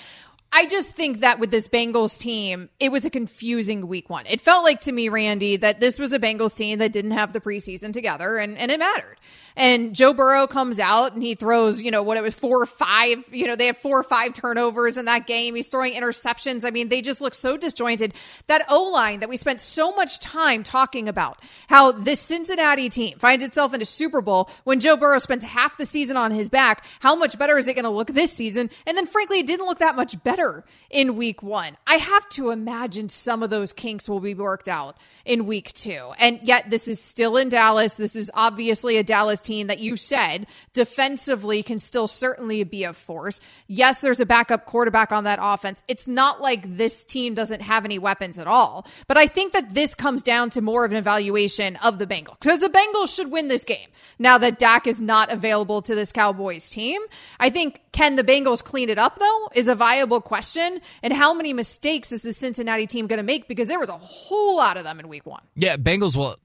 I 0.52 0.66
just 0.66 0.94
think 0.94 1.20
that 1.20 1.38
with 1.38 1.50
this 1.50 1.68
Bengals 1.68 2.18
team, 2.18 2.70
it 2.80 2.90
was 2.90 3.04
a 3.04 3.10
confusing 3.10 3.86
week 3.86 4.08
one. 4.08 4.24
It 4.26 4.40
felt 4.40 4.64
like 4.64 4.80
to 4.82 4.92
me, 4.92 5.10
Randy, 5.10 5.56
that 5.56 5.78
this 5.78 5.98
was 5.98 6.12
a 6.12 6.18
Bengals 6.18 6.56
team 6.56 6.78
that 6.78 6.90
didn't 6.90 7.10
have 7.10 7.34
the 7.34 7.40
preseason 7.40 7.92
together 7.92 8.38
and, 8.38 8.56
and 8.56 8.70
it 8.70 8.78
mattered. 8.78 9.18
And 9.58 9.92
Joe 9.92 10.14
Burrow 10.14 10.46
comes 10.46 10.78
out 10.78 11.14
and 11.14 11.22
he 11.22 11.34
throws, 11.34 11.82
you 11.82 11.90
know, 11.90 12.04
what 12.04 12.16
it 12.16 12.22
was 12.22 12.32
four 12.32 12.62
or 12.62 12.66
five, 12.66 13.24
you 13.32 13.44
know, 13.44 13.56
they 13.56 13.66
have 13.66 13.76
four 13.76 13.98
or 13.98 14.04
five 14.04 14.32
turnovers 14.32 14.96
in 14.96 15.06
that 15.06 15.26
game. 15.26 15.56
He's 15.56 15.66
throwing 15.66 15.94
interceptions. 15.94 16.64
I 16.64 16.70
mean, 16.70 16.88
they 16.88 17.02
just 17.02 17.20
look 17.20 17.34
so 17.34 17.56
disjointed. 17.56 18.14
That 18.46 18.64
O 18.68 18.84
line 18.84 19.18
that 19.18 19.28
we 19.28 19.36
spent 19.36 19.60
so 19.60 19.90
much 19.90 20.20
time 20.20 20.62
talking 20.62 21.08
about, 21.08 21.42
how 21.66 21.90
this 21.90 22.20
Cincinnati 22.20 22.88
team 22.88 23.18
finds 23.18 23.42
itself 23.42 23.74
in 23.74 23.82
a 23.82 23.84
Super 23.84 24.20
Bowl 24.20 24.48
when 24.62 24.78
Joe 24.78 24.96
Burrow 24.96 25.18
spent 25.18 25.42
half 25.42 25.76
the 25.76 25.86
season 25.86 26.16
on 26.16 26.30
his 26.30 26.48
back. 26.48 26.84
How 27.00 27.16
much 27.16 27.36
better 27.36 27.58
is 27.58 27.66
it 27.66 27.74
going 27.74 27.84
to 27.84 27.90
look 27.90 28.12
this 28.12 28.32
season? 28.32 28.70
And 28.86 28.96
then, 28.96 29.06
frankly, 29.06 29.40
it 29.40 29.46
didn't 29.48 29.66
look 29.66 29.80
that 29.80 29.96
much 29.96 30.22
better 30.22 30.64
in 30.88 31.16
week 31.16 31.42
one. 31.42 31.76
I 31.84 31.96
have 31.96 32.28
to 32.30 32.50
imagine 32.50 33.08
some 33.08 33.42
of 33.42 33.50
those 33.50 33.72
kinks 33.72 34.08
will 34.08 34.20
be 34.20 34.34
worked 34.34 34.68
out 34.68 34.96
in 35.24 35.46
week 35.46 35.72
two. 35.72 36.12
And 36.20 36.38
yet, 36.44 36.70
this 36.70 36.86
is 36.86 37.00
still 37.00 37.36
in 37.36 37.48
Dallas. 37.48 37.94
This 37.94 38.14
is 38.14 38.30
obviously 38.34 38.98
a 38.98 39.02
Dallas 39.02 39.47
team 39.48 39.66
that 39.66 39.78
you 39.80 39.96
said 39.96 40.46
defensively 40.74 41.62
can 41.62 41.78
still 41.78 42.06
certainly 42.06 42.62
be 42.62 42.84
a 42.84 42.92
force. 42.92 43.40
Yes, 43.66 44.00
there's 44.00 44.20
a 44.20 44.26
backup 44.26 44.66
quarterback 44.66 45.10
on 45.10 45.24
that 45.24 45.38
offense. 45.42 45.82
It's 45.88 46.06
not 46.06 46.40
like 46.40 46.76
this 46.76 47.04
team 47.04 47.34
doesn't 47.34 47.62
have 47.62 47.84
any 47.84 47.98
weapons 47.98 48.38
at 48.38 48.46
all. 48.46 48.86
But 49.08 49.16
I 49.16 49.26
think 49.26 49.54
that 49.54 49.74
this 49.74 49.94
comes 49.94 50.22
down 50.22 50.50
to 50.50 50.60
more 50.60 50.84
of 50.84 50.92
an 50.92 50.98
evaluation 50.98 51.76
of 51.76 51.98
the 51.98 52.06
Bengals 52.06 52.38
because 52.40 52.60
the 52.60 52.68
Bengals 52.68 53.14
should 53.14 53.30
win 53.30 53.48
this 53.48 53.64
game 53.64 53.88
now 54.18 54.38
that 54.38 54.58
Dak 54.58 54.86
is 54.86 55.00
not 55.00 55.32
available 55.32 55.82
to 55.82 55.94
this 55.94 56.12
Cowboys 56.12 56.68
team. 56.70 57.00
I 57.40 57.50
think 57.50 57.80
can 57.92 58.16
the 58.16 58.24
Bengals 58.24 58.62
clean 58.62 58.90
it 58.90 58.98
up 58.98 59.18
though 59.18 59.48
is 59.54 59.68
a 59.68 59.74
viable 59.74 60.20
question. 60.20 60.80
And 61.02 61.12
how 61.12 61.32
many 61.34 61.52
mistakes 61.52 62.12
is 62.12 62.22
the 62.22 62.32
Cincinnati 62.32 62.86
team 62.86 63.06
going 63.06 63.18
to 63.18 63.24
make? 63.24 63.48
Because 63.48 63.68
there 63.68 63.80
was 63.80 63.88
a 63.88 63.98
whole 63.98 64.56
lot 64.56 64.76
of 64.76 64.84
them 64.84 65.00
in 65.00 65.08
week 65.08 65.26
one. 65.26 65.42
Yeah, 65.54 65.76
Bengals 65.76 66.16
will. 66.16 66.36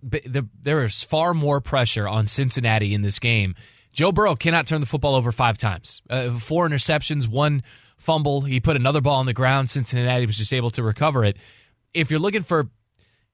There 0.64 0.84
is 0.84 1.04
far 1.04 1.34
more 1.34 1.62
pressure 1.62 2.08
on 2.08 2.28
Cincinnati 2.28 2.83
in 2.92 3.02
this 3.02 3.20
game. 3.20 3.54
Joe 3.92 4.12
Burrow 4.12 4.36
cannot 4.36 4.66
turn 4.66 4.82
the 4.82 4.88
football 4.88 5.14
over 5.14 5.32
five 5.32 5.58
times. 5.58 6.02
Uh, 6.10 6.32
four 6.40 6.68
interceptions, 6.68 7.28
one 7.28 7.62
fumble. 7.98 8.42
He 8.42 8.60
put 8.60 8.76
another 8.76 9.02
ball 9.02 9.20
on 9.20 9.28
the 9.28 9.34
ground. 9.34 9.70
Cincinnati 9.70 10.26
was 10.26 10.38
just 10.38 10.54
able 10.54 10.72
to 10.72 10.82
recover 10.82 11.24
it. 11.24 11.38
If 11.94 12.10
you're 12.10 12.20
looking 12.20 12.42
for 12.42 12.70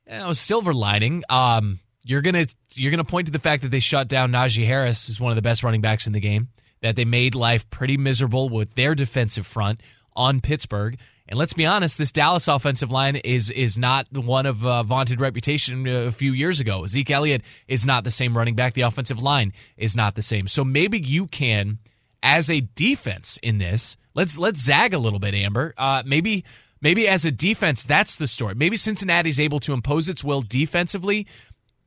you 0.05 0.17
know, 0.17 0.33
silver 0.33 0.73
lining, 0.73 1.23
um, 1.29 1.79
you're 2.03 2.21
gonna 2.21 2.45
you're 2.75 2.91
gonna 2.91 3.05
point 3.05 3.27
to 3.27 3.31
the 3.31 3.39
fact 3.39 3.63
that 3.63 3.69
they 3.69 3.79
shut 3.79 4.07
down 4.07 4.31
Najee 4.31 4.65
Harris, 4.65 5.07
who's 5.07 5.19
one 5.19 5.31
of 5.31 5.37
the 5.37 5.41
best 5.41 5.63
running 5.63 5.81
backs 5.81 6.07
in 6.07 6.13
the 6.13 6.19
game. 6.19 6.49
That 6.81 6.95
they 6.95 7.05
made 7.05 7.35
life 7.35 7.69
pretty 7.69 7.97
miserable 7.97 8.49
with 8.49 8.73
their 8.75 8.95
defensive 8.95 9.45
front 9.45 9.81
on 10.15 10.39
Pittsburgh, 10.39 10.97
And 11.29 11.37
let's 11.37 11.53
be 11.53 11.67
honest, 11.67 11.99
this 11.99 12.11
Dallas 12.11 12.47
offensive 12.47 12.91
line 12.91 13.15
is 13.15 13.51
is 13.51 13.77
not 13.77 14.07
the 14.11 14.19
one 14.19 14.47
of 14.47 14.65
uh, 14.65 14.81
vaunted 14.81 15.21
reputation 15.21 15.87
a 15.87 16.11
few 16.11 16.33
years 16.33 16.59
ago. 16.59 16.87
Zeke 16.87 17.11
Elliott 17.11 17.43
is 17.67 17.85
not 17.85 18.03
the 18.03 18.09
same 18.11 18.35
running 18.35 18.55
back. 18.55 18.73
The 18.73 18.81
offensive 18.81 19.21
line 19.21 19.53
is 19.77 19.95
not 19.95 20.15
the 20.15 20.23
same. 20.23 20.47
So 20.47 20.63
maybe 20.63 20.99
you 20.99 21.27
can, 21.27 21.77
as 22.23 22.49
a 22.49 22.61
defense 22.61 23.37
in 23.43 23.59
this, 23.59 23.95
let's 24.15 24.39
let's 24.39 24.59
zag 24.59 24.95
a 24.95 24.97
little 24.97 25.19
bit, 25.19 25.35
Amber. 25.35 25.75
Uh, 25.77 26.01
maybe 26.03 26.45
maybe 26.81 27.07
as 27.07 27.25
a 27.25 27.31
defense, 27.31 27.83
that's 27.83 28.15
the 28.15 28.27
story. 28.27 28.55
Maybe 28.55 28.75
Cincinnati's 28.75 29.39
able 29.39 29.59
to 29.61 29.73
impose 29.73 30.09
its 30.09 30.23
will 30.23 30.41
defensively 30.41 31.27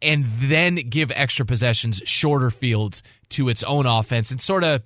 and 0.00 0.24
then 0.38 0.76
give 0.76 1.10
extra 1.16 1.44
possessions, 1.44 2.00
shorter 2.04 2.50
fields 2.50 3.02
to 3.30 3.48
its 3.48 3.64
own 3.64 3.86
offense, 3.86 4.30
and 4.30 4.40
sort 4.40 4.62
of 4.62 4.82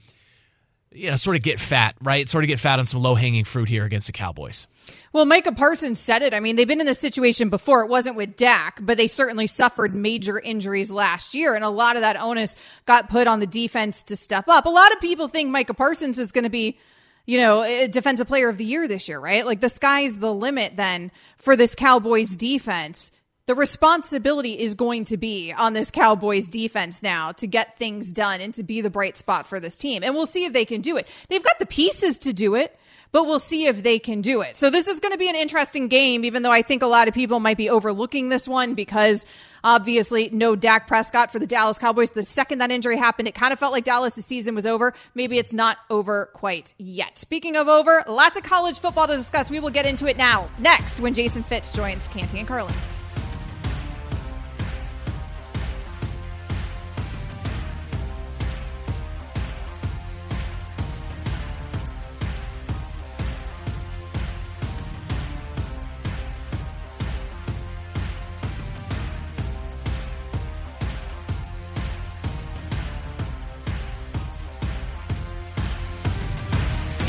you 0.97 1.11
know, 1.11 1.17
sort 1.17 1.37
of 1.37 1.43
get 1.43 1.61
fat, 1.61 1.95
right? 2.01 2.29
Sort 2.29 2.45
of 2.45 2.49
get 2.49 2.59
fat 2.59 2.79
on 2.79 2.87
some 2.87 3.03
low 3.03 3.15
hanging 3.15 3.45
fruit 3.45 3.69
here 3.69 3.85
against 3.85 4.07
the 4.07 4.13
Cowboys. 4.13 4.67
Well, 5.13 5.25
Micah 5.25 5.53
Parsons 5.53 5.99
said 5.99 6.23
it. 6.23 6.35
I 6.35 6.41
mean, 6.41 6.57
they've 6.57 6.67
been 6.67 6.81
in 6.81 6.87
this 6.87 6.99
situation 6.99 7.49
before. 7.49 7.83
It 7.83 7.89
wasn't 7.89 8.17
with 8.17 8.37
Dak, 8.37 8.79
but 8.81 8.97
they 8.97 9.07
certainly 9.07 9.47
suffered 9.47 9.95
major 9.95 10.39
injuries 10.39 10.91
last 10.91 11.35
year. 11.35 11.55
And 11.55 11.65
a 11.65 11.71
lot 11.71 11.97
of 11.97 12.03
that 12.03 12.21
onus 12.21 12.57
got 12.85 13.09
put 13.09 13.27
on 13.27 13.41
the 13.41 13.47
defense 13.47 14.03
to 14.05 14.17
step 14.17 14.49
up. 14.49 14.67
A 14.67 14.71
lot 14.71 14.93
of 14.93 15.01
people 15.01 15.29
think 15.29 15.51
Micah 15.51 15.75
Parsons 15.75 16.19
is 16.19 16.33
going 16.33 16.45
to 16.45 16.51
be, 16.51 16.79
you 17.27 17.39
know, 17.39 17.63
a 17.63 17.89
defensive 17.89 18.27
player 18.27 18.49
of 18.49 18.59
the 18.59 18.65
year 18.65 18.89
this 18.89 19.09
year, 19.09 19.19
right? 19.19 19.45
Like 19.45 19.61
the 19.61 19.69
sky's 19.69 20.19
the 20.19 20.33
limit 20.33 20.77
then 20.77 21.11
for 21.39 21.57
this 21.57 21.75
Cowboys 21.75 22.37
defense 22.37 23.11
the 23.47 23.55
responsibility 23.55 24.59
is 24.59 24.75
going 24.75 25.05
to 25.05 25.17
be 25.17 25.53
on 25.53 25.73
this 25.73 25.93
Cowboys 25.93 26.47
defense 26.47 27.03
now 27.03 27.31
to 27.33 27.47
get 27.47 27.79
things 27.79 28.13
done 28.13 28.41
and 28.41 28.53
to 28.55 28.65
be 28.65 28.81
the 28.81 28.91
bright 28.91 29.17
spot 29.17 29.47
for 29.47 29.61
this 29.61 29.77
team. 29.77 30.03
And 30.03 30.15
we'll 30.15 30.27
see 30.27 30.45
if 30.45 30.53
they 30.53 30.65
can 30.65 30.81
do 30.81 30.97
it. 30.97 31.07
They've 31.29 31.43
got 31.43 31.61
the 31.61 31.67
pieces 31.67 32.19
to 32.21 32.33
do 32.33 32.57
it, 32.57 32.77
but 33.13 33.25
we'll 33.25 33.39
see 33.39 33.67
if 33.67 33.85
they 33.85 34.01
can 34.01 34.21
do 34.21 34.41
it. 34.41 34.57
So 34.57 34.69
this 34.69 34.89
is 34.89 34.99
going 34.99 35.13
to 35.13 35.19
be 35.19 35.29
an 35.29 35.37
interesting 35.37 35.87
game, 35.87 36.25
even 36.25 36.43
though 36.43 36.51
I 36.51 36.63
think 36.63 36.83
a 36.83 36.89
lot 36.89 37.07
of 37.07 37.15
people 37.15 37.39
might 37.39 37.57
be 37.57 37.71
overlooking 37.71 38.31
this 38.31 38.49
one 38.49 38.75
because 38.75 39.25
obviously 39.63 40.29
no 40.33 40.57
Dak 40.57 40.89
Prescott 40.89 41.31
for 41.31 41.39
the 41.39 41.47
Dallas 41.47 41.79
Cowboys. 41.79 42.11
The 42.11 42.25
second 42.25 42.59
that 42.59 42.73
injury 42.73 42.97
happened, 42.97 43.29
it 43.29 43.37
kind 43.37 43.53
of 43.53 43.61
felt 43.61 43.73
like 43.73 43.85
Dallas' 43.85 44.27
season 44.27 44.57
was 44.57 44.67
over. 44.67 44.93
Maybe 45.15 45.39
it's 45.39 45.53
not 45.53 45.79
over 45.89 46.27
quite 46.35 46.75
yet. 46.79 47.17
Speaking 47.17 47.55
of 47.55 47.69
over, 47.69 48.03
lots 48.09 48.37
of 48.37 48.43
college 48.43 48.81
football 48.81 49.07
to 49.07 49.15
discuss. 49.15 49.53
We 49.53 49.61
will 49.61 49.71
get 49.71 49.87
into 49.87 50.07
it 50.07 50.17
now, 50.17 50.51
next, 50.59 50.99
when 50.99 51.15
Jason 51.15 51.45
Fitz 51.45 51.71
joins 51.71 52.09
Canty 52.09 52.41
and 52.41 52.49
Carlin. 52.49 52.75